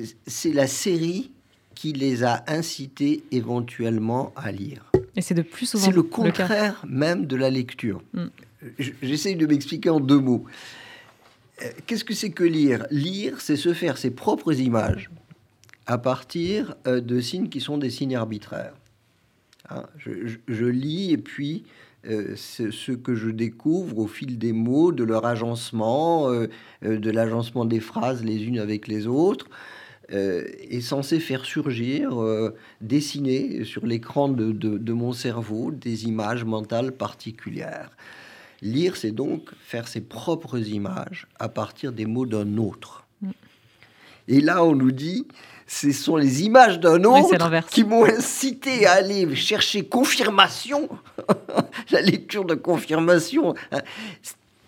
la 0.53 0.67
série 0.67 1.31
qui 1.75 1.93
les 1.93 2.25
a 2.25 2.45
incités 2.49 3.25
éventuellement 3.31 4.33
à 4.37 4.53
lire. 4.53 4.93
Et 5.17 5.21
c'est 5.21 5.35
de 5.35 5.43
plus 5.43 5.67
souvent. 5.67 5.87
C'est 5.87 5.93
le 5.93 6.03
contraire 6.03 6.85
même 6.89 7.27
de 7.27 7.37
la 7.37 7.51
lecture. 7.51 8.03
Mm. 8.13 8.27
J'essaye 9.03 9.37
de 9.37 9.47
m'expliquer 9.47 9.91
en 9.91 10.01
deux 10.01 10.21
mots. 10.21 10.45
Euh, 11.63 11.69
qu'est-ce 11.87 12.05
que 12.05 12.15
c'est 12.15 12.31
que 12.31 12.45
lire? 12.45 12.87
Lire, 12.91 13.41
c'est 13.41 13.57
se 13.57 13.75
faire 13.75 13.99
ses 13.99 14.11
propres 14.11 14.55
images 14.61 15.11
à 15.87 15.99
partir 15.99 16.75
euh, 16.87 17.01
de 17.01 17.21
signes 17.21 17.49
qui 17.49 17.61
sont 17.61 17.79
des 17.79 17.91
signes 17.91 18.17
arbitraires. 18.17 18.75
Hein, 19.71 19.85
je, 19.97 20.65
lis 20.67 21.13
et 21.13 21.19
puis 21.19 21.65
euh, 22.07 22.35
ce 22.37 22.93
que 22.93 23.15
je 23.15 23.31
découvre 23.31 23.99
au 23.99 24.07
fil 24.07 24.39
des 24.39 24.53
mots, 24.53 24.93
de 24.93 25.05
leur 25.05 25.25
agencement, 25.25 26.31
de 26.83 27.11
l'agencement 27.11 27.65
des 27.65 27.81
phrases 27.81 28.25
les 28.25 28.45
unes 28.45 28.59
avec 28.59 28.89
les 28.89 29.07
autres, 29.07 29.49
euh, 30.13 30.45
est 30.69 30.83
censé 30.83 31.21
faire 31.21 31.45
surgir, 31.45 32.21
euh, 32.21 32.55
dessiner 32.83 33.65
sur 33.65 33.87
l'écran 33.87 34.29
de, 34.29 34.93
mon 34.93 35.13
cerveau 35.13 35.71
des 35.71 36.05
images 36.05 36.45
mentales 36.45 36.93
particulières. 36.93 37.91
Lire, 38.61 38.97
c'est 38.97 39.13
donc 39.13 39.49
faire 39.61 39.89
ses 39.89 40.03
propres 40.03 40.59
images 40.69 41.29
à 41.39 41.49
partir 41.49 41.93
des 41.93 42.05
mots 42.05 42.27
d'un 42.27 42.59
autre. 42.59 43.07
Et 44.29 44.41
là, 44.41 44.63
on 44.65 44.75
nous 44.75 44.93
dit, 44.93 45.27
ce 45.73 45.91
sont 45.91 46.17
les 46.17 46.43
images 46.43 46.81
d'un 46.81 47.03
autre 47.05 47.69
qui 47.71 47.83
m'ont 47.83 48.05
incité 48.05 48.87
à 48.87 48.93
aller 48.93 49.35
chercher 49.35 49.85
confirmation, 49.85 50.89
la 51.91 52.03
lecture 52.03 52.45
de 52.45 52.55
confirmation. 52.55 53.55
Hein. 53.73 53.81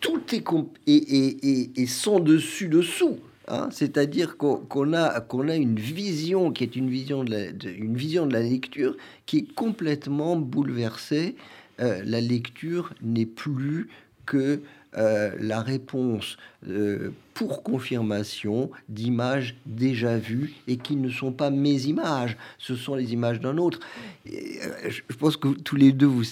Tout 0.01 0.23
est, 0.33 0.45
et, 0.87 1.71
et 1.77 1.87
sans 1.87 2.21
dessus-dessous. 2.21 3.19
Hein, 3.49 3.69
c'est-à-dire 3.71 4.39
qu'on 4.39 4.95
a, 4.95 5.21
qu'on 5.21 5.49
a 5.51 5.57
une 5.57 5.79
vision 5.79 6.51
qui 6.51 6.65
est 6.65 6.75
une 6.75 6.89
vision 6.89 7.23
de 7.23 7.31
la, 7.33 7.45
une 7.69 7.97
vision 7.97 8.25
de 8.25 8.33
la 8.33 8.41
lecture 8.41 8.97
qui 9.27 9.39
est 9.39 9.55
complètement 9.55 10.37
bouleversée. 10.37 11.37
Euh, 11.81 12.03
la 12.07 12.23
lecture 12.23 12.95
n'est 13.03 13.27
plus 13.27 13.89
que 14.25 14.61
euh, 14.97 15.33
la 15.41 15.61
réponse 15.61 16.37
euh, 16.69 17.11
pour 17.35 17.63
confirmation 17.63 18.71
d'images 18.89 19.57
déjà 19.67 20.17
vues 20.17 20.55
et 20.69 20.77
qui 20.77 20.97
ne 20.97 21.11
sont 21.11 21.33
pas 21.33 21.51
mes 21.51 21.87
images, 21.87 22.37
ce 22.59 22.77
sont 22.77 22.95
les 22.95 23.13
images 23.13 23.41
d'un 23.41 23.59
autre. 23.59 23.81
je 24.25 25.17
pense 25.19 25.37
que 25.37 25.49
tous 25.49 25.77
les 25.77 25.93
deux, 25.93 26.07
vous, 26.07 26.23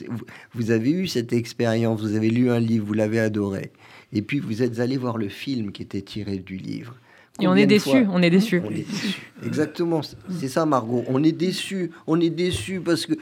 vous 0.55 0.71
avez 0.71 0.91
eu 0.91 1.07
cette 1.09 1.33
expérience, 1.33 2.01
vous 2.01 2.15
avez 2.15 2.31
lu 2.31 2.51
un 2.51 2.61
livre, 2.61 2.87
vous 2.87 2.95
l'avez 2.95 3.19
adoré. 3.19 3.73
Et 4.13 4.23
puis 4.23 4.39
vous 4.39 4.63
êtes 4.63 4.79
allé 4.79 4.97
voir 4.97 5.19
le 5.19 5.29
film 5.29 5.73
qui 5.73 5.83
était 5.83 6.03
tiré 6.03 6.37
du 6.39 6.57
livre. 6.57 6.95
Et 7.41 7.49
on 7.49 7.55
est 7.57 7.67
déçu, 7.67 8.07
on 8.11 8.23
est 8.23 8.31
déçu. 8.31 8.63
On 8.65 8.71
est 8.71 8.87
déçu. 8.87 9.21
Exactement, 9.45 10.03
c'est 10.03 10.49
ça 10.49 10.67
Margot. 10.67 11.03
On 11.09 11.25
est 11.25 11.33
déçu, 11.33 11.91
on 12.07 12.21
est 12.21 12.31
déçu 12.31 12.81
parce 12.81 13.07
que 13.07 13.15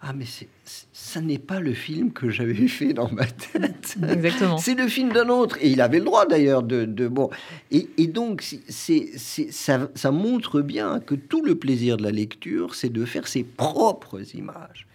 ah 0.00 0.12
mais 0.12 0.26
ça 0.64 1.20
n'est 1.20 1.38
pas 1.38 1.60
le 1.60 1.74
film 1.74 2.12
que 2.12 2.30
j'avais 2.30 2.54
fait 2.68 2.92
dans 2.92 3.10
ma 3.10 3.26
tête. 3.26 3.96
Exactement. 4.08 4.58
c'est 4.58 4.74
le 4.74 4.88
film 4.88 5.12
d'un 5.12 5.28
autre 5.28 5.58
et 5.60 5.70
il 5.70 5.80
avait 5.80 5.98
le 5.98 6.04
droit 6.04 6.26
d'ailleurs 6.26 6.62
de, 6.62 6.84
de, 6.84 7.08
bon 7.08 7.30
et, 7.70 7.88
et 7.98 8.06
donc 8.06 8.42
c'est 8.68 9.18
ça, 9.18 9.90
ça 9.94 10.10
montre 10.10 10.62
bien 10.62 11.00
que 11.00 11.14
tout 11.14 11.44
le 11.44 11.54
plaisir 11.56 11.96
de 11.96 12.02
la 12.02 12.10
lecture 12.10 12.74
c'est 12.74 12.90
de 12.90 13.04
faire 13.04 13.28
ses 13.28 13.44
propres 13.44 14.34
images. 14.34 14.86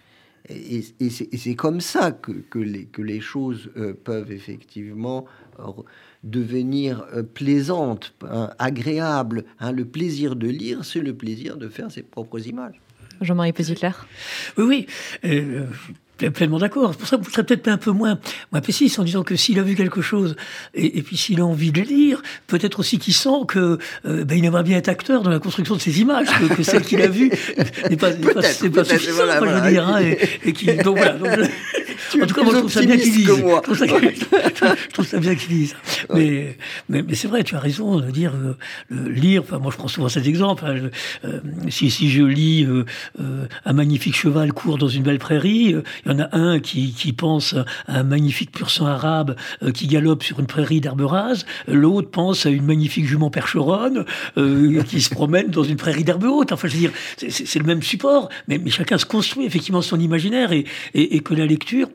Et, 0.48 0.82
et 0.98 1.10
c'est 1.10 1.54
comme 1.54 1.80
ça 1.80 2.10
que, 2.10 2.32
que, 2.32 2.58
les, 2.58 2.86
que 2.86 3.02
les 3.02 3.20
choses 3.20 3.70
euh, 3.76 3.92
peuvent 3.92 4.32
effectivement 4.32 5.26
devenir 6.24 7.06
euh, 7.12 7.22
plaisante, 7.22 8.14
hein, 8.22 8.50
agréable. 8.58 9.44
Hein. 9.60 9.72
Le 9.72 9.84
plaisir 9.84 10.36
de 10.36 10.48
lire, 10.48 10.84
c'est 10.84 11.00
le 11.00 11.14
plaisir 11.14 11.56
de 11.56 11.68
faire 11.68 11.90
ses 11.90 12.02
propres 12.02 12.46
images. 12.46 12.80
Jean-Marie 13.20 13.52
Petitclerc 13.52 14.06
Oui, 14.56 14.64
oui. 14.64 14.86
Euh, 15.24 15.66
pleinement 16.28 16.58
d'accord. 16.58 16.92
C'est 16.92 16.98
pour 16.98 17.08
ça 17.08 17.16
que 17.16 17.22
vous 17.22 17.30
serez 17.30 17.44
peut-être 17.44 17.68
un 17.68 17.78
peu 17.78 17.92
moins, 17.92 18.18
moins 18.52 18.60
pessimiste 18.60 18.98
en 18.98 19.04
disant 19.04 19.22
que 19.22 19.36
s'il 19.36 19.58
a 19.58 19.62
vu 19.62 19.74
quelque 19.74 20.02
chose 20.02 20.36
et, 20.74 21.00
puis 21.02 21.16
s'il 21.16 21.40
a 21.40 21.46
envie 21.46 21.72
de 21.72 21.80
le 21.80 21.86
lire, 21.86 22.20
peut-être 22.46 22.80
aussi 22.80 22.98
qu'il 22.98 23.14
sent 23.14 23.46
que 23.48 23.78
euh, 24.04 24.24
ben, 24.24 24.36
il 24.36 24.44
aimerait 24.44 24.62
bien 24.62 24.76
être 24.76 24.88
acteur 24.88 25.22
dans 25.22 25.30
la 25.30 25.38
construction 25.38 25.76
de 25.76 25.80
ces 25.80 26.00
images, 26.00 26.26
que, 26.26 26.54
que 26.54 26.62
celle 26.62 26.82
qu'il 26.82 27.00
a 27.00 27.08
vue 27.08 27.30
n'est 27.88 27.96
pas, 27.96 28.12
c'est 28.42 28.68
pas, 28.68 28.84
suffisant, 28.84 29.24
voilà, 29.24 29.40
je 29.40 29.64
veux 29.64 29.70
dire. 29.70 29.88
Hein, 29.88 30.02
et, 30.02 30.48
et 30.48 30.82
donc 30.82 30.98
voilà. 30.98 31.14
Donc, 31.14 31.48
en 32.14 32.26
tout 32.26 32.34
cas, 32.34 32.42
moi, 32.42 32.52
je 32.54 32.58
trouve 32.58 32.72
ça 32.72 32.82
bien 32.82 32.96
qu'il 32.96 33.12
dise. 33.12 33.26
Je 33.26 33.60
trouve 34.92 35.06
ça 35.06 35.18
bien 35.18 35.34
qu'il 35.34 35.48
dise. 35.48 35.76
Mais, 36.14 36.56
mais, 36.88 37.02
mais 37.02 37.14
c'est 37.14 37.28
vrai, 37.28 37.44
tu 37.44 37.54
as 37.54 37.60
raison 37.60 38.00
de 38.00 38.10
dire 38.10 38.32
euh, 38.34 39.08
lire. 39.08 39.42
Enfin, 39.42 39.58
moi, 39.58 39.70
je 39.70 39.76
prends 39.76 39.88
souvent 39.88 40.08
cet 40.08 40.26
exemple. 40.26 40.64
Hein, 40.66 40.90
euh, 41.24 41.40
si, 41.68 41.90
si 41.90 42.10
je 42.10 42.22
lis 42.22 42.64
euh, 42.64 42.84
un 43.64 43.72
magnifique 43.72 44.16
cheval 44.16 44.52
court 44.52 44.78
dans 44.78 44.88
une 44.88 45.02
belle 45.02 45.18
prairie, 45.18 45.76
il 46.04 46.12
y 46.12 46.14
en 46.14 46.18
a 46.18 46.36
un 46.36 46.58
qui, 46.58 46.92
qui 46.92 47.12
pense 47.12 47.54
à 47.86 47.98
un 48.00 48.02
magnifique 48.02 48.50
pur 48.50 48.70
sang 48.70 48.86
arabe 48.86 49.36
qui 49.74 49.86
galope 49.86 50.22
sur 50.22 50.40
une 50.40 50.46
prairie 50.46 50.80
d'herbes 50.80 51.02
rases. 51.02 51.46
L'autre 51.68 52.10
pense 52.10 52.46
à 52.46 52.50
une 52.50 52.64
magnifique 52.64 53.06
jument 53.06 53.30
percheronne 53.30 54.04
qui 54.88 55.00
se 55.00 55.10
promène 55.10 55.48
dans 55.48 55.64
une 55.64 55.76
prairie 55.76 56.04
d'herbes 56.04 56.24
hautes. 56.24 56.52
Enfin, 56.52 56.68
je 56.68 56.74
veux 56.74 56.80
dire, 56.80 56.92
c'est 57.16 57.58
le 57.58 57.64
même 57.64 57.82
support, 57.82 58.30
mais, 58.48 58.58
mais, 58.58 58.70
chacun 58.70 58.98
se 58.98 59.06
construit 59.06 59.44
effectivement 59.44 59.82
son 59.82 60.00
imaginaire 60.00 60.52
et, 60.52 60.64
et, 60.94 61.16
et 61.16 61.20
que 61.20 61.34
la 61.34 61.46
lecture 61.46 61.88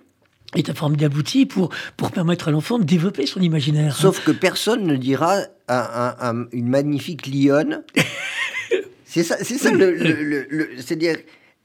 est 0.55 0.69
un 0.69 0.73
formidable 0.73 1.17
outil 1.17 1.45
pour, 1.45 1.69
pour 1.97 2.11
permettre 2.11 2.47
à 2.47 2.51
l'enfant 2.51 2.79
de 2.79 2.83
développer 2.83 3.25
son 3.25 3.41
imaginaire. 3.41 3.95
Sauf 3.95 4.23
que 4.23 4.31
personne 4.31 4.85
ne 4.85 4.95
dira 4.95 5.39
à, 5.67 6.33
une 6.51 6.67
magnifique 6.67 7.27
lionne. 7.27 7.83
c'est 9.05 9.23
ça, 9.23 9.37
c'est 9.41 9.57
ça 9.57 9.71
le, 9.71 10.69
c'est-à-dire 10.77 11.17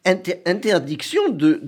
interdiction 0.06 1.28
de, 1.28 1.60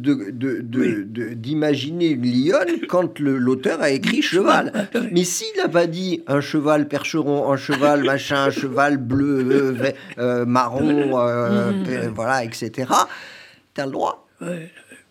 d'imaginer 1.35 2.09
une 2.09 2.23
lionne 2.23 2.81
quand 2.89 3.19
l'auteur 3.21 3.83
a 3.83 3.91
écrit 3.91 4.23
cheval. 4.23 4.89
Mais 5.11 5.25
s'il 5.25 5.55
n'a 5.59 5.69
pas 5.69 5.87
dit 5.87 6.23
un 6.27 6.41
cheval 6.41 6.89
percheron, 6.89 7.53
un 7.53 7.57
cheval 7.57 8.05
machin, 8.05 8.45
un 8.45 8.51
cheval 8.51 8.97
bleu, 8.97 9.47
euh, 9.51 9.93
euh, 10.19 10.47
marron, 10.47 11.19
euh, 11.19 11.73
mm-hmm. 11.73 12.09
voilà, 12.15 12.45
etc., 12.45 12.91
tu 13.75 13.81
as 13.81 13.87
le 13.87 13.93
droit. 13.93 14.27
Ah, 14.41 14.47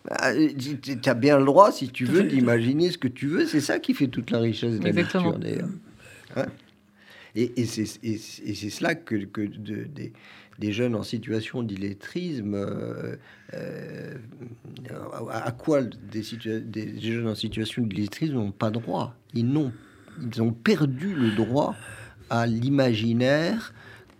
tu 0.08 1.08
as 1.08 1.14
bien 1.14 1.38
le 1.38 1.44
droit, 1.44 1.72
si 1.72 1.88
tu 1.88 2.04
veux, 2.04 2.24
d'imaginer 2.24 2.90
ce 2.90 2.98
que 2.98 3.08
tu 3.08 3.26
veux. 3.26 3.46
C'est 3.46 3.60
ça 3.60 3.78
qui 3.78 3.94
fait 3.94 4.08
toute 4.08 4.30
la 4.30 4.38
richesse 4.38 4.78
de 4.78 4.84
la 4.84 4.92
lecture, 4.92 5.38
d'ailleurs. 5.38 5.68
Et, 7.34 7.52
et 7.56 7.66
c'est 7.66 8.70
cela 8.70 8.94
que, 8.94 9.14
que 9.24 9.40
des, 9.40 10.12
des, 10.58 10.72
jeunes 10.72 10.94
en 10.94 11.02
situation 11.02 11.62
d'illettrisme, 11.62 12.54
euh, 12.54 13.16
euh, 13.54 14.14
à 15.30 15.50
quoi 15.52 15.82
des, 15.82 16.22
des, 16.60 17.00
jeunes 17.00 17.28
en 17.28 17.34
situation 17.34 17.82
d'illettrisme 17.82 18.34
n'ont 18.34 18.52
pas 18.52 18.70
droit? 18.70 19.14
Ils, 19.32 19.46
ont, 19.56 19.72
ils 20.20 20.42
ont 20.42 20.52
perdu 20.52 21.14
le 21.14 21.30
droit 21.30 21.74
à 22.28 22.46
l'imaginaire 22.46 23.72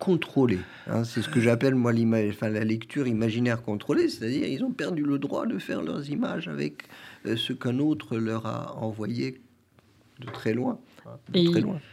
contrôlé. 0.02 0.58
Hein. 0.88 1.04
c'est 1.04 1.22
ce 1.22 1.28
que 1.28 1.38
j'appelle 1.38 1.76
moi 1.76 1.92
enfin, 2.28 2.48
la 2.48 2.64
lecture 2.64 3.06
imaginaire 3.06 3.62
contrôlée, 3.62 4.08
c'est-à-dire 4.08 4.48
ils 4.48 4.64
ont 4.64 4.72
perdu 4.72 5.04
le 5.04 5.16
droit 5.16 5.46
de 5.46 5.58
faire 5.60 5.80
leurs 5.80 6.10
images 6.10 6.48
avec 6.48 6.88
euh, 7.24 7.36
ce 7.36 7.52
qu'un 7.52 7.78
autre 7.78 8.16
leur 8.16 8.44
a 8.46 8.76
envoyé 8.78 9.40
de 10.18 10.26
très 10.26 10.54
loin. 10.54 10.80
Hein, 11.06 11.10
et, 11.34 11.46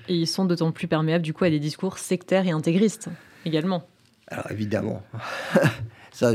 et 0.08 0.16
ils 0.16 0.26
sont 0.28 0.46
d'autant 0.46 0.72
plus 0.72 0.88
perméables 0.88 1.24
du 1.24 1.34
coup 1.34 1.44
à 1.44 1.52
des 1.52 1.60
discours 1.60 2.00
sectaires 2.00 2.48
et 2.48 2.52
intégristes 2.52 3.10
également. 3.46 3.88
Alors 4.28 4.50
évidemment. 4.50 5.04
Ça, 6.20 6.34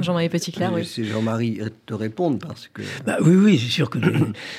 Jean-Marie 0.00 0.28
Petit-Clair, 0.28 0.72
oui. 0.72 0.84
C'est 0.84 1.04
Jean-Marie 1.04 1.60
te 1.86 1.94
répondre 1.94 2.38
parce 2.44 2.66
que. 2.66 2.82
Bah, 3.06 3.18
oui, 3.20 3.36
oui, 3.36 3.56
c'est 3.56 3.70
sûr 3.70 3.88
que 3.88 4.00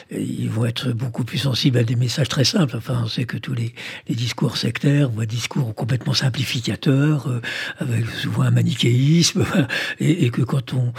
ils 0.10 0.50
vont 0.50 0.64
être 0.64 0.93
beaucoup 0.93 1.26
plus 1.26 1.39
sensibles 1.39 1.78
à 1.80 1.84
des 1.84 1.97
messages 1.97 2.30
très 2.30 2.45
simples. 2.45 2.78
Enfin, 2.78 3.02
on 3.04 3.10
sait 3.10 3.26
que 3.26 3.36
tous 3.36 3.54
les, 3.54 3.74
discours 4.08 4.56
sectaires 4.56 5.14
ou 5.14 5.26
discours 5.26 5.76
complètement 5.76 6.14
simplificateurs, 6.14 7.28
euh, 7.28 7.41
avec 7.80 8.06
souvent 8.10 8.43
un 8.43 8.52
manichéisme, 8.52 9.45
et, 10.00 10.30
que 10.30 10.43
quand 10.43 10.74
on, 10.74 10.93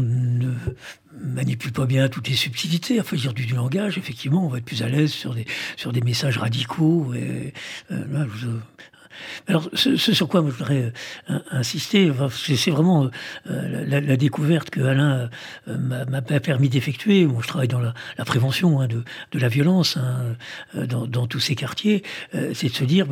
ne 0.00 0.52
manipule 1.20 1.72
pas 1.72 1.84
bien 1.84 2.08
toutes 2.08 2.30
les 2.30 2.34
subtilités, 2.34 2.98
enfin 2.98 3.14
dire 3.14 3.34
du, 3.34 3.44
du, 3.44 3.54
langage, 3.54 3.98
effectivement, 3.98 4.46
on 4.46 4.48
va 4.48 4.56
être 4.56 4.64
plus 4.64 4.82
à 4.82 4.88
l'aise 4.88 5.12
sur 5.12 5.34
des 5.34 5.44
sur 5.76 5.92
des 5.92 6.00
messages 6.00 6.38
radicaux. 6.38 7.12
Et, 7.12 7.52
euh, 7.90 8.04
là, 8.10 8.26
je, 8.34 8.48
alors, 9.46 9.68
ce, 9.74 9.96
sur 9.96 10.28
quoi 10.28 10.42
je 10.46 10.52
voudrais 10.52 10.92
euh, 11.30 11.38
insister, 11.50 12.12
c'est 12.30 12.70
vraiment 12.70 13.10
euh, 13.50 13.84
la, 13.86 14.16
découverte 14.16 14.70
que 14.70 14.80
Alain 14.80 15.30
euh, 15.68 15.76
m'a 15.78 16.22
permis 16.22 16.68
d'effectuer. 16.68 17.26
Moi, 17.26 17.40
je 17.42 17.48
travaille 17.48 17.68
dans 17.68 17.80
la, 17.80 17.94
prévention 18.24 18.80
hein, 18.80 18.88
de, 18.88 19.04
la 19.38 19.48
violence 19.48 19.96
hein, 19.96 20.36
dans, 20.86 21.26
tous 21.26 21.40
ces 21.40 21.54
quartiers. 21.54 22.02
c'est 22.32 22.68
de 22.68 22.74
se 22.74 22.84
dire, 22.84 23.06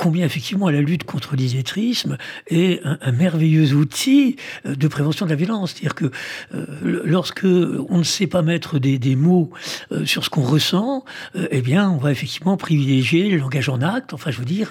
combien 0.00 0.24
effectivement 0.24 0.70
la 0.70 0.80
lutte 0.80 1.04
contre 1.04 1.36
l'illettrisme 1.36 2.16
est 2.48 2.80
un, 2.84 3.12
merveilleux 3.12 3.74
outil 3.74 4.36
euh, 4.64 4.74
de 4.74 4.88
prévention 4.88 5.26
de 5.26 5.30
la 5.30 5.36
violence. 5.36 5.72
C'est-à-dire 5.72 5.94
que 5.94 6.10
euh, 6.54 7.02
lorsque 7.04 7.44
on 7.44 7.98
ne 7.98 8.02
sait 8.02 8.26
pas 8.26 8.40
mettre 8.40 8.78
des, 8.78 8.98
mots 9.16 9.50
euh, 9.92 10.06
sur 10.06 10.24
ce 10.24 10.30
qu'on 10.30 10.42
ressent, 10.42 11.04
eh 11.50 11.60
bien, 11.60 11.90
on 11.90 11.98
va 11.98 12.12
effectivement 12.12 12.56
privilégier 12.56 13.28
le 13.28 13.36
langage 13.36 13.68
en 13.68 13.82
acte. 13.82 14.14
Enfin, 14.14 14.30
je 14.30 14.38
veux 14.38 14.46
dire, 14.46 14.70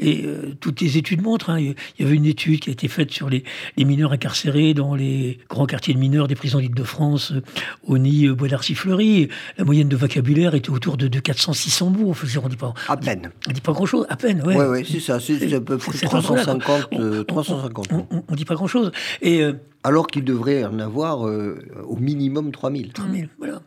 et, 0.00 0.24
toutes 0.60 0.80
les 0.80 0.98
études 0.98 1.22
montrent. 1.22 1.50
Hein, 1.50 1.60
il 1.60 1.74
y 2.00 2.04
avait 2.04 2.16
une 2.16 2.26
étude 2.26 2.58
qui 2.60 2.70
a 2.70 2.72
été 2.72 2.88
faite 2.88 3.12
sur 3.12 3.30
les, 3.30 3.44
mineurs 3.78 4.12
incarcérés 4.12 4.74
dans 4.74 4.96
les 4.96 5.38
grands 5.48 5.66
quartiers 5.66 5.94
de 5.94 5.98
mineurs 6.00 6.26
des 6.26 6.34
prisons 6.34 6.58
d'Île-de-France, 6.58 7.34
au 7.86 7.98
nid 7.98 8.28
Bois 8.30 8.48
d'Arcy-Fleury. 8.48 9.28
La 9.56 9.64
moyenne 9.64 9.88
de 9.88 9.96
vocabulaire 9.96 10.54
était 10.54 10.70
autour 10.70 10.96
de, 10.96 11.06
400-600 11.06 11.92
mots. 11.92 12.10
Enfin, 12.10 12.26
on 12.42 12.48
dit 12.48 12.56
pas. 12.56 12.74
À 12.88 12.96
peine. 12.96 13.30
On 13.48 13.52
dit 13.52 13.60
pas 13.60 13.72
grand-chose. 13.72 14.06
À 14.08 14.16
peine, 14.16 14.42
ouais. 14.42 14.63
Oui, 14.70 14.86
c'est 14.88 15.00
ça, 15.00 15.20
c'est 15.20 15.52
à 15.52 15.60
peu 15.60 15.78
près 15.78 15.98
350. 15.98 16.92
On 16.92 18.22
ne 18.30 18.36
dit 18.36 18.44
pas 18.44 18.54
grand-chose. 18.54 18.92
Et, 19.22 19.42
euh, 19.42 19.54
Alors 19.82 20.06
qu'il 20.06 20.24
devrait 20.24 20.64
en 20.64 20.78
avoir 20.78 21.26
euh, 21.26 21.58
au 21.86 21.96
minimum 21.96 22.52
3000. 22.52 22.92
3000, 22.92 23.28
voilà. 23.38 23.62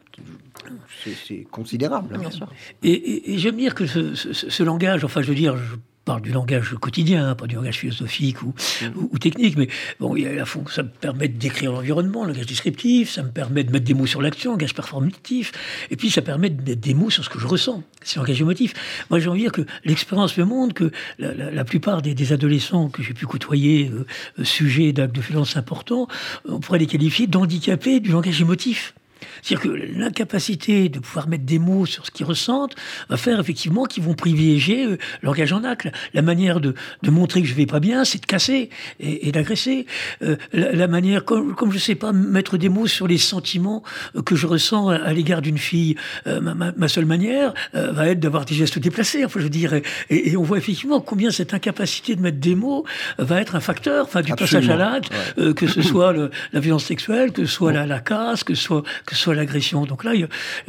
C'est 1.26 1.48
considérable. 1.50 2.16
Hein. 2.16 2.20
Bien 2.20 2.32
sûr. 2.32 2.48
Et, 2.84 3.34
et, 3.34 3.38
j'aime 3.38 3.56
dire 3.56 3.76
que 3.76 3.86
ce, 3.86 4.14
ce, 4.14 4.64
langage, 4.64 5.06
enfin 5.06 5.22
je 5.22 5.30
veux 5.30 5.36
dire, 5.36 5.56
je 5.56 5.76
parle 6.08 6.22
du 6.22 6.32
langage 6.32 6.74
quotidien, 6.80 7.36
pas 7.36 7.48
du 7.48 7.56
langage 7.56 7.80
philosophique 7.80 8.42
ou, 8.42 8.54
mm. 8.82 9.08
ou, 9.12 9.18
technique, 9.20 9.58
mais 9.58 9.68
bon, 10.00 10.16
il 10.16 10.24
y 10.24 10.26
a 10.26 10.34
la 10.34 10.46
fond, 10.46 10.64
ça 10.68 10.84
me 10.84 10.88
permet 10.88 11.28
de 11.28 11.38
décrire 11.38 11.74
l'environnement, 11.74 12.24
le 12.24 12.32
langage 12.32 12.46
descriptif, 12.46 13.12
ça 13.12 13.24
me 13.24 13.30
permet 13.30 13.66
de 13.66 13.74
mettre 13.74 13.84
des 13.84 13.94
mots 13.94 14.06
sur 14.06 14.22
l'action, 14.22 14.52
langage 14.52 14.74
performatif, 14.74 15.52
et 15.92 15.98
puis 15.98 16.10
ça 16.10 16.22
permet 16.22 16.50
de 16.50 16.62
mettre 16.62 16.82
des 16.82 16.94
mots 16.94 17.10
sur 17.10 17.26
ce 17.26 17.30
que 17.30 17.40
je 17.40 17.46
ressens, 17.46 17.84
c'est 18.04 18.20
langage 18.20 18.40
émotif. 18.40 18.74
Moi, 19.10 19.20
j'ai 19.20 19.28
envie 19.28 19.40
de 19.40 19.50
dire 19.50 19.52
que 19.52 19.66
l'expérience 19.84 20.38
me 20.38 20.46
montre 20.46 20.74
que 20.74 20.92
la, 21.20 21.66
plupart 21.66 22.02
des, 22.02 22.32
adolescents 22.32 22.88
que 22.88 23.04
j'ai 23.04 23.14
pu 23.14 23.26
côtoyer, 23.26 23.92
euh, 23.94 24.06
euh, 24.40 24.44
sujets 24.46 24.94
d'actes 24.94 25.14
de 25.14 25.22
violence 25.22 25.58
importants, 25.58 26.08
on 26.48 26.62
pourrait 26.62 26.80
les 26.80 26.88
qualifier 26.88 27.28
d'handicapés 27.28 28.00
du 28.00 28.12
langage 28.12 28.40
émotif. 28.40 28.94
C'est-à-dire 29.42 29.72
que 29.72 29.78
l'incapacité 29.98 30.90
de 30.90 31.00
pouvoir 31.00 31.28
mettre 31.28 31.46
des 31.46 31.60
mots 31.60 31.86
sur 31.86 32.06
ce 32.06 32.12
qu'ils 32.12 32.26
ressentent 32.26 32.76
va 33.10 33.18
faire 33.18 33.40
effectivement 33.40 33.86
qu'ils 33.86 34.04
vont 34.04 34.14
privilégier 34.14 34.86
euh, 34.86 34.98
le 35.22 35.26
langage 35.28 35.54
en 35.54 35.64
acte. 35.64 35.88
La 36.14 36.22
manière 36.22 36.60
de, 36.60 36.76
de, 37.04 37.12
montrer 37.12 37.42
que 37.42 37.48
je 37.48 37.54
vais 37.54 37.66
pas 37.66 37.80
bien, 37.80 38.06
c'est 38.06 38.22
de 38.22 38.26
casser 38.26 38.70
et, 39.00 39.32
d'agresser. 39.32 39.86
Euh, 40.22 40.36
la, 40.54 40.88
manière, 40.88 41.26
comme, 41.26 41.56
comme 41.56 41.72
je 41.72 41.78
sais 41.78 41.96
pas 41.96 42.12
mettre 42.12 42.58
des 42.58 42.70
mots 42.70 42.88
sur 42.88 43.08
les 43.08 43.18
sentiments 43.18 43.84
euh, 44.16 44.22
que 44.22 44.36
je 44.36 44.48
ressens 44.48 44.90
à, 44.90 45.14
l'égard 45.14 45.42
d'une 45.42 45.58
fille, 45.58 45.96
ma, 46.26 46.54
ma, 46.54 46.88
seule 46.88 47.06
manière 47.06 47.54
va 47.74 48.08
être 48.08 48.20
d'avoir 48.20 48.46
des 48.46 48.56
gestes 48.56 48.80
déplacés. 48.80 49.26
Enfin, 49.26 49.40
je 49.40 49.46
veux 49.46 49.50
dire, 49.50 49.74
et, 50.10 50.38
on 50.38 50.44
voit 50.44 50.58
effectivement 50.58 51.00
combien 51.02 51.32
cette 51.32 51.54
incapacité 51.54 52.16
de 52.16 52.22
mettre 52.22 52.40
des 52.40 52.56
mots 52.56 52.86
va 53.18 53.42
être 53.42 53.56
un 53.56 53.60
facteur, 53.60 54.06
enfin, 54.06 54.22
du 54.22 54.34
passage 54.34 54.70
à 54.70 54.76
l'acte, 54.76 55.12
que 55.56 55.68
ce 55.68 55.82
soit 55.88 56.14
le, 56.14 56.32
la 56.54 56.60
violence 56.60 56.86
sexuelle, 56.86 57.32
que 57.32 57.46
ce 57.46 57.52
soit 57.52 57.72
la, 57.72 57.86
la 57.86 58.00
casse, 58.00 58.44
que 58.44 58.56
ce 58.56 58.64
soit 58.64 58.84
que 59.06 59.16
ce 59.16 59.22
soit 59.28 59.36
l'agression. 59.36 59.86
Donc 59.86 60.06
là, 60.06 60.14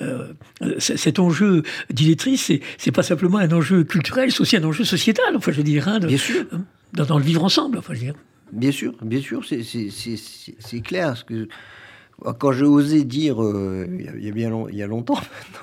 euh, 0.01 0.33
cet 0.79 1.21
enjeu 1.21 1.63
d'illettrisme, 1.91 2.57
c'est 2.77 2.91
pas 2.91 3.05
simplement 3.05 3.39
un 3.39 3.53
enjeu 3.53 3.85
culturel, 3.85 4.33
c'est 4.33 4.41
aussi 4.41 4.57
un 4.57 4.65
enjeu 4.65 4.83
sociétal, 4.83 5.37
enfin, 5.37 5.53
je 5.53 5.59
veux 5.59 5.63
dire, 5.63 5.87
hein, 5.87 6.01
bien 6.01 6.17
sûr. 6.17 6.45
Hein, 6.53 6.65
dans, 6.93 7.19
le 7.19 7.25
vivre 7.25 7.45
ensemble, 7.45 7.79
enfin, 7.79 7.95
je 7.95 8.01
veux 8.01 8.07
dire. 8.07 8.17
Bien 8.51 8.73
sûr, 8.73 8.95
bien 9.03 9.21
sûr, 9.21 9.45
c'est 9.47 10.81
clair. 10.81 11.17
Ce 11.17 11.23
que, 11.23 11.49
quand 12.39 12.51
j'ai 12.51 12.65
osé 12.65 13.05
dire, 13.05 13.41
euh, 13.41 13.87
il 14.19 14.25
y 14.25 14.29
a 14.29 14.33
bien 14.33 14.51
il 14.71 14.77
y 14.77 14.83
a 14.83 14.89
longtemps 14.89 15.21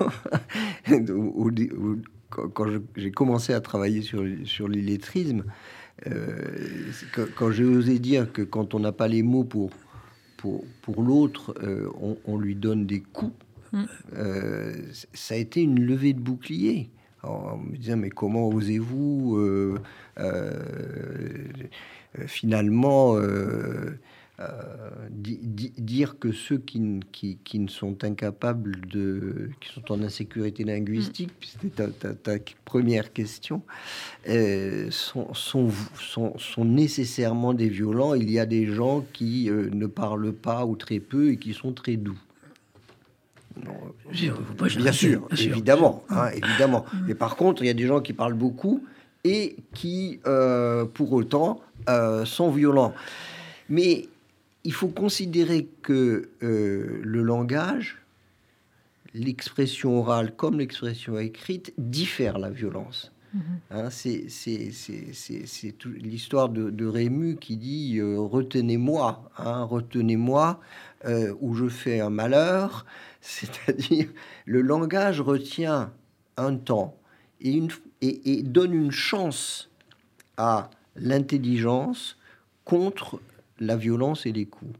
quand 2.30 2.66
j'ai 2.96 3.10
commencé 3.10 3.52
à 3.52 3.60
travailler 3.60 4.00
sur, 4.00 4.24
sur 4.44 4.68
l'illettrisme, 4.68 5.44
euh, 6.06 6.38
quand 7.36 7.50
j'ai 7.50 7.64
osé 7.64 7.98
dire 7.98 8.32
que 8.32 8.42
quand 8.42 8.74
on 8.74 8.80
n'a 8.80 8.92
pas 8.92 9.08
les 9.08 9.22
mots 9.22 9.44
pour 9.44 9.70
pour, 10.36 10.64
pour 10.82 11.02
l'autre, 11.02 11.54
euh, 11.62 11.88
on, 12.26 12.36
lui 12.38 12.54
donne 12.54 12.86
des 12.86 13.00
coups. 13.00 13.32
Mm. 13.72 13.84
Euh, 14.14 14.72
ça 15.12 15.34
a 15.34 15.38
été 15.38 15.62
une 15.62 15.80
levée 15.80 16.12
de 16.12 16.20
bouclier. 16.20 16.90
en 17.22 17.56
me 17.58 17.76
disant, 17.76 17.96
mais 17.96 18.10
comment 18.10 18.48
osez-vous 18.48 19.38
euh, 24.38 24.90
dire 25.10 26.18
que 26.18 26.30
ceux 26.30 26.58
qui, 26.58 27.00
qui, 27.10 27.38
qui, 27.42 27.58
ne 27.58 27.68
sont 27.68 28.04
incapables 28.04 28.86
de, 28.86 29.48
qui 29.62 29.72
sont 29.72 29.90
en 29.90 30.02
insécurité 30.02 30.62
linguistique, 30.62 31.30
mm. 31.30 31.46
c'était 31.70 31.90
ta, 31.90 32.12
ta, 32.12 32.32
première 32.66 33.14
question, 33.14 33.62
euh, 34.28 34.88
sont, 34.90 35.32
sont, 35.32 35.70
sont, 35.98 36.36
sont, 36.36 36.64
nécessairement 36.66 37.54
des 37.54 37.70
violents. 37.70 38.12
Il 38.12 38.30
y 38.30 38.38
a 38.38 38.44
des 38.44 38.66
gens 38.66 39.06
qui 39.14 39.48
euh, 39.48 39.70
ne 39.72 39.86
parlent 39.86 40.34
pas 40.34 40.66
ou 40.66 40.76
très 40.76 41.00
peu 41.00 41.30
et 41.30 41.38
qui 41.38 41.54
sont 41.54 41.72
très 41.72 41.96
doux. 41.96 42.18
bien, 44.12 44.92
sûr, 44.92 45.26
évidemment, 45.32 46.04
hein, 46.10 46.28
évidemment. 46.34 46.84
Mm. 46.92 46.98
Mais 47.06 47.14
par 47.14 47.36
contre, 47.36 47.62
il 47.62 47.68
y 47.68 47.70
a 47.70 47.74
des 47.74 47.86
gens 47.86 48.02
qui 48.02 48.12
parlent 48.12 48.34
beaucoup 48.34 48.84
et 49.24 49.56
qui, 49.72 50.20
pour 50.92 51.12
autant, 51.12 51.62
sont 52.26 52.50
violents. 52.50 52.92
Mais 53.68 54.08
il 54.66 54.72
faut 54.72 54.88
considérer 54.88 55.68
que 55.82 56.30
euh, 56.42 57.00
le 57.04 57.22
langage, 57.22 57.98
l'expression 59.14 60.00
orale 60.00 60.34
comme 60.34 60.58
l'expression 60.58 61.20
écrite, 61.20 61.72
diffère 61.78 62.36
la 62.38 62.50
violence. 62.50 63.12
Mm-hmm. 63.36 63.40
Hein, 63.70 63.90
c'est 63.90 64.26
l'histoire 66.02 66.48
de, 66.48 66.84
Rému 66.84 67.36
qui 67.36 67.56
dit 67.56 67.98
euh, 67.98 68.18
retenez-moi, 68.18 69.30
hein, 69.38 69.62
retenez-moi, 69.62 70.58
euh, 71.04 71.32
où 71.40 71.54
je 71.54 71.68
fais 71.68 72.00
un 72.00 72.10
malheur. 72.10 72.86
C'est-à-dire, 73.20 74.08
le 74.46 74.62
langage 74.62 75.20
retient 75.20 75.92
un 76.36 76.56
temps 76.56 76.98
et, 77.40 77.52
une, 77.52 77.70
et 78.00 78.42
donne 78.42 78.74
une 78.74 78.90
chance 78.90 79.70
à 80.36 80.70
l'intelligence 80.96 82.18
contre 82.64 83.20
la 83.60 83.76
violence 83.76 84.26
et 84.26 84.32
les 84.32 84.46
coups. 84.46 84.78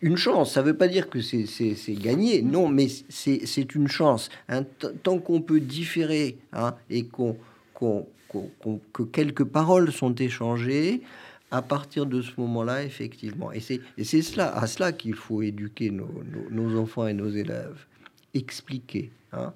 Une 0.00 0.16
chance, 0.16 0.52
ça 0.52 0.60
ne 0.60 0.66
veut 0.66 0.76
pas 0.76 0.88
dire 0.88 1.08
que 1.08 1.20
c'est 1.20 1.94
gagné, 1.94 2.42
non, 2.42 2.68
mais 2.68 2.88
c'est 3.08 3.74
une 3.74 3.88
chance. 3.88 4.28
Tant 5.02 5.18
qu'on 5.18 5.40
peut 5.40 5.60
différer 5.60 6.36
hein, 6.52 6.74
et 6.90 7.04
qu'on 7.06 7.36
que 8.92 9.02
quelques 9.04 9.44
paroles 9.44 9.92
sont 9.92 10.14
échangées, 10.14 11.02
à 11.50 11.62
partir 11.62 12.06
de 12.06 12.20
ce 12.20 12.32
moment-là, 12.38 12.82
effectivement. 12.82 13.52
Et 13.52 13.60
c'est 13.60 14.22
cela, 14.22 14.54
à 14.56 14.66
cela 14.66 14.92
qu'il 14.92 15.14
faut 15.14 15.40
éduquer 15.42 15.90
nos, 15.90 16.76
enfants 16.76 17.06
et 17.06 17.14
nos 17.14 17.30
élèves. 17.30 17.86
Expliquer. 18.34 19.12
Hein. 19.32 19.52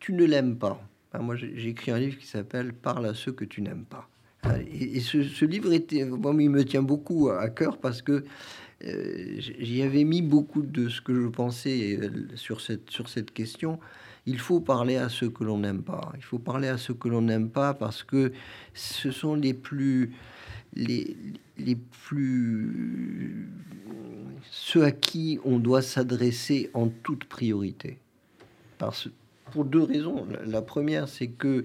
Tu 0.00 0.14
ne 0.14 0.24
l'aimes 0.24 0.56
pas. 0.56 0.80
moi, 1.20 1.36
j'ai 1.36 1.68
écrit 1.68 1.90
un 1.90 1.98
livre 1.98 2.18
qui 2.18 2.26
s'appelle 2.26 2.72
Parle 2.72 3.06
à 3.06 3.14
ceux 3.14 3.32
que 3.32 3.44
tu 3.44 3.60
n'aimes 3.60 3.84
pas. 3.84 4.08
Et, 4.70 5.00
ce, 5.00 5.44
livre 5.44 5.72
était, 5.72 6.04
bon, 6.04 6.38
il 6.38 6.50
me 6.50 6.64
tient 6.64 6.82
beaucoup 6.82 7.28
à 7.28 7.48
cœur 7.48 7.78
parce 7.78 8.02
que 8.02 8.24
euh, 8.84 9.34
j'y 9.38 9.82
avais 9.82 10.04
mis 10.04 10.22
beaucoup 10.22 10.62
de 10.62 10.88
ce 10.88 11.00
que 11.00 11.14
je 11.14 11.26
pensais 11.26 11.98
euh, 12.00 12.10
sur 12.36 12.60
cette, 12.60 12.90
sur 12.90 13.08
cette 13.08 13.32
question. 13.32 13.80
Il 14.26 14.38
faut 14.38 14.60
parler 14.60 14.96
à 14.96 15.08
ceux 15.08 15.30
que 15.30 15.42
l'on 15.42 15.58
n'aime 15.58 15.82
pas. 15.82 16.12
Il 16.16 16.22
faut 16.22 16.38
parler 16.38 16.68
à 16.68 16.78
ceux 16.78 16.94
que 16.94 17.08
l'on 17.08 17.22
n'aime 17.22 17.50
pas 17.50 17.74
parce 17.74 18.04
que 18.04 18.32
ce 18.74 19.10
sont 19.10 19.34
les 19.34 19.54
plus, 19.54 20.12
les, 20.74 21.16
les 21.56 21.76
plus, 21.76 23.48
ceux 24.50 24.84
à 24.84 24.92
qui 24.92 25.40
on 25.44 25.58
doit 25.58 25.82
s'adresser 25.82 26.70
en 26.74 26.88
toute 26.88 27.24
priorité. 27.24 27.98
Parce, 28.76 29.08
pour 29.50 29.64
deux 29.64 29.82
raisons. 29.82 30.26
La 30.46 30.62
première, 30.62 31.08
c'est 31.08 31.28
que 31.28 31.64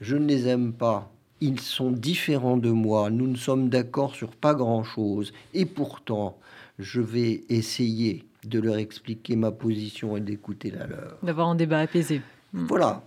je 0.00 0.16
ne 0.16 0.26
les 0.26 0.46
aime 0.46 0.72
pas 0.72 1.12
ils 1.42 1.60
sont 1.60 1.90
différents 1.90 2.56
de 2.56 2.70
moi, 2.70 3.10
nous 3.10 3.26
ne 3.26 3.36
sommes 3.36 3.68
d'accord 3.68 4.14
sur 4.14 4.30
pas 4.30 4.54
grand-chose, 4.54 5.32
et 5.54 5.66
pourtant, 5.66 6.38
je 6.78 7.00
vais 7.00 7.42
essayer 7.48 8.24
de 8.44 8.60
leur 8.60 8.76
expliquer 8.76 9.34
ma 9.34 9.50
position 9.50 10.16
et 10.16 10.20
d'écouter 10.20 10.70
la 10.70 10.86
leur. 10.86 11.18
D'avoir 11.22 11.48
un 11.48 11.56
débat 11.56 11.80
apaisé. 11.80 12.22
Hmm. 12.52 12.66
Voilà, 12.66 13.02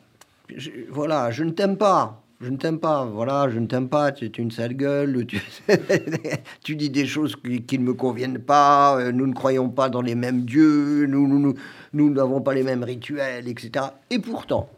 je, 0.54 0.70
voilà, 0.90 1.32
je 1.32 1.46
ne 1.46 1.52
t'aime 1.52 1.78
pas. 1.78 2.22
Je 2.42 2.50
ne 2.50 2.58
t'aime 2.58 2.80
pas, 2.80 3.06
voilà, 3.06 3.50
je 3.50 3.58
ne 3.58 3.66
t'aime 3.66 3.88
pas, 3.88 4.12
tu 4.12 4.26
es 4.26 4.28
une 4.28 4.52
sale 4.52 4.74
gueule, 4.74 5.26
tu, 5.26 5.40
dis 6.76 6.90
des 6.90 7.06
choses 7.06 7.38
qui, 7.38 7.80
ne 7.80 7.84
me 7.86 7.94
conviennent 7.94 8.40
pas, 8.40 9.00
euh, 9.00 9.14
nous 9.14 9.26
ne 9.26 9.34
croyons 9.34 9.70
pas 9.70 9.88
dans 9.88 10.02
les 10.02 10.16
mêmes 10.16 10.44
dieux, 10.44 11.06
nous 11.06 11.28
n'avons 11.30 11.40
nous, 11.40 11.56
nous, 11.94 12.10
n'avons 12.14 12.42
pas 12.42 12.54
les 12.54 12.64
mêmes 12.64 12.84
rituels, 12.84 13.48
etc. 13.48 13.86
Et 14.10 14.20
pourtant, 14.20 14.70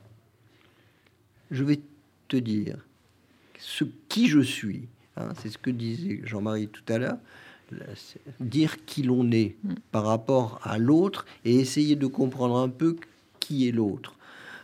je 1.49 1.63
vais 1.63 1.79
te 2.27 2.37
dire 2.37 2.77
ce 3.59 3.83
qui 4.09 4.27
je 4.27 4.39
suis. 4.39 4.87
Hein, 5.15 5.29
c'est 5.41 5.49
ce 5.49 5.57
que 5.57 5.69
disait 5.69 6.21
Jean-Marie 6.23 6.67
tout 6.67 6.93
à 6.93 6.97
l'heure. 6.97 7.17
Dire 8.39 8.85
qui 8.85 9.03
l'on 9.03 9.29
est 9.31 9.55
mm. 9.63 9.73
par 9.91 10.05
rapport 10.05 10.59
à 10.63 10.77
l'autre 10.77 11.25
et 11.43 11.55
essayer 11.55 11.95
de 11.95 12.07
comprendre 12.07 12.57
un 12.57 12.69
peu 12.69 12.95
qui 13.39 13.67
est 13.67 13.71
l'autre. 13.71 14.15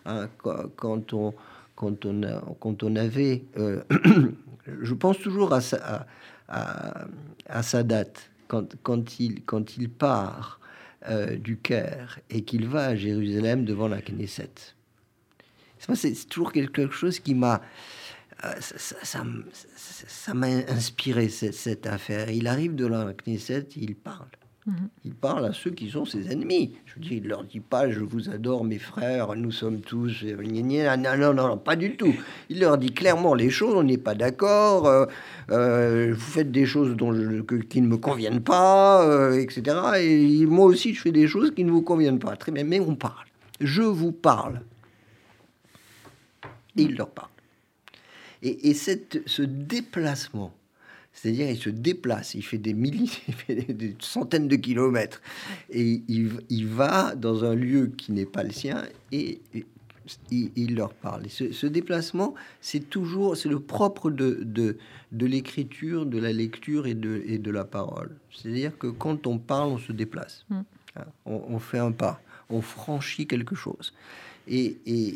Hein, 0.05 0.29
quand, 0.37 1.13
on, 1.13 1.33
quand, 1.75 2.05
on 2.05 2.23
a, 2.23 2.41
quand 2.59 2.83
on 2.83 2.95
avait. 2.95 3.43
Euh, 3.57 3.81
je 4.81 4.93
pense 4.93 5.19
toujours 5.19 5.53
à, 5.53 5.61
sa, 5.61 6.07
à, 6.47 7.05
à, 7.47 7.63
sa 7.63 7.83
date, 7.83 8.29
quand, 8.47 8.75
quand, 8.83 9.19
il, 9.19 9.43
quand 9.43 9.77
il 9.77 9.89
part 9.89 10.59
euh, 11.09 11.35
du 11.35 11.57
Caire 11.57 12.19
et 12.29 12.43
qu'il 12.43 12.67
va 12.67 12.85
à 12.87 12.95
Jérusalem 12.95 13.65
devant 13.65 13.87
la 13.87 14.01
Knesset. 14.01 14.51
C'est 15.95 16.29
toujours 16.29 16.53
quelque 16.53 16.89
chose 16.91 17.19
qui 17.19 17.35
m'a 17.35 17.61
euh, 18.45 18.53
ça, 18.59 20.33
m'a 20.33 20.47
inspiré 20.47 21.29
cette, 21.29 21.87
affaire. 21.87 22.29
Il 22.29 22.47
arrive 22.47 22.75
de 22.75 22.85
la 22.85 23.13
Knesset, 23.13 23.67
il 23.77 23.95
parle. 23.95 24.27
Mhm. 24.65 24.89
Il 25.05 25.13
parle 25.13 25.45
à 25.45 25.53
ceux 25.53 25.71
qui 25.71 25.89
sont 25.89 26.05
ses 26.05 26.31
ennemis. 26.31 26.73
Je 26.85 26.99
dis, 26.99 27.17
il 27.17 27.27
leur 27.27 27.43
dit 27.43 27.59
pas, 27.61 27.89
je 27.89 28.01
vous 28.01 28.29
adore, 28.29 28.65
mes 28.65 28.79
frères, 28.79 29.35
nous 29.35 29.51
sommes 29.51 29.81
tous. 29.81 30.23
Non, 30.23 31.17
non, 31.17 31.33
non, 31.33 31.57
pas 31.57 31.75
du 31.75 31.95
tout. 31.95 32.13
Il 32.49 32.59
leur 32.59 32.77
dit 32.77 32.93
clairement 32.93 33.33
les 33.33 33.49
choses, 33.49 33.75
on 33.75 33.83
n'est 33.83 33.97
pas 33.97 34.15
d'accord, 34.15 34.87
euh, 34.87 35.05
euh, 35.51 36.13
vous 36.13 36.19
faites 36.19 36.51
des 36.51 36.65
choses 36.65 36.95
dont 36.95 37.13
qui 37.69 37.81
ne 37.81 37.87
me 37.87 37.97
conviennent 37.97 38.43
pas, 38.43 39.35
etc. 39.35 39.63
Et 39.99 40.45
moi 40.45 40.65
aussi, 40.65 40.93
je 40.93 41.01
fais 41.01 41.11
des 41.11 41.27
choses 41.27 41.53
qui 41.53 41.63
ne 41.63 41.71
vous 41.71 41.81
conviennent 41.81 42.19
pas. 42.19 42.35
Très 42.35 42.51
bien, 42.51 42.63
mais 42.63 42.79
on 42.79 42.95
parle. 42.95 43.27
Je 43.61 43.83
vous 43.83 44.11
parle. 44.11 44.61
Et 46.75 46.83
il 46.83 46.95
leur 46.95 47.09
parle. 47.09 47.32
Et, 48.45 48.73
cette, 48.73 49.21
ce 49.25 49.41
déplacement, 49.41 50.53
c'est-à-dire 51.13 51.49
il 51.49 51.57
se 51.57 51.69
déplace, 51.69 52.35
il 52.35 52.43
fait 52.43 52.57
des 52.57 52.73
milliers, 52.73 53.09
il 53.29 53.33
fait 53.33 53.55
des, 53.55 53.95
centaines 53.99 54.49
de 54.49 54.57
kilomètres, 54.57 55.21
et 55.69 56.01
il, 56.07 56.67
va 56.67 57.15
dans 57.15 57.45
un 57.45 57.55
lieu 57.55 57.87
qui 57.97 58.11
n'est 58.11 58.25
pas 58.25 58.43
le 58.43 58.51
sien 58.51 58.83
et, 59.11 59.39
il, 60.29 60.75
leur 60.75 60.93
parle. 60.93 61.29
ce, 61.29 61.65
déplacement, 61.65 62.35
c'est 62.59 62.89
toujours, 62.89 63.37
c'est 63.37 63.47
le 63.47 63.61
propre 63.61 64.11
de, 64.11 64.41
de, 64.43 64.77
de 65.13 65.25
l'écriture, 65.25 66.05
de 66.05 66.19
la 66.19 66.33
lecture 66.33 66.87
et 66.87 66.93
de, 66.93 67.23
et 67.25 67.37
de 67.37 67.51
la 67.51 67.63
parole. 67.63 68.17
C'est-à-dire 68.29 68.77
que 68.77 68.87
quand 68.87 69.27
on 69.27 69.37
parle, 69.37 69.69
on 69.69 69.77
se 69.77 69.93
déplace. 69.93 70.45
Mm. 70.49 70.61
Hein, 70.97 71.05
on, 71.25 71.57
fait 71.59 71.79
un 71.79 71.93
pas, 71.93 72.21
on 72.49 72.61
franchit 72.61 73.25
quelque 73.27 73.55
chose. 73.55 73.93
Et, 74.49 74.77
et, 74.85 75.07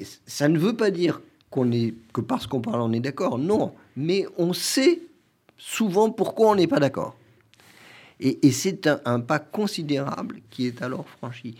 et, 0.00 0.06
ça 0.26 0.48
ne 0.48 0.56
veut 0.56 0.76
pas 0.76 0.92
dire 0.92 1.20
qu'on 1.50 1.72
est 1.72 1.94
que 2.12 2.20
parce 2.20 2.46
qu'on 2.46 2.60
parle 2.60 2.80
on 2.80 2.92
est 2.92 3.00
d'accord. 3.00 3.38
Non, 3.38 3.74
mais 3.96 4.26
on 4.36 4.52
sait 4.52 5.00
souvent 5.56 6.10
pourquoi 6.10 6.50
on 6.50 6.54
n'est 6.54 6.66
pas 6.66 6.80
d'accord. 6.80 7.16
Et, 8.20 8.50
c'est 8.50 8.88
un, 9.04 9.20
pas 9.20 9.38
considérable 9.38 10.40
qui 10.50 10.66
est 10.66 10.82
alors 10.82 11.08
franchi. 11.08 11.54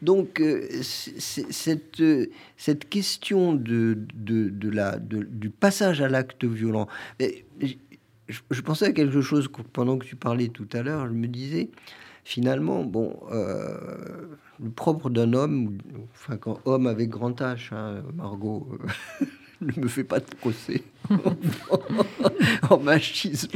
Donc 0.00 0.40
euh, 0.40 0.68
cette, 0.80 2.02
cette 2.56 2.88
question 2.88 3.52
de, 3.52 3.98
de, 4.14 4.70
la, 4.70 4.96
du 4.98 5.50
passage 5.50 6.00
à 6.00 6.08
l'acte 6.08 6.44
violent, 6.44 6.86
je, 8.28 8.60
pensais 8.60 8.86
à 8.86 8.92
quelque 8.92 9.20
chose 9.20 9.48
pendant 9.72 9.98
que 9.98 10.06
tu 10.06 10.14
parlais 10.14 10.48
tout 10.48 10.68
à 10.72 10.82
l'heure, 10.82 11.08
je 11.08 11.12
me 11.12 11.26
disais, 11.26 11.70
finalement, 12.24 12.84
bon, 12.84 13.20
euh, 13.30 13.76
le 14.62 14.70
propre 14.70 15.10
d'un 15.10 15.32
homme, 15.34 15.78
enfin, 16.12 16.36
quand 16.36 16.60
homme 16.64 16.86
avec 16.86 17.10
grand 17.10 17.38
H, 17.40 17.74
hein, 17.74 18.02
Margot, 18.14 18.68
euh, 19.20 19.26
ne 19.60 19.82
me 19.82 19.88
fait 19.88 20.04
pas 20.04 20.20
de 20.20 20.24
procès 20.40 20.82
en 22.70 22.78
machisme. 22.78 23.50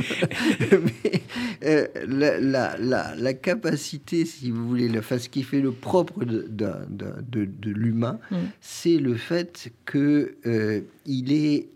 Mais 0.71 1.23
euh, 1.64 1.87
la, 2.07 2.77
la, 2.77 3.14
la, 3.16 3.35
capacité, 3.35 4.25
si 4.25 4.51
vous 4.51 4.69
voulez, 4.69 4.89
la, 4.89 5.03
ce 5.03 5.29
qui 5.29 5.43
fait 5.43 5.61
le 5.61 5.73
propre 5.73 6.25
de, 6.25 6.47
de, 6.49 6.73
de, 6.91 7.45
de 7.47 7.71
l'humain, 7.71 8.21
mm. 8.31 8.37
c'est 8.61 8.99
le 8.99 9.14
fait 9.14 9.73
que 9.87 10.37
euh, 10.47 10.83
il 11.07 11.33
est. 11.33 11.69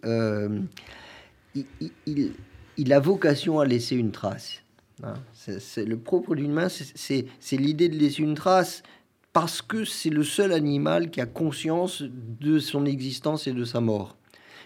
il, 1.55 1.64
il, 2.07 2.32
il, 2.76 2.93
a 2.93 3.01
vocation 3.01 3.61
à 3.61 3.66
laisser 3.66 3.97
une 3.97 4.12
trace. 4.12 4.62
Hein. 5.03 5.14
C'est 5.32 5.84
le 5.84 5.97
propre 5.97 6.34
d'une 6.34 6.53
main, 6.53 6.68
c'est 6.68 7.26
l'idée 7.53 7.88
de 7.88 7.97
laisser 7.97 8.22
une 8.22 8.34
trace 8.34 8.82
parce 9.32 9.62
que 9.62 9.84
c'est 9.84 10.11
le 10.11 10.24
seul 10.24 10.53
animal 10.53 11.11
qui 11.11 11.20
a 11.20 11.26
conscience 11.26 12.03
de 12.03 12.59
son 12.59 12.84
existence 12.84 13.47
et 13.47 13.53
de 13.53 13.64
sa 13.64 13.80
mort. 13.80 14.16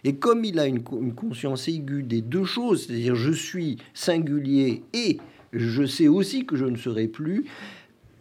Et 0.04 0.16
comme 0.16 0.44
il 0.44 0.58
a 0.58 0.66
une, 0.66 0.82
conscience 0.82 1.68
aiguë 1.68 2.02
des 2.02 2.20
deux 2.20 2.44
choses, 2.44 2.86
c'est-à-dire 2.86 3.14
je 3.14 3.32
suis 3.32 3.78
singulier 3.94 4.82
et 4.92 5.18
je 5.52 5.86
sais 5.86 6.08
aussi 6.08 6.46
que 6.46 6.56
je 6.56 6.64
ne 6.64 6.76
serai 6.76 7.08
plus. 7.08 7.46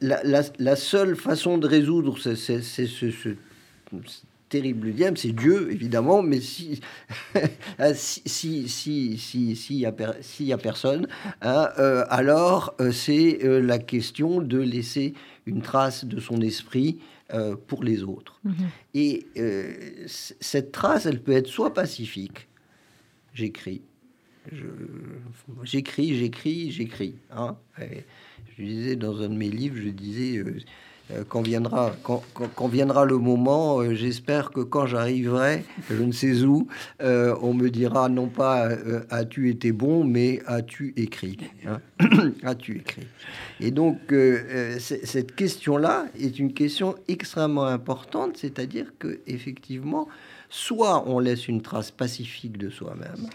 La, 0.02 0.76
seule 0.76 1.16
façon 1.16 1.58
de 1.58 1.68
résoudre 1.68 2.18
ce, 2.18 2.36
ce, 2.36 3.36
terrible 4.50 4.94
diable, 4.94 5.18
c'est 5.18 5.32
Dieu, 5.32 5.72
évidemment, 5.72 6.22
mais 6.22 6.40
si 6.40 6.80
si 7.94 8.70
si 8.70 9.18
si 9.18 9.56
s'il 9.56 9.78
y, 9.78 10.54
a 10.54 10.58
personne, 10.58 11.08
hein, 11.42 11.70
euh, 11.80 12.06
alors 12.10 12.76
euh, 12.80 12.92
c'est 12.92 13.44
euh, 13.44 13.60
la 13.60 13.80
question 13.80 14.42
de 14.42 14.60
laisser 14.60 15.14
une 15.46 15.62
trace 15.62 16.06
de 16.06 16.20
son 16.20 16.42
esprit 16.42 17.00
pour 17.68 17.84
les 17.84 18.04
autres. 18.04 18.40
Mhm. 18.44 18.54
Et 18.94 19.26
cette 20.06 20.72
trace, 20.72 21.08
elle 21.08 21.20
peut 21.20 21.32
être 21.32 21.48
soit 21.48 21.74
pacifique, 21.74 22.48
j'écris, 23.34 23.82
j'écris, 25.64 26.16
j'écris, 26.16 26.72
j'écris. 26.72 27.16
Hein. 27.32 27.58
Je 27.80 28.64
disais 28.64 28.96
dans 28.96 29.20
un 29.22 29.30
de 29.30 29.36
mes 29.36 29.50
livres, 29.50 29.78
je 29.84 29.90
disais, 29.90 30.44
quand, 31.28 31.42
viendra, 31.42 31.96
quand, 32.04 32.24
le 33.06 33.18
moment, 33.18 33.80
euh, 33.80 33.94
j'espère 33.94 34.52
que 34.52 34.62
quand 34.62 34.88
j'arriverai, 34.88 35.64
je 35.90 36.02
ne 36.02 36.12
sais 36.12 36.44
où, 36.44 36.68
on 37.00 37.54
me 37.54 37.70
dira 37.70 38.10
non 38.10 38.28
pas 38.28 38.70
as-tu 39.10 39.50
été 39.50 39.72
bon, 39.72 40.04
mais 40.04 40.42
as-tu 40.48 40.94
écrit 40.98 41.38
hein. 41.68 41.80
As-tu 42.44 42.78
écrit 42.78 43.08
Et 43.60 43.72
donc, 43.72 44.00
cette 44.80 45.36
question-là 45.36 46.06
est 46.20 46.40
une 46.40 46.54
question 46.54 46.96
extrêmement 47.08 47.66
importante, 47.66 48.38
c'est-à-dire 48.38 48.94
que 48.98 49.20
effectivement, 49.28 50.08
soit 50.50 51.08
on 51.08 51.20
laisse 51.20 51.48
une 51.48 51.62
trace 51.62 51.92
pacifique 51.92 52.58
de 52.58 52.70
soi-même, 52.70 53.30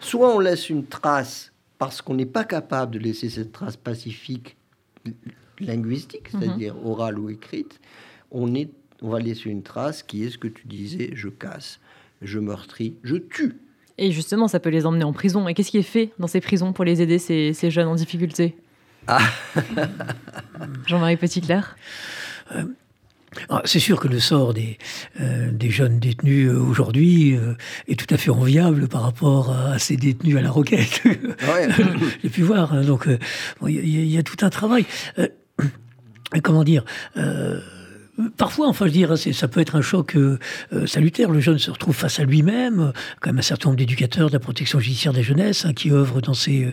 soit 0.00 0.34
on 0.34 0.38
laisse 0.38 0.70
une 0.70 0.86
trace 0.86 1.52
parce 1.78 2.00
qu'on 2.00 2.14
n'est 2.14 2.26
pas 2.26 2.44
capable 2.44 2.92
de 2.92 2.98
laisser 2.98 3.28
cette 3.28 3.52
trace 3.52 3.76
pacifique 3.76 4.56
linguistique, 5.64 6.32
mhm. 6.32 6.40
c'est-à-dire 6.40 6.86
orale 6.86 7.18
ou 7.18 7.30
écrite, 7.30 7.80
on, 8.30 8.54
est, 8.54 8.70
on 9.02 9.08
va 9.08 9.20
laisser 9.20 9.50
une 9.50 9.62
trace 9.62 10.02
qui 10.02 10.24
est 10.24 10.30
ce 10.30 10.38
que 10.38 10.48
tu 10.48 10.66
disais, 10.66 11.10
je 11.14 11.28
casse, 11.28 11.80
je 12.22 12.38
meurtris, 12.38 12.96
je 13.02 13.16
tue. 13.16 13.56
Et 13.96 14.10
justement, 14.10 14.48
ça 14.48 14.58
peut 14.58 14.70
les 14.70 14.86
emmener 14.86 15.04
en 15.04 15.12
prison. 15.12 15.46
Et 15.46 15.54
qu'est-ce 15.54 15.70
qui 15.70 15.78
est 15.78 15.82
fait 15.82 16.10
dans 16.18 16.26
ces 16.26 16.40
prisons 16.40 16.72
pour 16.72 16.84
les 16.84 17.00
aider, 17.00 17.18
ces, 17.18 17.52
ces 17.52 17.70
jeunes 17.70 17.86
en 17.86 17.94
difficulté? 17.94 18.56
Ah. 19.06 19.20
Jean-Marie 20.86 21.16
Petit-Clair 21.16 21.76
euh, 22.54 22.64
ah, 23.48 23.62
c'est 23.64 23.78
sûr 23.78 24.00
que 24.00 24.08
le 24.08 24.20
sort 24.20 24.54
des, 24.54 24.78
euh, 25.20 25.50
des 25.50 25.70
jeunes 25.70 25.98
détenus 25.98 26.48
euh, 26.48 26.58
aujourd'hui 26.58 27.36
euh, 27.36 27.54
est 27.88 27.98
tout 27.98 28.12
à 28.12 28.16
fait 28.16 28.30
enviable 28.30 28.88
par 28.88 29.02
rapport 29.02 29.50
à, 29.50 29.78
ces 29.78 29.96
détenus 29.96 30.36
à 30.36 30.40
la 30.40 30.50
roquette. 30.50 31.02
J'ai 32.22 32.30
pu 32.30 32.42
voir. 32.42 32.72
Hein, 32.72 32.82
donc, 32.82 33.08
il 33.66 34.12
y, 34.12 34.18
a 34.18 34.22
tout 34.22 34.36
un 34.42 34.50
travail. 34.50 34.86
Comment 36.40 36.64
dire 36.64 36.84
Parfois, 38.36 38.68
enfin, 38.68 38.86
je 38.86 39.04
veux 39.04 39.32
ça 39.32 39.48
peut 39.48 39.60
être 39.60 39.74
un 39.74 39.82
choc 39.82 40.14
euh, 40.14 40.38
euh, 40.72 40.86
salutaire. 40.86 41.30
Le 41.30 41.40
jeune 41.40 41.58
se 41.58 41.70
retrouve 41.70 41.96
face 41.96 42.20
à 42.20 42.24
lui-même, 42.24 42.92
quand 43.20 43.30
même 43.30 43.40
un 43.40 43.42
certain 43.42 43.70
nombre 43.70 43.78
d'éducateurs 43.78 44.28
de 44.28 44.32
la 44.32 44.38
protection 44.38 44.78
judiciaire 44.78 45.12
des 45.12 45.24
jeunesses 45.24 45.64
hein, 45.64 45.72
qui 45.72 45.90
œuvrent 45.90 46.20
dans 46.20 46.34
ces, 46.34 46.72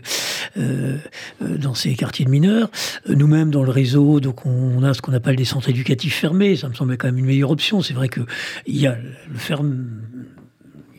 euh, 0.57 0.97
dans 1.41 1.73
ces 1.73 1.95
quartiers 1.95 2.25
de 2.25 2.29
mineurs. 2.29 2.69
Nous-mêmes, 3.07 3.49
dans 3.49 3.63
le 3.63 3.71
réseau, 3.71 4.19
donc 4.19 4.45
on 4.45 4.83
a 4.83 4.93
ce 4.93 5.01
qu'on 5.01 5.13
appelle 5.13 5.35
des 5.35 5.45
centres 5.45 5.69
éducatifs 5.69 6.15
fermés. 6.15 6.55
Ça 6.55 6.69
me 6.69 6.75
semble 6.75 6.95
quand 6.95 7.07
même 7.07 7.17
une 7.17 7.25
meilleure 7.25 7.51
option. 7.51 7.81
C'est 7.81 7.95
vrai 7.95 8.07
qu'il 8.07 8.25
y 8.67 8.85
a 8.85 8.95
le 8.95 9.37
ferme 9.37 9.87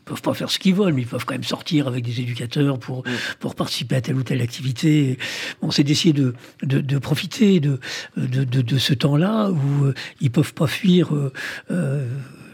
ils 0.03 0.05
peuvent 0.05 0.23
pas 0.23 0.35
faire 0.35 0.51
ce 0.51 0.59
qu'ils 0.59 0.75
veulent, 0.75 0.95
mais 0.95 1.03
ils 1.03 1.09
peuvent 1.09 1.25
quand 1.25 1.35
même 1.35 1.45
sortir 1.45 1.87
avec 1.87 2.05
des 2.05 2.21
éducateurs 2.21 2.79
pour, 2.79 3.01
mm. 3.01 3.11
pour 3.39 3.55
participer 3.55 3.97
à 3.97 4.01
telle 4.01 4.17
ou 4.17 4.25
telle 4.25 4.41
activité. 4.41 5.17
Bon, 5.61 5.71
c'est 5.71 5.85
d'essayer 5.85 6.13
de, 6.13 6.35
de, 6.65 6.81
de, 6.81 6.99
profiter 6.99 7.61
de, 7.61 7.79
de, 8.17 8.45
de 8.45 8.79
ce 8.79 8.95
temps-là 8.95 9.51
où 9.51 9.85
euh, 9.85 9.95
ils 10.21 10.31
peuvent 10.31 10.55
pas 10.55 10.67
fuir 10.67 11.15
euh, 11.15 12.07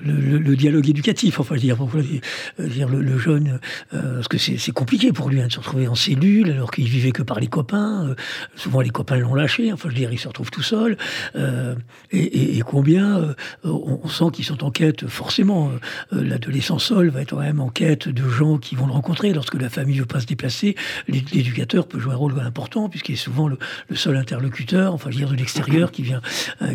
le, 0.04 0.56
dialogue 0.56 0.88
éducatif, 0.88 1.40
enfin, 1.40 1.56
dire, 1.56 1.76
euh, 1.82 2.68
dire 2.68 2.88
le, 2.88 3.00
le 3.00 3.18
jeune, 3.18 3.60
euh, 3.94 4.16
parce 4.16 4.28
que 4.28 4.38
c'est 4.38 4.72
compliqué 4.72 5.12
pour 5.12 5.28
lui 5.28 5.40
hein, 5.40 5.46
de 5.46 5.52
se 5.52 5.58
retrouver 5.58 5.88
en 5.88 5.94
cellule 5.94 6.50
alors 6.50 6.70
qu'il 6.70 6.88
vivait 6.88 7.12
que 7.12 7.22
par 7.22 7.40
les 7.40 7.46
copains. 7.46 8.08
Euh, 8.08 8.14
souvent, 8.56 8.80
les 8.80 8.90
copains 8.90 9.16
l'ont 9.16 9.34
lâché. 9.34 9.72
Enfin, 9.72 9.88
je 9.88 9.94
veux 9.94 10.00
dire, 10.00 10.12
il 10.12 10.18
se 10.18 10.28
retrouve 10.28 10.50
tout 10.50 10.62
seul. 10.62 10.96
Et, 12.10 12.58
et, 12.58 12.60
combien 12.62 13.34
on, 13.64 14.08
sent 14.08 14.24
qu'ils 14.32 14.44
sont 14.44 14.64
en 14.64 14.70
quête, 14.70 15.06
forcément. 15.06 15.70
L'adolescent 16.12 16.78
seul 16.78 17.08
va 17.10 17.22
être 17.22 17.30
quand 17.30 17.40
même 17.40 17.60
en 17.60 17.68
quête 17.68 18.08
de 18.08 18.28
gens 18.28 18.58
qui 18.58 18.74
vont 18.74 18.86
le 18.86 18.92
rencontrer. 18.92 19.32
Lorsque 19.32 19.54
la 19.54 19.68
famille 19.68 19.96
ne 19.96 20.00
veut 20.00 20.06
pas 20.06 20.20
se 20.20 20.26
déplacer, 20.26 20.76
l'éducateur 21.08 21.86
peut 21.86 21.98
jouer 21.98 22.14
un 22.14 22.16
rôle 22.16 22.38
important 22.40 22.88
puisqu'il 22.88 23.12
est 23.12 23.16
souvent 23.16 23.48
le, 23.48 23.58
seul 23.94 24.16
interlocuteur, 24.16 24.94
enfin, 24.94 25.10
je 25.10 25.16
veux 25.16 25.24
dire, 25.24 25.30
de 25.30 25.36
l'extérieur 25.36 25.92
qui 25.92 26.02
vient, 26.02 26.20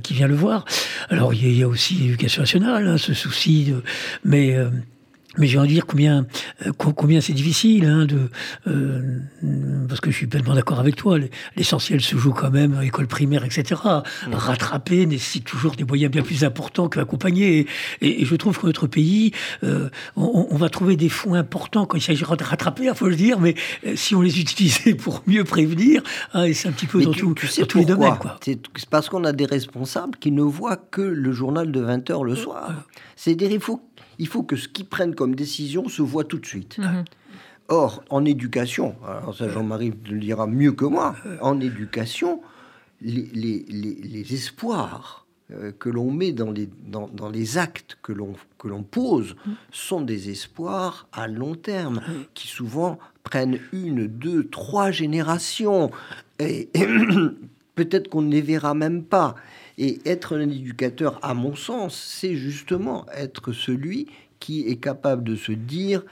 qui 0.03 0.13
vient 0.13 0.27
le 0.27 0.35
voir. 0.35 0.65
Alors, 1.09 1.33
il 1.33 1.57
y, 1.57 1.63
a, 1.63 1.67
aussi 1.67 1.95
l'éducation 1.95 2.41
nationale, 2.41 2.87
hein, 2.87 2.97
souci, 3.13 3.65
de, 3.65 3.83
mais 4.23 4.55
euh, 4.55 4.69
mais 5.37 5.47
j'ai 5.47 5.57
envie 5.57 5.69
de 5.69 5.73
dire 5.73 5.85
combien, 5.85 6.25
euh, 6.65 6.71
combien 6.73 7.21
c'est 7.21 7.33
difficile, 7.33 7.85
hein, 7.85 8.05
de, 8.05 8.29
euh, 8.67 9.19
parce 9.87 9.99
que 9.99 10.11
je 10.11 10.17
suis 10.17 10.27
pleinement 10.27 10.53
d'accord 10.53 10.79
avec 10.79 10.95
toi. 10.95 11.17
L'essentiel 11.55 12.01
se 12.01 12.15
joue 12.17 12.33
quand 12.33 12.51
même 12.51 12.75
à 12.75 12.81
l'école 12.81 13.07
primaire, 13.07 13.43
etc. 13.43 13.81
Mmh. 13.85 14.33
Rattraper 14.33 15.05
nécessite 15.05 15.45
toujours 15.45 15.75
des 15.75 15.83
moyens 15.83 16.11
bien 16.11 16.21
plus 16.21 16.43
importants 16.43 16.87
que 16.87 16.99
accompagner. 16.99 17.67
Et, 18.01 18.25
je 18.25 18.35
trouve 18.35 18.57
que 18.59 18.65
notre 18.65 18.87
pays, 18.87 19.31
euh, 19.63 19.89
on, 20.15 20.55
va 20.55 20.69
trouver 20.69 20.95
des 20.95 21.09
fonds 21.09 21.33
importants 21.33 21.85
quand 21.85 21.97
il 21.97 22.01
s'agira 22.01 22.35
de 22.35 22.43
rattraper, 22.43 22.85
il 22.85 22.95
faut 22.95 23.09
le 23.09 23.15
dire, 23.15 23.39
mais 23.39 23.55
si 23.95 24.15
on 24.15 24.21
les 24.21 24.39
utilisait 24.39 24.93
pour 24.95 25.23
mieux 25.27 25.43
prévenir, 25.43 26.01
hein, 26.33 26.43
et 26.43 26.53
c'est 26.53 26.67
un 26.67 26.71
petit 26.71 26.85
peu 26.85 27.01
dans, 27.01 27.11
tout, 27.11 27.33
tous 27.33 27.77
les 27.77 27.85
domaines. 27.85 28.13
C'est 28.41 28.59
parce 28.89 29.09
qu'on 29.09 29.23
a 29.23 29.33
des 29.33 29.45
responsables 29.45 30.17
qui 30.17 30.31
ne 30.31 30.41
voient 30.41 30.77
que 30.77 31.01
le 31.01 31.31
journal 31.31 31.71
de 31.71 31.81
20 31.81 32.09
heures 32.11 32.23
le 32.23 32.35
soir. 32.35 32.85
C'est-à-dire, 33.15 33.51
il 33.51 33.59
faut 33.59 33.81
il 34.23 34.29
faut 34.29 34.43
que 34.43 34.55
ce 34.55 34.69
qu'ils 34.69 34.85
prennent 34.85 35.15
comme 35.15 35.35
décision 35.35 35.89
se 35.89 36.01
voit 36.01 36.23
tout 36.23 36.39
de 36.39 36.45
suite. 36.45 36.77
Mhm. 36.77 37.03
Or, 37.67 38.05
en 38.09 38.23
éducation, 38.23 38.95
alors 39.05 39.35
ça 39.35 39.49
Jean-Marie 39.49 39.93
le 40.09 40.17
dira 40.17 40.47
mieux 40.47 40.71
que 40.71 40.85
moi, 40.85 41.13
en 41.41 41.59
éducation, 41.59 42.41
les, 43.01 44.33
espoirs 44.33 45.25
euh, 45.51 45.73
que 45.77 45.89
l'on 45.89 46.09
met 46.09 46.31
dans 46.31 46.51
les, 46.51 46.69
dans, 46.87 47.29
les 47.29 47.57
actes 47.57 47.97
que 48.01 48.13
l'on, 48.13 48.33
que 48.57 48.69
l'on 48.69 48.83
pose 48.83 49.35
mhm. 49.45 49.55
sont 49.71 50.01
des 50.01 50.29
espoirs 50.29 51.09
à 51.11 51.27
long 51.27 51.55
terme, 51.55 51.95
mhm. 51.95 52.25
qui 52.33 52.47
souvent 52.47 52.99
prennent 53.23 53.59
une, 53.73 54.07
deux, 54.07 54.47
trois 54.47 54.89
générations. 54.89 55.91
et 56.39 56.69
peut-être 57.75 58.07
qu'on 58.07 58.21
ne 58.21 58.31
les 58.31 58.41
verra 58.41 58.73
même 58.73 59.03
pas. 59.03 59.35
Et 59.77 59.99
être 60.05 60.37
un 60.37 60.41
éducateur, 60.41 61.19
à 61.23 61.33
mon 61.33 61.55
sens, 61.55 61.95
c'est 61.95 62.35
justement 62.35 63.05
être 63.15 63.53
celui 63.53 64.07
qui 64.39 64.67
est 64.67 64.75
capable 64.75 65.23
de 65.23 65.35
se 65.35 65.51
dire 65.51 66.03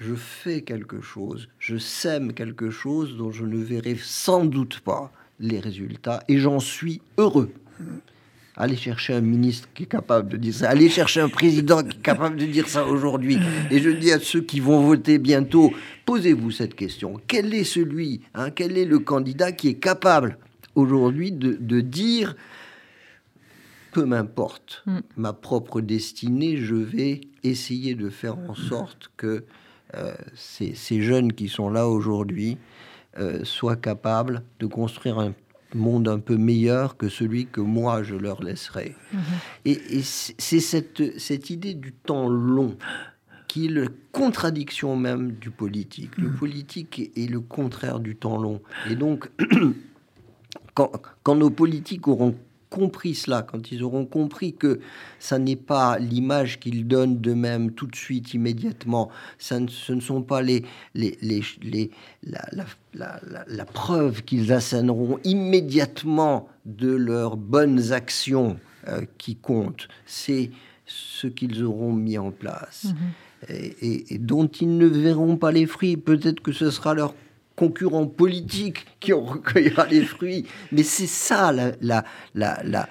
je 0.00 0.14
fais 0.14 0.62
quelque 0.62 1.00
chose, 1.00 1.48
je 1.58 1.76
sème 1.76 2.32
quelque 2.32 2.70
chose 2.70 3.16
dont 3.16 3.32
je 3.32 3.44
ne 3.44 3.56
verrai 3.56 3.96
sans 4.00 4.44
doute 4.44 4.80
pas 4.80 5.10
les 5.40 5.58
résultats 5.58 6.22
et 6.28 6.38
j'en 6.38 6.60
suis 6.60 7.00
heureux. 7.16 7.50
Allez 8.56 8.76
chercher 8.76 9.14
un 9.14 9.20
ministre 9.20 9.68
qui 9.72 9.84
est 9.84 9.86
capable 9.86 10.30
de 10.30 10.36
dire 10.36 10.52
ça. 10.52 10.70
Allez 10.70 10.88
chercher 10.88 11.20
un 11.20 11.28
président 11.28 11.82
qui 11.84 11.96
est 11.96 12.02
capable 12.02 12.36
de 12.36 12.44
dire 12.44 12.68
ça 12.68 12.84
aujourd'hui. 12.84 13.38
Et 13.70 13.78
je 13.78 13.90
dis 13.90 14.10
à 14.10 14.18
ceux 14.18 14.40
qui 14.40 14.58
vont 14.58 14.80
voter 14.80 15.18
bientôt, 15.18 15.72
posez-vous 16.06 16.50
cette 16.50 16.74
question. 16.74 17.20
Quel 17.28 17.54
est 17.54 17.62
celui, 17.62 18.20
hein, 18.34 18.50
quel 18.50 18.76
est 18.76 18.84
le 18.84 18.98
candidat 18.98 19.52
qui 19.52 19.68
est 19.68 19.78
capable 19.78 20.38
aujourd'hui 20.74 21.30
de, 21.30 21.56
de 21.60 21.80
dire 21.80 22.34
peu 23.92 24.04
m'importe 24.04 24.82
mm. 24.86 24.98
ma 25.16 25.32
propre 25.32 25.80
destinée, 25.80 26.56
je 26.56 26.74
vais 26.74 27.20
essayer 27.44 27.94
de 27.94 28.10
faire 28.10 28.38
en 28.38 28.54
sorte 28.54 29.10
que 29.16 29.44
euh, 29.94 30.14
ces, 30.34 31.00
jeunes 31.00 31.32
qui 31.32 31.48
sont 31.48 31.70
là 31.70 31.88
aujourd'hui 31.88 32.58
euh, 33.18 33.44
soient 33.44 33.76
capables 33.76 34.42
de 34.60 34.66
construire 34.66 35.18
un 35.18 35.34
monde 35.74 36.08
un 36.08 36.18
peu 36.18 36.36
meilleur 36.36 36.96
que 36.96 37.08
celui 37.08 37.46
que 37.46 37.60
moi 37.60 38.02
je 38.02 38.14
leur 38.14 38.42
laisserai. 38.42 38.94
Mm-hmm. 39.14 39.18
Et, 39.66 40.02
c'est 40.02 40.60
cette, 40.60 41.18
cette 41.18 41.50
idée 41.50 41.74
du 41.74 41.92
temps 41.92 42.28
long 42.28 42.76
qui 43.48 43.66
est 43.66 43.70
la 43.70 43.86
contradiction 44.12 44.94
même 44.94 45.32
du 45.32 45.50
politique. 45.50 46.16
Le 46.18 46.28
mm. 46.28 46.34
politique 46.34 47.12
est 47.16 47.30
le 47.30 47.40
contraire 47.40 47.98
du 47.98 48.14
temps 48.14 48.36
long. 48.36 48.60
Et 48.90 48.94
donc, 48.94 49.30
quand, 50.74 50.92
quand 51.22 51.34
nos 51.34 51.50
politiques 51.50 52.08
auront 52.08 52.34
compris 52.70 53.14
cela, 53.14 53.42
quand 53.42 53.72
ils 53.72 53.82
auront 53.82 54.06
compris 54.06 54.52
que 54.54 54.80
ça 55.18 55.38
n'est 55.38 55.56
pas 55.56 55.98
l'image 55.98 56.60
qu'ils 56.60 56.86
donnent 56.86 57.18
d'eux-mêmes 57.18 57.72
tout 57.72 57.86
de 57.86 57.96
suite, 57.96 58.34
immédiatement, 58.34 59.10
ça 59.38 59.60
ne, 59.60 59.68
ce 59.68 59.92
ne 59.92 60.00
sont 60.00 60.22
pas 60.22 60.42
les, 60.42 60.64
les, 60.94 61.18
les, 61.62 61.90
la, 62.22 62.44
la, 62.94 63.20
la, 63.46 63.64
preuve 63.64 64.22
qu'ils 64.22 64.52
assèneront 64.52 65.18
immédiatement 65.24 66.48
de 66.66 66.90
leurs 66.90 67.36
bonnes 67.36 67.92
actions 67.92 68.58
euh, 68.88 69.02
qui 69.18 69.36
comptent, 69.36 69.88
c'est 70.06 70.50
ce 70.86 71.26
qu'ils 71.26 71.62
auront 71.64 71.92
mis 71.92 72.18
en 72.18 72.30
place. 72.30 72.86
Mm-hmm. 72.86 73.54
Et, 73.54 74.14
et, 74.14 74.18
dont 74.18 74.48
ils 74.48 74.76
ne 74.76 74.86
verront 74.86 75.36
pas 75.36 75.52
les 75.52 75.66
fruits. 75.66 75.96
Peut-être 75.96 76.40
que 76.40 76.50
ce 76.50 76.72
sera 76.72 76.92
leur 76.92 77.14
concurrent 77.58 78.06
politique 78.06 78.86
qui 79.00 79.12
en 79.12 79.24
recueillera 79.24 79.86
les 79.86 80.04
fruits. 80.04 80.46
Mais 80.70 80.84
c'est 80.84 81.08
ça, 81.08 81.52
la, 81.52 81.72
la, 81.80 82.04
la, 82.62 82.88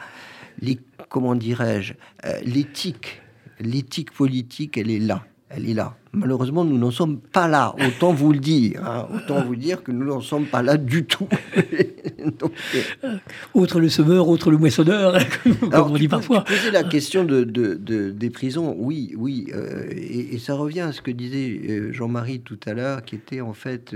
les, 0.60 0.78
comment 1.10 1.36
dirais-je, 1.36 1.94
euh, 2.26 2.40
l'éthique. 2.44 3.22
L'éthique 3.60 4.12
politique, 4.12 4.78
elle 4.78 4.92
est 4.92 5.00
là 5.00 5.24
elle 5.50 5.70
est 5.70 5.74
là. 5.74 5.96
Malheureusement, 6.12 6.66
nous 6.66 6.78
n'en 6.78 6.92
sommes 6.92 7.20
pas 7.20 7.48
là. 7.48 7.74
Autant 7.80 8.12
vous 8.12 8.34
le 8.34 8.40
dire. 8.40 8.84
Hein. 8.86 9.08
Autant 9.16 9.44
vous 9.44 9.56
dire 9.56 9.82
que 9.84 9.92
nous 9.92 10.06
n'en 10.06 10.20
sommes 10.20 10.46
pas 10.46 10.62
là 10.62 10.78
du 10.78 11.06
tout. 11.06 11.28
Euh, 13.04 13.18
autre 13.54 13.80
le 13.80 13.88
semeur, 13.88 14.28
autre 14.28 14.52
le 14.52 14.58
moissonneur, 14.58 15.18
comme 15.72 15.92
on 15.92 15.98
dit 15.98 16.10
parfois. 16.10 16.44
Poser 16.44 16.72
la 16.72 16.84
question 16.84 17.24
de, 17.24 17.44
des 17.46 18.30
prisons, 18.30 18.76
oui, 18.78 19.14
oui. 19.16 19.48
Euh, 19.56 19.86
et, 19.90 20.38
ça 20.38 20.56
revient 20.56 20.82
à 20.82 20.92
ce 20.92 21.02
que 21.02 21.12
disait 21.12 21.58
euh, 21.70 21.94
Jean-Marie 21.94 22.42
tout 22.42 22.60
à 22.66 22.74
l'heure, 22.74 23.06
qui 23.06 23.16
était 23.16 23.40
en 23.40 23.54
fait 23.54 23.96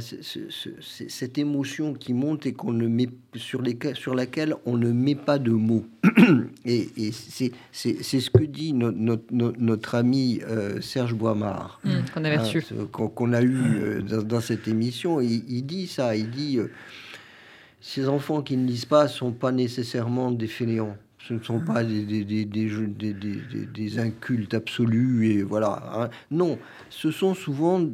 cette 0.00 1.38
émotion 1.38 1.94
qui 1.94 2.12
monte 2.12 2.44
et 2.44 2.52
qu'on 2.52 2.72
ne 2.72 2.86
met 2.86 3.08
sur, 3.34 3.62
les, 3.62 3.78
sur 3.94 4.14
laquelle 4.14 4.54
on 4.66 4.76
ne 4.76 4.92
met 4.92 5.14
pas 5.14 5.38
de 5.38 5.50
mots. 5.50 5.86
et, 6.64 6.88
c'est 7.12 7.52
ce 7.72 8.30
que 8.30 8.44
dit 8.44 8.74
notre 8.74 9.94
ami 9.94 10.40
euh, 10.46 10.80
Serge 10.82 11.14
Boimard, 11.14 11.80
mmh, 11.84 11.90
qu'on 12.12 12.24
a, 12.24 12.30
hein, 12.30 12.88
qu'on 12.92 13.32
a 13.32 13.42
eu 13.42 13.56
euh, 13.56 14.02
dans, 14.02 14.40
cette 14.40 14.68
émission. 14.68 15.20
Il, 15.20 15.44
il, 15.48 15.62
dit 15.64 15.86
ça, 15.86 16.14
il 16.14 16.30
dit 16.30 16.58
euh, 16.58 16.70
ces 17.80 18.08
enfants 18.08 18.42
qui 18.42 18.58
ne 18.58 18.66
lisent 18.66 18.84
pas 18.84 19.08
sont 19.08 19.32
pas 19.32 19.52
nécessairement 19.52 20.30
des 20.30 20.48
fainéants 20.48 20.96
ce 21.26 21.34
ne 21.34 21.42
sont 21.42 21.60
pas 21.60 21.84
des, 21.84 22.04
des, 22.04 22.24
des, 22.24 22.44
des, 22.46 23.12
des 23.12 23.98
incultes 23.98 24.54
absolus 24.54 25.26
et 25.30 25.42
voilà. 25.42 25.82
Hein. 25.94 26.08
Non, 26.30 26.58
ce 26.88 27.10
sont 27.10 27.34
souvent 27.34 27.84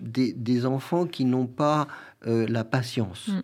des, 0.00 0.66
enfants 0.66 1.06
qui 1.06 1.24
n'ont 1.24 1.46
pas 1.46 1.88
euh, 2.26 2.46
la 2.48 2.64
patience. 2.64 3.28
Mm. 3.28 3.40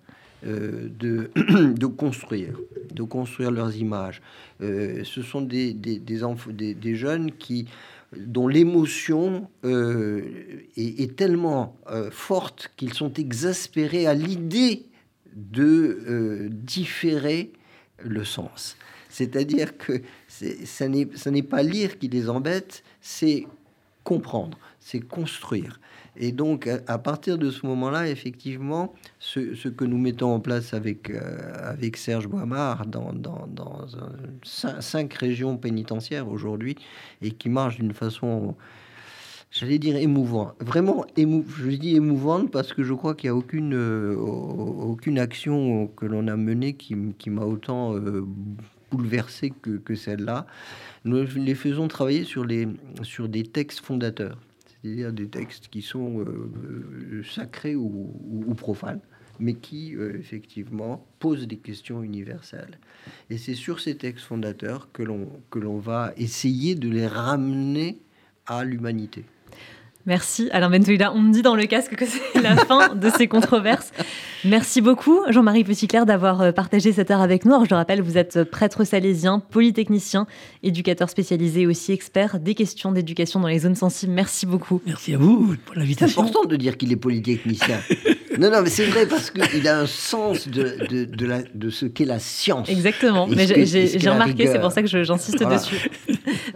Euh, 0.47 0.89
de, 0.91 1.31
de, 1.75 1.87
construire, 1.87 2.59
de 2.93 3.03
construire 3.03 3.51
leurs 3.51 3.75
images. 3.77 4.21
Euh, 4.61 5.03
ce 5.03 5.23
sont 5.23 5.41
des, 5.41 5.73
des, 5.73 6.25
enfants, 6.25 6.51
des, 6.53 6.95
jeunes 6.95 7.33
qui, 7.33 7.67
dont 8.17 8.47
l'émotion 8.47 9.49
est, 9.65 11.17
tellement 11.17 11.75
forte 12.11 12.71
qu'ils 12.77 12.93
sont 12.93 13.13
exaspérés 13.15 14.07
à 14.07 14.15
l'idée 14.15 14.85
de 15.35 16.49
différer 16.51 17.53
le 17.99 18.25
sens. 18.25 18.77
C'est-à-dire 19.09 19.79
que 19.79 20.03
ça 20.29 20.87
n'est 20.89 21.43
pas 21.43 21.63
lire 21.63 21.99
qui 21.99 22.09
les 22.09 22.29
embête, 22.29 22.85
c'est 23.01 23.47
comprendre, 24.05 24.59
c'est 24.79 25.01
construire. 25.01 25.81
Et 26.19 26.33
donc, 26.33 26.69
à, 26.87 26.99
partir 26.99 27.39
de 27.39 27.51
ce 27.51 27.67
moment-là, 27.67 28.09
effectivement, 28.09 28.95
ce, 29.19 29.69
que 29.69 29.85
nous 29.85 29.99
mettons 29.99 30.35
en 30.35 30.41
place 30.41 30.73
avec, 30.73 31.11
euh, 31.11 31.21
avec 31.63 31.97
Serge 31.97 32.27
Boimard 32.27 32.87
dans, 32.87 33.13
dans, 33.13 33.47
dans 33.49 33.87
cinq, 34.43 35.15
régions 35.15 35.57
pénitentiaires 35.57 36.29
aujourd'hui, 36.29 36.77
et 37.23 37.31
qui 37.31 37.49
marche 37.49 37.77
d'une 37.77 37.93
façon, 37.93 38.55
j'allais 39.51 39.79
dire 39.79 39.97
émouvante, 39.97 40.55
vraiment 40.61 41.05
émou 41.17 41.45
je 41.59 41.71
dis 41.71 41.97
émouvante 41.97 42.51
parce 42.51 42.73
que 42.73 42.83
je 42.83 42.95
crois 42.95 43.15
qu'il 43.15 43.31
n'y 43.31 43.35
a 43.35 43.39
aucune, 43.39 43.75
euh, 43.75 44.17
aucune 44.17 45.19
action 45.19 45.89
que 45.89 46.07
l'on 46.07 46.29
a 46.29 46.37
menée 46.37 46.75
qui, 46.75 46.97
qui 47.19 47.31
m'a 47.31 47.45
autant 47.45 47.95
euh, 47.95 48.27
bouleversé 48.91 49.53
que, 49.63 49.77
que 49.79 49.95
celle-là. 49.95 50.47
Nous 51.05 51.25
les 51.37 51.55
faisons 51.55 51.89
travailler 51.89 52.25
sur, 52.25 52.45
les, 52.45 52.67
sur 53.03 53.29
des 53.29 53.45
textes 53.45 53.81
fondateurs 53.81 54.39
c'est-à-dire 54.87 55.13
des 55.13 55.29
textes 55.29 55.69
qui 55.69 55.83
sont 55.83 56.21
euh, 56.21 56.51
euh, 57.15 57.23
sacrés 57.25 57.75
ou, 57.75 58.55
profanes, 58.57 59.01
mais 59.39 59.55
qui, 59.55 59.97
euh, 59.97 60.17
effectivement, 60.19 61.05
posent 61.19 61.47
des 61.47 61.57
questions 61.57 62.03
universelles. 62.03 62.79
Et 63.29 63.37
c'est 63.37 63.55
sur 63.55 63.81
ces 63.81 63.97
textes 63.97 64.25
fondateurs 64.25 64.89
que 64.93 65.03
l'on 65.03 65.79
va 65.79 66.13
essayer 66.17 66.75
de 66.75 66.89
les 66.89 67.07
ramener 67.07 67.99
à 68.47 68.65
l'humanité. 68.65 69.25
Merci 70.07 70.49
Alain 70.53 70.71
Bentouila. 70.71 71.13
On 71.15 71.21
me 71.21 71.33
dit 71.33 71.43
dans 71.43 71.57
le 71.57 71.67
casque 71.67 71.97
que 71.97 72.05
c'est 72.07 72.41
la 72.41 72.55
fin 72.57 72.95
de 72.95 73.11
ces 73.11 73.27
controverses. 73.27 73.93
Merci 74.45 74.81
beaucoup 74.81 75.21
Jean-Marie 75.31 75.65
Petitclerc 75.65 76.07
d'avoir 76.07 76.41
euh, 76.41 76.53
partagé 76.53 76.93
cette 76.93 77.11
heure 77.11 77.21
avec 77.21 77.45
nous. 77.45 77.53
Alors, 77.53 77.65
je 77.65 77.71
le 77.71 77.77
rappelle, 77.77 78.01
vous 78.03 78.17
êtes 78.17 78.45
prêtre 78.45 78.85
salésien, 78.85 79.41
polytechnicien, 79.41 80.29
éducateur 80.63 81.11
spécialisé 81.11 81.63
et 81.63 81.67
aussi 81.67 81.91
expert 81.91 82.39
des 82.39 82.55
questions 82.55 82.93
d'éducation 82.93 83.41
dans 83.41 83.49
les 83.49 83.59
zones 83.59 83.75
sensibles. 83.75 84.13
Merci 84.13 84.47
beaucoup. 84.47 84.81
Merci 84.87 85.15
à 85.15 85.19
vous 85.19 85.57
pour 85.65 85.75
l'invitation. 85.75 86.23
C'est 86.23 86.29
important 86.29 86.49
de 86.49 86.55
dire 86.55 86.77
qu'il 86.77 86.93
est 86.93 86.97
polytechnicien. 86.97 87.81
non, 88.39 88.53
non, 88.53 88.63
mais 88.63 88.71
c'est 88.71 88.87
vrai 88.87 89.07
parce 89.07 89.33
qu'il 89.33 89.67
a 89.67 89.81
un 89.81 89.87
sens 89.87 90.47
de, 90.47 90.87
de, 90.89 91.05
de, 91.05 91.27
la, 91.27 91.43
de 91.43 91.69
ce 91.69 91.85
qu'est 91.85 92.05
la 92.05 92.21
science. 92.21 92.69
Exactement. 92.69 93.27
Mais 93.27 93.47
j'ai 93.47 94.09
remarqué, 94.09 94.47
c'est 94.47 94.61
pour 94.61 94.71
ça 94.71 94.83
que 94.83 95.03
j'insiste 95.03 95.43
dessus. 95.43 95.91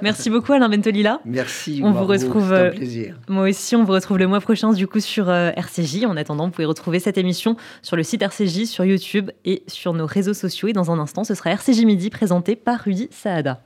Merci 0.02 0.30
beaucoup 0.30 0.52
Alain 0.52 0.68
Bentolila. 0.68 1.20
Merci. 1.24 1.80
On 1.84 1.92
vous 1.92 2.04
retrouve. 2.04 2.52
un 2.52 2.70
plaisir. 2.70 3.16
Moi 3.28 3.48
aussi, 3.48 3.76
on 3.76 3.84
vous 3.84 3.92
retrouve 3.92 4.18
le 4.18 4.26
mois 4.26 4.40
prochain 4.40 4.72
du 4.72 4.86
coup 4.86 5.00
sur 5.00 5.28
euh, 5.28 5.50
RCJ. 5.56 6.04
En 6.04 6.16
attendant, 6.16 6.46
vous 6.46 6.52
pouvez 6.52 6.66
retrouver 6.66 7.00
cette 7.00 7.18
émission 7.18 7.56
sur 7.82 7.96
le 7.96 8.02
site 8.02 8.22
RCJ, 8.22 8.64
sur 8.64 8.84
YouTube 8.84 9.30
et 9.44 9.62
sur 9.66 9.92
nos 9.92 10.06
réseaux 10.06 10.34
sociaux. 10.34 10.68
Et 10.68 10.72
dans 10.72 10.90
un 10.90 10.98
instant, 10.98 11.24
ce 11.24 11.34
sera 11.34 11.50
RCJ 11.50 11.84
Midi 11.84 12.10
présenté 12.10 12.56
par 12.56 12.80
Rudy 12.80 13.08
Saada. 13.10 13.58